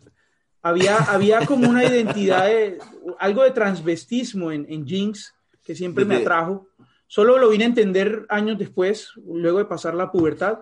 había, 0.64 0.98
había 0.98 1.46
como 1.46 1.70
una 1.70 1.84
identidad 1.84 2.48
de 2.48 2.80
algo 3.20 3.44
de 3.44 3.52
transvestismo 3.52 4.52
en, 4.52 4.66
en 4.70 4.88
Jinx 4.88 5.36
que 5.64 5.76
siempre 5.76 6.04
me 6.06 6.16
Desde- 6.16 6.26
atrajo. 6.26 6.68
Solo 7.08 7.38
lo 7.38 7.50
vine 7.50 7.66
a 7.66 7.68
entender 7.68 8.26
años 8.30 8.58
después, 8.58 9.12
luego 9.28 9.60
de 9.60 9.66
pasar 9.66 9.94
la 9.94 10.12
pubertad. 10.12 10.60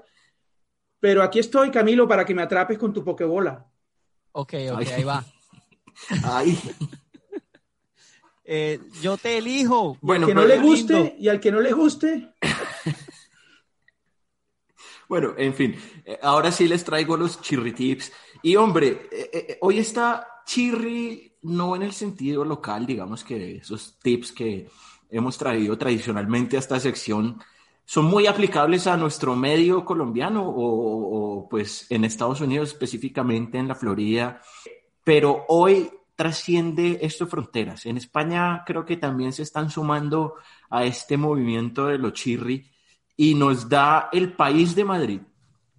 Pero 1.03 1.21
aquí 1.21 1.39
estoy, 1.39 1.69
Camilo, 1.69 2.07
para 2.07 2.23
que 2.23 2.33
me 2.33 2.43
atrapes 2.43 2.77
con 2.77 2.93
tu 2.93 3.03
pokebola. 3.03 3.69
Ok, 4.31 4.53
ok, 4.71 4.77
Ay. 4.79 4.87
ahí 4.87 5.03
va. 5.03 5.25
Ay, 6.23 6.57
Eh, 8.45 8.79
yo 9.01 9.17
te 9.17 9.37
elijo. 9.37 9.97
bueno, 9.99 10.27
Al 10.27 10.31
que 10.31 10.35
no 10.35 10.45
le 10.45 10.53
lindo. 10.55 10.67
guste 10.69 11.15
y 11.19 11.27
al 11.27 11.41
que 11.41 11.51
no 11.51 11.59
le 11.59 11.73
guste, 11.73 12.33
Bueno, 15.09 15.33
en 15.37 15.53
fin, 15.53 15.75
eh, 16.05 16.17
ahora 16.21 16.53
sí 16.53 16.69
les 16.69 16.85
traigo 16.85 17.17
los 17.17 17.41
chirri 17.41 17.73
tips. 17.73 18.09
Y 18.41 18.55
hombre, 18.55 19.09
eh, 19.11 19.29
eh, 19.33 19.57
hoy 19.59 19.79
está 19.79 20.25
chirri 20.45 21.35
no 21.41 21.75
en 21.75 21.81
el 21.83 21.91
sentido 21.91 22.45
local, 22.45 22.85
digamos 22.85 23.25
que 23.25 23.57
esos 23.57 23.99
tips 23.99 24.31
que 24.31 24.69
hemos 25.09 25.37
traído 25.37 25.77
tradicionalmente 25.77 26.55
a 26.55 26.59
esta 26.59 26.79
sección 26.79 27.41
son 27.85 28.05
muy 28.05 28.27
aplicables 28.27 28.87
a 28.87 28.97
nuestro 28.97 29.35
medio 29.35 29.83
colombiano 29.85 30.43
o, 30.45 31.47
pues 31.49 31.85
en 31.89 32.05
Estados 32.05 32.41
Unidos 32.41 32.69
específicamente 32.69 33.57
en 33.57 33.67
la 33.67 33.75
Florida, 33.75 34.41
pero 35.03 35.45
hoy 35.49 35.89
trasciende 36.15 36.99
esto 37.01 37.27
fronteras. 37.27 37.85
En 37.85 37.97
España 37.97 38.63
creo 38.65 38.85
que 38.85 38.97
también 38.97 39.33
se 39.33 39.43
están 39.43 39.69
sumando 39.69 40.35
a 40.69 40.85
este 40.85 41.17
movimiento 41.17 41.87
de 41.87 41.97
los 41.97 42.13
chirri 42.13 42.69
y 43.17 43.35
nos 43.35 43.67
da 43.67 44.09
el 44.11 44.33
País 44.33 44.75
de 44.75 44.85
Madrid, 44.85 45.21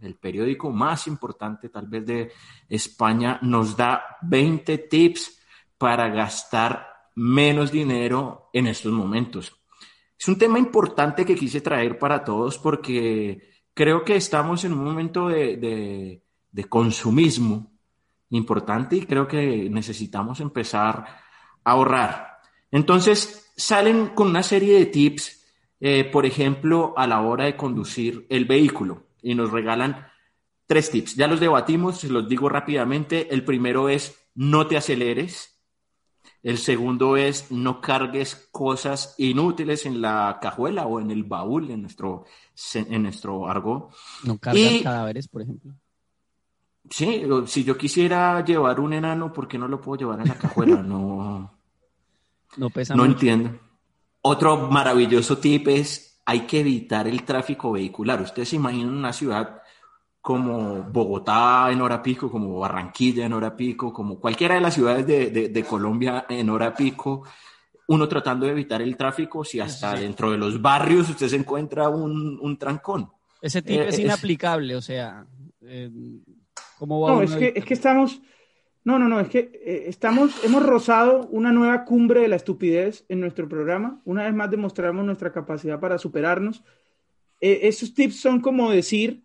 el 0.00 0.14
periódico 0.16 0.70
más 0.70 1.06
importante 1.06 1.68
tal 1.68 1.86
vez 1.86 2.04
de 2.06 2.32
España, 2.68 3.38
nos 3.42 3.76
da 3.76 4.18
20 4.22 4.78
tips 4.78 5.40
para 5.78 6.08
gastar 6.08 6.86
menos 7.14 7.70
dinero 7.70 8.50
en 8.52 8.66
estos 8.66 8.92
momentos. 8.92 9.63
Es 10.18 10.28
un 10.28 10.38
tema 10.38 10.58
importante 10.58 11.24
que 11.24 11.34
quise 11.34 11.60
traer 11.60 11.98
para 11.98 12.24
todos 12.24 12.58
porque 12.58 13.50
creo 13.74 14.04
que 14.04 14.16
estamos 14.16 14.64
en 14.64 14.72
un 14.72 14.84
momento 14.84 15.28
de, 15.28 16.20
de, 16.50 16.64
consumismo 16.68 17.72
importante 18.30 18.96
y 18.96 19.06
creo 19.06 19.28
que 19.28 19.68
necesitamos 19.70 20.40
empezar 20.40 21.04
a 21.64 21.70
ahorrar. 21.70 22.40
Entonces, 22.70 23.52
salen 23.56 24.08
con 24.08 24.28
una 24.28 24.42
serie 24.42 24.78
de 24.78 24.86
tips 24.86 25.44
eh, 25.86 26.04
por 26.04 26.24
ejemplo, 26.24 26.94
a 26.96 27.06
la 27.06 27.20
hora 27.20 27.44
de 27.44 27.56
conducir 27.56 28.26
el 28.30 28.46
vehículo. 28.46 29.08
Y 29.20 29.34
nos 29.34 29.50
regalan 29.50 30.06
tres 30.66 30.90
tips. 30.90 31.14
Ya 31.14 31.26
los 31.26 31.40
debatimos, 31.40 31.98
se 31.98 32.08
los 32.08 32.26
digo 32.26 32.48
rápidamente. 32.48 33.28
El 33.34 33.44
primero 33.44 33.90
es 33.90 34.18
no 34.34 34.66
te 34.66 34.78
aceleres. 34.78 35.53
El 36.44 36.58
segundo 36.58 37.16
es 37.16 37.50
no 37.50 37.80
cargues 37.80 38.48
cosas 38.52 39.14
inútiles 39.16 39.86
en 39.86 40.00
la 40.02 40.38
cajuela 40.40 40.86
o 40.86 41.00
en 41.00 41.10
el 41.10 41.24
baúl, 41.24 41.70
en 41.70 41.80
nuestro, 41.80 42.26
en 42.74 43.02
nuestro 43.02 43.48
argot. 43.48 43.90
No 44.24 44.36
cargas 44.38 44.82
cadáveres, 44.82 45.26
por 45.26 45.40
ejemplo. 45.40 45.72
Sí, 46.90 47.22
si 47.46 47.64
yo 47.64 47.78
quisiera 47.78 48.44
llevar 48.44 48.78
un 48.78 48.92
enano, 48.92 49.32
¿por 49.32 49.48
qué 49.48 49.56
no 49.56 49.66
lo 49.66 49.80
puedo 49.80 49.98
llevar 50.00 50.20
en 50.20 50.28
la 50.28 50.34
cajuela? 50.34 50.82
No, 50.82 51.50
no 52.58 52.70
pesa 52.70 52.94
No 52.94 53.04
mucho. 53.04 53.14
entiendo. 53.14 53.58
Otro 54.20 54.70
maravilloso 54.70 55.38
tip 55.38 55.66
es 55.68 56.20
hay 56.26 56.40
que 56.40 56.60
evitar 56.60 57.08
el 57.08 57.24
tráfico 57.24 57.72
vehicular. 57.72 58.20
Ustedes 58.20 58.50
se 58.50 58.56
imaginan 58.56 58.94
una 58.94 59.14
ciudad 59.14 59.62
como 60.24 60.84
Bogotá 60.84 61.68
en 61.70 61.82
hora 61.82 62.02
pico, 62.02 62.30
como 62.30 62.58
Barranquilla 62.58 63.26
en 63.26 63.34
hora 63.34 63.54
pico, 63.54 63.92
como 63.92 64.18
cualquiera 64.18 64.54
de 64.54 64.62
las 64.62 64.72
ciudades 64.72 65.06
de, 65.06 65.26
de, 65.28 65.50
de 65.50 65.64
Colombia 65.64 66.24
en 66.30 66.48
hora 66.48 66.72
pico, 66.72 67.24
uno 67.88 68.08
tratando 68.08 68.46
de 68.46 68.52
evitar 68.52 68.80
el 68.80 68.96
tráfico, 68.96 69.44
si 69.44 69.60
hasta 69.60 69.94
sí. 69.94 70.02
dentro 70.02 70.30
de 70.30 70.38
los 70.38 70.62
barrios 70.62 71.10
usted 71.10 71.28
se 71.28 71.36
encuentra 71.36 71.90
un, 71.90 72.38
un 72.40 72.56
trancón. 72.56 73.10
Ese 73.42 73.60
tip 73.60 73.78
eh, 73.78 73.88
es 73.88 73.98
inaplicable, 73.98 74.74
o 74.76 74.80
sea, 74.80 75.26
eh, 75.60 75.90
¿cómo 76.78 77.02
va 77.02 77.12
No, 77.12 77.20
es 77.20 77.36
que, 77.36 77.52
es 77.54 77.64
que 77.66 77.74
estamos, 77.74 78.22
no, 78.82 78.98
no, 78.98 79.10
no, 79.10 79.20
es 79.20 79.28
que 79.28 79.40
eh, 79.62 79.84
estamos, 79.88 80.42
hemos 80.42 80.62
rozado 80.62 81.28
una 81.32 81.52
nueva 81.52 81.84
cumbre 81.84 82.20
de 82.20 82.28
la 82.28 82.36
estupidez 82.36 83.04
en 83.10 83.20
nuestro 83.20 83.46
programa. 83.46 84.00
Una 84.06 84.22
vez 84.22 84.32
más 84.32 84.50
demostramos 84.50 85.04
nuestra 85.04 85.34
capacidad 85.34 85.78
para 85.78 85.98
superarnos. 85.98 86.64
Eh, 87.42 87.60
esos 87.64 87.92
tips 87.92 88.20
son 88.20 88.40
como 88.40 88.70
decir, 88.70 89.23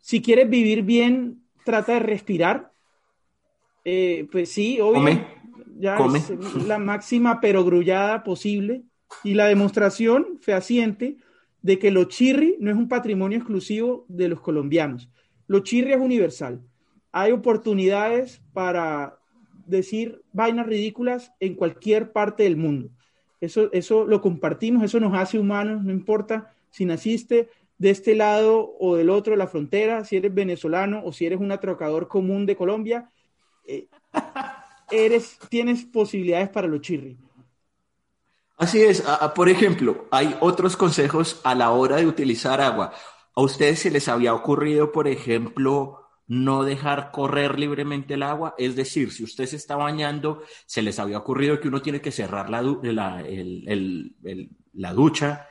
si 0.00 0.22
quieres 0.22 0.48
vivir 0.48 0.82
bien, 0.82 1.42
trata 1.64 1.94
de 1.94 2.00
respirar. 2.00 2.72
Eh, 3.84 4.28
pues 4.30 4.50
sí, 4.50 4.80
obvio, 4.80 4.94
Come, 4.94 5.26
ya 5.78 5.96
come. 5.96 6.18
es 6.18 6.30
la 6.66 6.78
máxima 6.78 7.40
perogrullada 7.40 8.22
posible 8.22 8.82
y 9.24 9.34
la 9.34 9.46
demostración 9.46 10.38
fehaciente 10.40 11.16
de 11.62 11.78
que 11.78 11.90
lo 11.90 12.04
chirri 12.04 12.56
no 12.60 12.70
es 12.70 12.76
un 12.76 12.88
patrimonio 12.88 13.38
exclusivo 13.38 14.04
de 14.08 14.28
los 14.28 14.40
colombianos. 14.40 15.08
Lo 15.46 15.60
chirri 15.60 15.92
es 15.92 16.00
universal 16.00 16.62
hay 17.12 17.32
oportunidades 17.32 18.42
para 18.52 19.18
decir 19.66 20.22
vainas 20.32 20.66
ridículas 20.66 21.32
en 21.40 21.54
cualquier 21.54 22.12
parte 22.12 22.44
del 22.44 22.56
mundo. 22.56 22.90
Eso, 23.40 23.70
eso 23.72 24.06
lo 24.06 24.20
compartimos, 24.20 24.82
eso 24.82 25.00
nos 25.00 25.14
hace 25.14 25.38
humanos, 25.38 25.84
no 25.84 25.92
importa 25.92 26.54
si 26.70 26.84
naciste 26.84 27.48
de 27.78 27.90
este 27.90 28.14
lado 28.14 28.74
o 28.80 28.96
del 28.96 29.08
otro 29.10 29.32
de 29.32 29.36
la 29.38 29.46
frontera, 29.46 30.04
si 30.04 30.16
eres 30.16 30.34
venezolano 30.34 31.02
o 31.04 31.12
si 31.12 31.26
eres 31.26 31.40
un 31.40 31.52
atracador 31.52 32.08
común 32.08 32.44
de 32.44 32.56
Colombia, 32.56 33.10
eh, 33.66 33.86
eres, 34.90 35.38
tienes 35.48 35.84
posibilidades 35.84 36.48
para 36.48 36.66
lo 36.66 36.78
chirri. 36.78 37.16
Así 38.56 38.82
es. 38.82 39.04
Por 39.36 39.48
ejemplo, 39.48 40.06
hay 40.10 40.36
otros 40.40 40.76
consejos 40.76 41.40
a 41.44 41.54
la 41.54 41.70
hora 41.70 41.96
de 41.96 42.06
utilizar 42.06 42.60
agua. 42.60 42.92
¿A 43.34 43.40
ustedes 43.40 43.78
se 43.78 43.90
les 43.90 44.08
había 44.08 44.34
ocurrido, 44.34 44.90
por 44.90 45.06
ejemplo, 45.06 46.00
no 46.26 46.64
dejar 46.64 47.12
correr 47.12 47.56
libremente 47.56 48.14
el 48.14 48.24
agua? 48.24 48.56
Es 48.58 48.74
decir, 48.74 49.12
si 49.12 49.22
usted 49.22 49.46
se 49.46 49.54
está 49.54 49.76
bañando, 49.76 50.42
se 50.66 50.82
les 50.82 50.98
había 50.98 51.18
ocurrido 51.18 51.60
que 51.60 51.68
uno 51.68 51.80
tiene 51.80 52.00
que 52.00 52.10
cerrar 52.10 52.50
la, 52.50 52.60
la- 52.62 53.24
la 54.72 54.92
ducha 54.92 55.46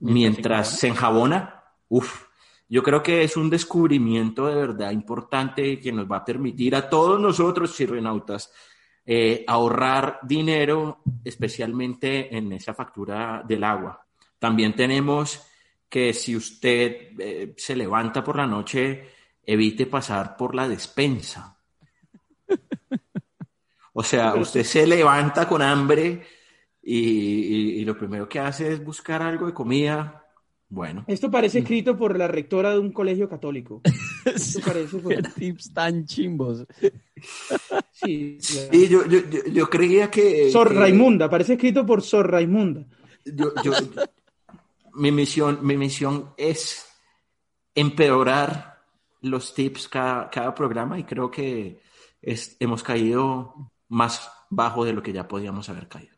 mientras 0.00 0.78
se 0.78 0.88
enjabona. 0.88 1.64
Uf, 1.88 2.24
yo 2.68 2.82
creo 2.82 3.02
que 3.02 3.22
es 3.22 3.36
un 3.36 3.50
descubrimiento 3.50 4.46
de 4.46 4.54
verdad 4.54 4.90
importante 4.90 5.80
que 5.80 5.92
nos 5.92 6.10
va 6.10 6.18
a 6.18 6.24
permitir 6.24 6.74
a 6.74 6.88
todos 6.88 7.20
nosotros, 7.20 7.76
chirrenautas, 7.76 8.52
eh, 9.04 9.44
ahorrar 9.46 10.20
dinero, 10.22 11.02
especialmente 11.24 12.36
en 12.36 12.52
esa 12.52 12.74
factura 12.74 13.42
del 13.46 13.64
agua. 13.64 14.06
También 14.38 14.74
tenemos 14.74 15.46
que 15.88 16.14
si 16.14 16.36
usted 16.36 17.18
eh, 17.18 17.54
se 17.56 17.74
levanta 17.74 18.22
por 18.22 18.36
la 18.36 18.46
noche, 18.46 19.10
evite 19.44 19.86
pasar 19.86 20.36
por 20.36 20.54
la 20.54 20.68
despensa. 20.68 21.56
O 23.92 24.04
sea, 24.04 24.34
usted 24.34 24.62
se 24.62 24.86
levanta 24.86 25.48
con 25.48 25.60
hambre 25.60 26.22
y, 26.82 26.98
y- 26.98 27.70
y 27.80 27.84
lo 27.84 27.96
primero 27.96 28.28
que 28.28 28.38
hace 28.40 28.72
es 28.72 28.84
buscar 28.84 29.22
algo 29.22 29.46
de 29.46 29.54
comida. 29.54 30.16
Bueno, 30.72 31.04
Esto 31.08 31.30
parece 31.32 31.58
escrito 31.58 31.96
por 31.96 32.16
la 32.16 32.28
rectora 32.28 32.70
de 32.70 32.78
un 32.78 32.92
colegio 32.92 33.28
católico. 33.28 33.80
Esto 34.24 34.60
parece 34.64 34.98
por- 34.98 35.16
tips 35.34 35.72
tan 35.74 36.04
chimbos. 36.06 36.64
sí, 37.92 38.38
yo, 38.88 39.04
yo, 39.04 39.20
yo, 39.20 39.44
yo 39.52 39.68
creía 39.68 40.10
que... 40.10 40.50
Sor 40.50 40.68
que- 40.68 40.74
Raimunda, 40.78 41.28
parece 41.28 41.54
escrito 41.54 41.84
por 41.84 42.02
Sor 42.02 42.30
Raimunda. 42.30 42.86
yo- 43.24 43.52
yo- 43.64 43.72
mi 44.94 45.10
misión, 45.12 45.58
mi 45.62 45.76
misión 45.76 46.30
es 46.36 46.86
empeorar 47.74 48.78
los 49.22 49.54
tips 49.54 49.88
cada, 49.88 50.30
cada 50.30 50.54
programa 50.54 50.98
y 50.98 51.04
creo 51.04 51.30
que 51.30 51.80
es- 52.22 52.56
hemos 52.60 52.82
caído 52.82 53.72
más 53.88 54.30
bajo 54.50 54.84
de 54.84 54.92
lo 54.92 55.02
que 55.02 55.12
ya 55.12 55.26
podíamos 55.28 55.68
haber 55.68 55.88
caído. 55.88 56.16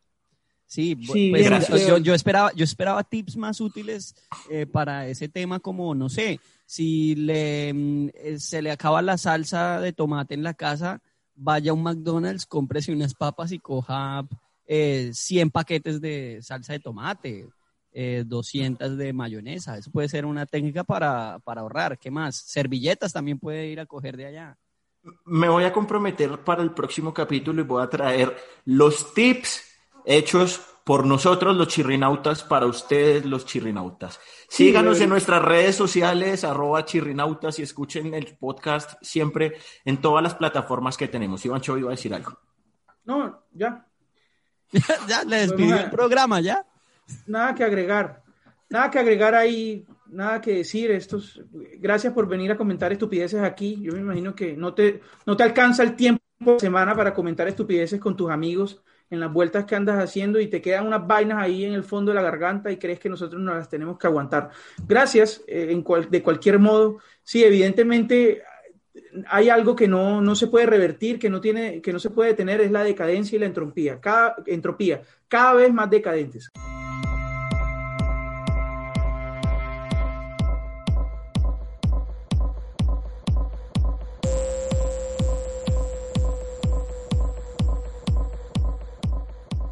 Sí, 0.73 0.97
Sí, 1.03 1.29
pues, 1.31 1.45
gracias. 1.45 1.87
yo, 1.87 1.99
yo 1.99 2.15
esperaba, 2.15 2.51
yo 2.55 2.65
esperaba 2.65 3.05
tips 3.05 3.37
más 3.37 3.61
útiles 3.61 4.15
eh, 4.51 4.65
para 4.65 5.07
ese 5.07 5.29
tema, 5.29 5.61
como 5.61 5.95
no 5.95 6.09
sé, 6.09 6.41
si 6.65 7.15
le 7.15 7.75
mm, 7.75 8.09
eh, 8.15 8.39
se 8.39 8.63
le 8.63 8.71
acaba 8.71 9.03
la 9.03 9.19
salsa 9.19 9.81
de 9.81 9.93
tomate 9.93 10.33
en 10.33 10.43
la 10.43 10.55
casa, 10.55 11.03
vaya 11.35 11.73
a 11.73 11.75
un 11.75 11.83
McDonald's, 11.83 12.47
cómprese 12.47 12.91
unas 12.91 13.13
papas 13.13 13.53
y 13.53 13.59
coja 13.59 14.27
eh, 14.67 15.11
100 15.13 15.51
paquetes 15.51 16.01
de 16.01 16.39
salsa 16.41 16.73
de 16.73 16.81
tomate, 16.81 17.51
eh, 17.93 18.25
200 18.27 18.97
de 18.97 19.13
mayonesa. 19.13 19.77
Eso 19.77 19.91
puede 19.91 20.09
ser 20.09 20.25
una 20.25 20.47
técnica 20.47 20.85
para, 20.85 21.39
para 21.41 21.61
ahorrar. 21.61 21.99
¿Qué 21.99 22.11
más? 22.11 22.37
Servilletas 22.37 23.13
también 23.13 23.39
puede 23.39 23.67
ir 23.67 23.79
a 23.79 23.85
coger 23.85 24.17
de 24.17 24.25
allá. 24.25 24.57
Me 25.27 25.51
voy 25.51 25.65
a 25.65 25.73
comprometer 25.75 26.43
para 26.43 26.63
el 26.63 26.71
próximo 26.71 27.13
capítulo 27.13 27.61
y 27.61 27.67
voy 27.67 27.83
a 27.83 27.91
traer 27.91 28.35
los 28.65 29.13
tips 29.13 29.72
hechos 30.05 30.61
por 30.85 31.07
nosotros 31.07 31.57
los 31.57 31.69
chirrinautas 31.69 32.43
para 32.43 32.67
ustedes 32.67 33.25
los 33.25 33.47
chirrinautas. 33.47 34.19
Sí, 34.49 34.67
Síganos 34.67 35.01
en 35.01 35.11
nuestras 35.11 35.43
redes 35.43 35.77
sociales, 35.77 36.45
arroba 36.45 36.85
chirrinautas 36.85 37.59
y 37.59 37.63
escuchen 37.63 38.15
el 38.15 38.37
podcast 38.37 38.95
siempre 39.01 39.55
en 39.85 40.01
todas 40.01 40.23
las 40.23 40.35
plataformas 40.35 40.97
que 40.97 41.09
tenemos. 41.09 41.45
Iván 41.45 41.61
Cho 41.61 41.79
iba 41.79 41.89
a 41.89 41.93
decir 41.93 42.13
algo. 42.13 42.39
No, 43.05 43.45
ya, 43.53 43.87
ya 45.09 45.25
le 45.25 45.37
despidió 45.37 45.77
el 45.77 45.91
programa, 45.91 46.41
ya. 46.41 46.67
nada 47.27 47.55
que 47.55 47.65
agregar. 47.65 48.23
Nada 48.69 48.91
que 48.91 48.99
agregar 48.99 49.35
ahí, 49.35 49.87
nada 50.07 50.41
que 50.41 50.57
decir. 50.57 50.91
Estos, 50.91 51.43
gracias 51.79 52.13
por 52.15 52.27
venir 52.27 52.51
a 52.53 52.57
comentar 52.57 52.91
estupideces 52.91 53.43
aquí. 53.43 53.79
Yo 53.83 53.93
me 53.93 54.01
imagino 54.01 54.35
que 54.35 54.57
no 54.57 54.73
te, 54.73 55.03
no 55.27 55.37
te 55.37 55.43
alcanza 55.43 55.83
el 55.83 55.95
tiempo 55.95 56.23
de 56.41 56.59
semana 56.59 56.95
para 56.97 57.13
comentar 57.13 57.47
estupideces 57.47 58.01
con 58.01 58.17
tus 58.17 58.31
amigos 58.31 58.83
en 59.13 59.21
las 59.21 59.31
vueltas 59.31 59.67
que 59.67 59.77
andas 59.77 60.03
haciendo 60.03 60.41
y 60.41 60.47
te 60.47 60.63
quedan 60.63 60.87
unas 60.87 61.07
vainas 61.07 61.43
ahí 61.43 61.67
en 61.67 61.75
el 61.75 61.85
fondo 61.85 62.13
de 62.13 62.15
la 62.17 62.23
garganta 62.23 62.73
y 62.73 62.79
crees 62.79 62.99
que 62.99 63.11
nosotros 63.11 63.43
no 63.43 63.55
las 63.55 63.69
tenemos 63.69 63.99
que 63.99 64.07
aguantar. 64.07 64.49
Gracias, 64.89 65.43
eh, 65.47 65.83
de 66.11 66.23
cualquier 66.23 66.59
modo. 66.59 66.97
Sí, 67.23 67.45
evidentemente 67.45 68.43
hay 69.29 69.51
algo 69.51 69.77
que 69.77 69.87
no, 69.87 70.23
no 70.23 70.35
se 70.35 70.47
puede 70.47 70.65
revertir, 70.65 71.19
que 71.19 71.29
no, 71.29 71.43
tiene, 71.43 71.83
que 71.83 71.93
no 71.93 71.99
se 71.99 72.09
puede 72.09 72.31
detener, 72.31 72.63
es 72.63 72.71
la 72.71 72.85
decadencia 72.85 73.37
y 73.37 73.41
la 73.41 73.47
entropía. 73.47 74.01
Cada, 74.01 74.37
entropía, 74.47 75.03
cada 75.29 75.53
vez 75.53 75.71
más 75.75 75.91
decadentes. 75.91 76.51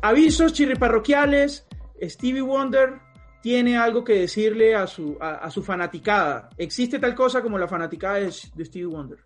Avisos 0.03 0.53
chirriparroquiales. 0.53 1.67
Stevie 2.03 2.41
Wonder 2.41 3.01
tiene 3.43 3.77
algo 3.77 4.03
que 4.03 4.15
decirle 4.15 4.75
a 4.75 4.87
su, 4.87 5.17
a, 5.21 5.37
a 5.37 5.51
su 5.51 5.63
fanaticada. 5.63 6.49
¿Existe 6.57 6.99
tal 6.99 7.15
cosa 7.15 7.43
como 7.43 7.59
la 7.59 7.69
fanaticada 7.69 8.15
de, 8.17 8.33
de 8.55 8.65
Stevie 8.65 8.87
Wonder? 8.87 9.19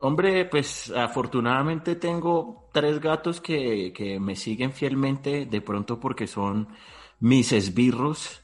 Hombre, 0.00 0.44
pues 0.44 0.92
afortunadamente 0.94 1.96
tengo 1.96 2.68
tres 2.72 3.00
gatos 3.00 3.40
que, 3.40 3.92
que 3.92 4.20
me 4.20 4.36
siguen 4.36 4.72
fielmente, 4.72 5.46
de 5.46 5.60
pronto 5.60 5.98
porque 5.98 6.26
son 6.26 6.68
mis 7.20 7.52
esbirros. 7.52 8.42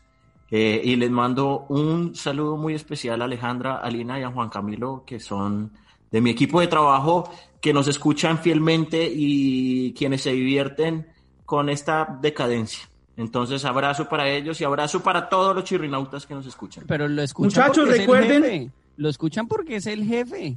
Eh, 0.51 0.81
y 0.85 0.97
les 0.97 1.11
mando 1.11 1.67
un 1.69 2.15
saludo 2.15 2.57
muy 2.57 2.75
especial 2.75 3.23
a 3.23 3.27
Alejandra, 3.27 3.77
Alina 3.77 4.19
y 4.19 4.23
a 4.23 4.31
Juan 4.31 4.49
Camilo, 4.51 5.05
que 5.07 5.21
son 5.21 5.73
de 6.11 6.21
mi 6.21 6.31
equipo 6.31 6.61
de 6.61 6.67
trabajo, 6.67 7.31
que 7.61 7.73
nos 7.73 7.89
escuchan 7.89 8.39
fielmente 8.39 9.11
y 9.13 9.95
quienes 9.95 10.23
se 10.23 10.33
divierten 10.33 11.09
con 11.45 11.69
esta 11.69 12.19
decadencia. 12.21 12.89
Entonces, 13.17 13.65
abrazo 13.65 14.09
para 14.09 14.29
ellos 14.29 14.61
y 14.61 14.65
abrazo 14.65 15.03
para 15.03 15.29
todos 15.29 15.55
los 15.55 15.65
chirrinautas 15.65 16.27
que 16.27 16.35
nos 16.35 16.47
escuchan. 16.47 16.85
Pero 16.87 17.07
lo 17.07 17.23
escuchan 17.23 17.47
Muchachos, 17.65 17.85
porque 17.87 18.01
recuerden- 18.01 18.31
es 18.45 18.51
el 18.51 18.59
jefe. 18.61 18.71
Lo 18.97 19.09
escuchan 19.09 19.47
porque 19.49 19.77
es 19.77 19.87
el 19.87 20.05
jefe. 20.05 20.57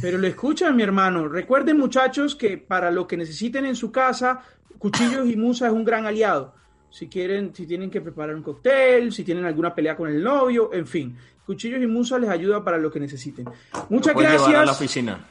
Pero 0.00 0.18
lo 0.18 0.26
escuchan, 0.26 0.76
mi 0.76 0.82
hermano. 0.82 1.28
Recuerden, 1.28 1.76
muchachos, 1.78 2.36
que 2.36 2.56
para 2.58 2.90
lo 2.90 3.06
que 3.06 3.16
necesiten 3.16 3.66
en 3.66 3.74
su 3.76 3.90
casa, 3.92 4.40
Cuchillos 4.78 5.28
y 5.28 5.36
Musa 5.36 5.66
es 5.66 5.72
un 5.72 5.84
gran 5.84 6.06
aliado. 6.06 6.54
Si 6.90 7.06
quieren, 7.08 7.54
si 7.54 7.66
tienen 7.66 7.90
que 7.90 8.00
preparar 8.00 8.34
un 8.34 8.42
cóctel, 8.42 9.12
si 9.12 9.22
tienen 9.24 9.44
alguna 9.44 9.74
pelea 9.74 9.94
con 9.96 10.08
el 10.08 10.22
novio, 10.22 10.70
en 10.72 10.86
fin. 10.86 11.16
Cuchillos 11.44 11.82
y 11.82 11.86
Musa 11.86 12.18
les 12.18 12.30
ayuda 12.30 12.64
para 12.64 12.78
lo 12.78 12.90
que 12.90 12.98
necesiten. 13.00 13.46
Muchas 13.90 14.14
Lo 14.14 14.20
llevar 14.20 14.36
a 14.36 14.40
la 14.42 14.48
gracias. 14.52 14.76
oficina. 14.76 15.26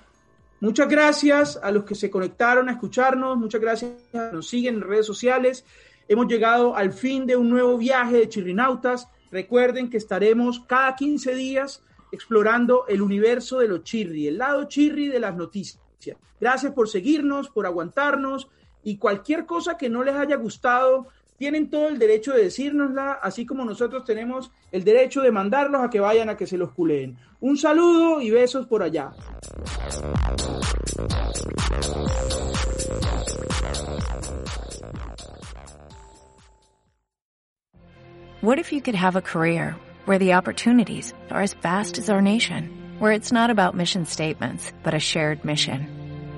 Muchas 0.61 0.89
gracias 0.89 1.57
a 1.61 1.71
los 1.71 1.85
que 1.85 1.95
se 1.95 2.09
conectaron 2.09 2.67
a 2.67 2.73
escucharnos. 2.73 3.37
Muchas 3.37 3.61
gracias 3.61 3.91
a 3.91 4.17
los 4.17 4.29
que 4.29 4.35
nos 4.35 4.49
siguen 4.49 4.75
en 4.75 4.81
redes 4.81 5.05
sociales. 5.05 5.63
Hemos 6.09 6.27
llegado 6.27 6.75
al 6.75 6.91
fin 6.91 7.25
de 7.25 7.37
un 7.37 7.49
nuevo 7.49 7.77
viaje 7.77 8.17
de 8.17 8.27
Chirrinautas. 8.27 9.07
Recuerden 9.31 9.89
que 9.89 9.97
estaremos 9.97 10.59
cada 10.61 10.95
15 10.95 11.33
días 11.35 11.81
explorando 12.11 12.85
el 12.87 13.01
universo 13.01 13.59
de 13.59 13.67
los 13.67 13.83
chirri, 13.83 14.27
el 14.27 14.39
lado 14.39 14.65
chirri 14.65 15.07
de 15.07 15.19
las 15.19 15.35
noticias. 15.35 15.79
Gracias 16.41 16.73
por 16.73 16.89
seguirnos, 16.89 17.49
por 17.49 17.65
aguantarnos 17.65 18.49
y 18.83 18.97
cualquier 18.97 19.45
cosa 19.45 19.77
que 19.77 19.89
no 19.89 20.03
les 20.03 20.15
haya 20.15 20.37
gustado, 20.37 21.07
tienen 21.39 21.69
todo 21.69 21.87
el 21.87 21.97
derecho 21.97 22.33
de 22.33 22.43
decírnosla, 22.43 23.13
así 23.13 23.45
como 23.45 23.63
nosotros 23.63 24.03
tenemos 24.03 24.51
el 24.71 24.83
derecho 24.83 25.21
de 25.21 25.31
mandarlos 25.31 25.81
a 25.81 25.89
que 25.89 26.01
vayan 26.01 26.29
a 26.29 26.35
que 26.35 26.45
se 26.45 26.57
los 26.57 26.71
culeen. 26.71 27.17
Un 27.39 27.57
saludo 27.57 28.21
y 28.21 28.29
besos 28.29 28.67
por 28.67 28.83
allá. 28.83 29.13
What 38.41 38.59
if 38.59 38.71
you 38.71 38.81
could 38.81 38.95
have 38.95 39.15
a 39.15 39.21
career 39.21 39.75
where 40.05 40.19
the 40.19 40.33
opportunities 40.33 41.13
are 41.29 41.41
as 41.41 41.53
vast 41.53 41.97
as 41.97 42.09
our 42.09 42.21
nation, 42.21 42.69
where 42.99 43.11
it's 43.13 43.31
not 43.31 43.49
about 43.49 43.75
mission 43.75 44.05
statements, 44.05 44.71
but 44.83 44.93
a 44.93 44.99
shared 44.99 45.43
mission? 45.45 45.98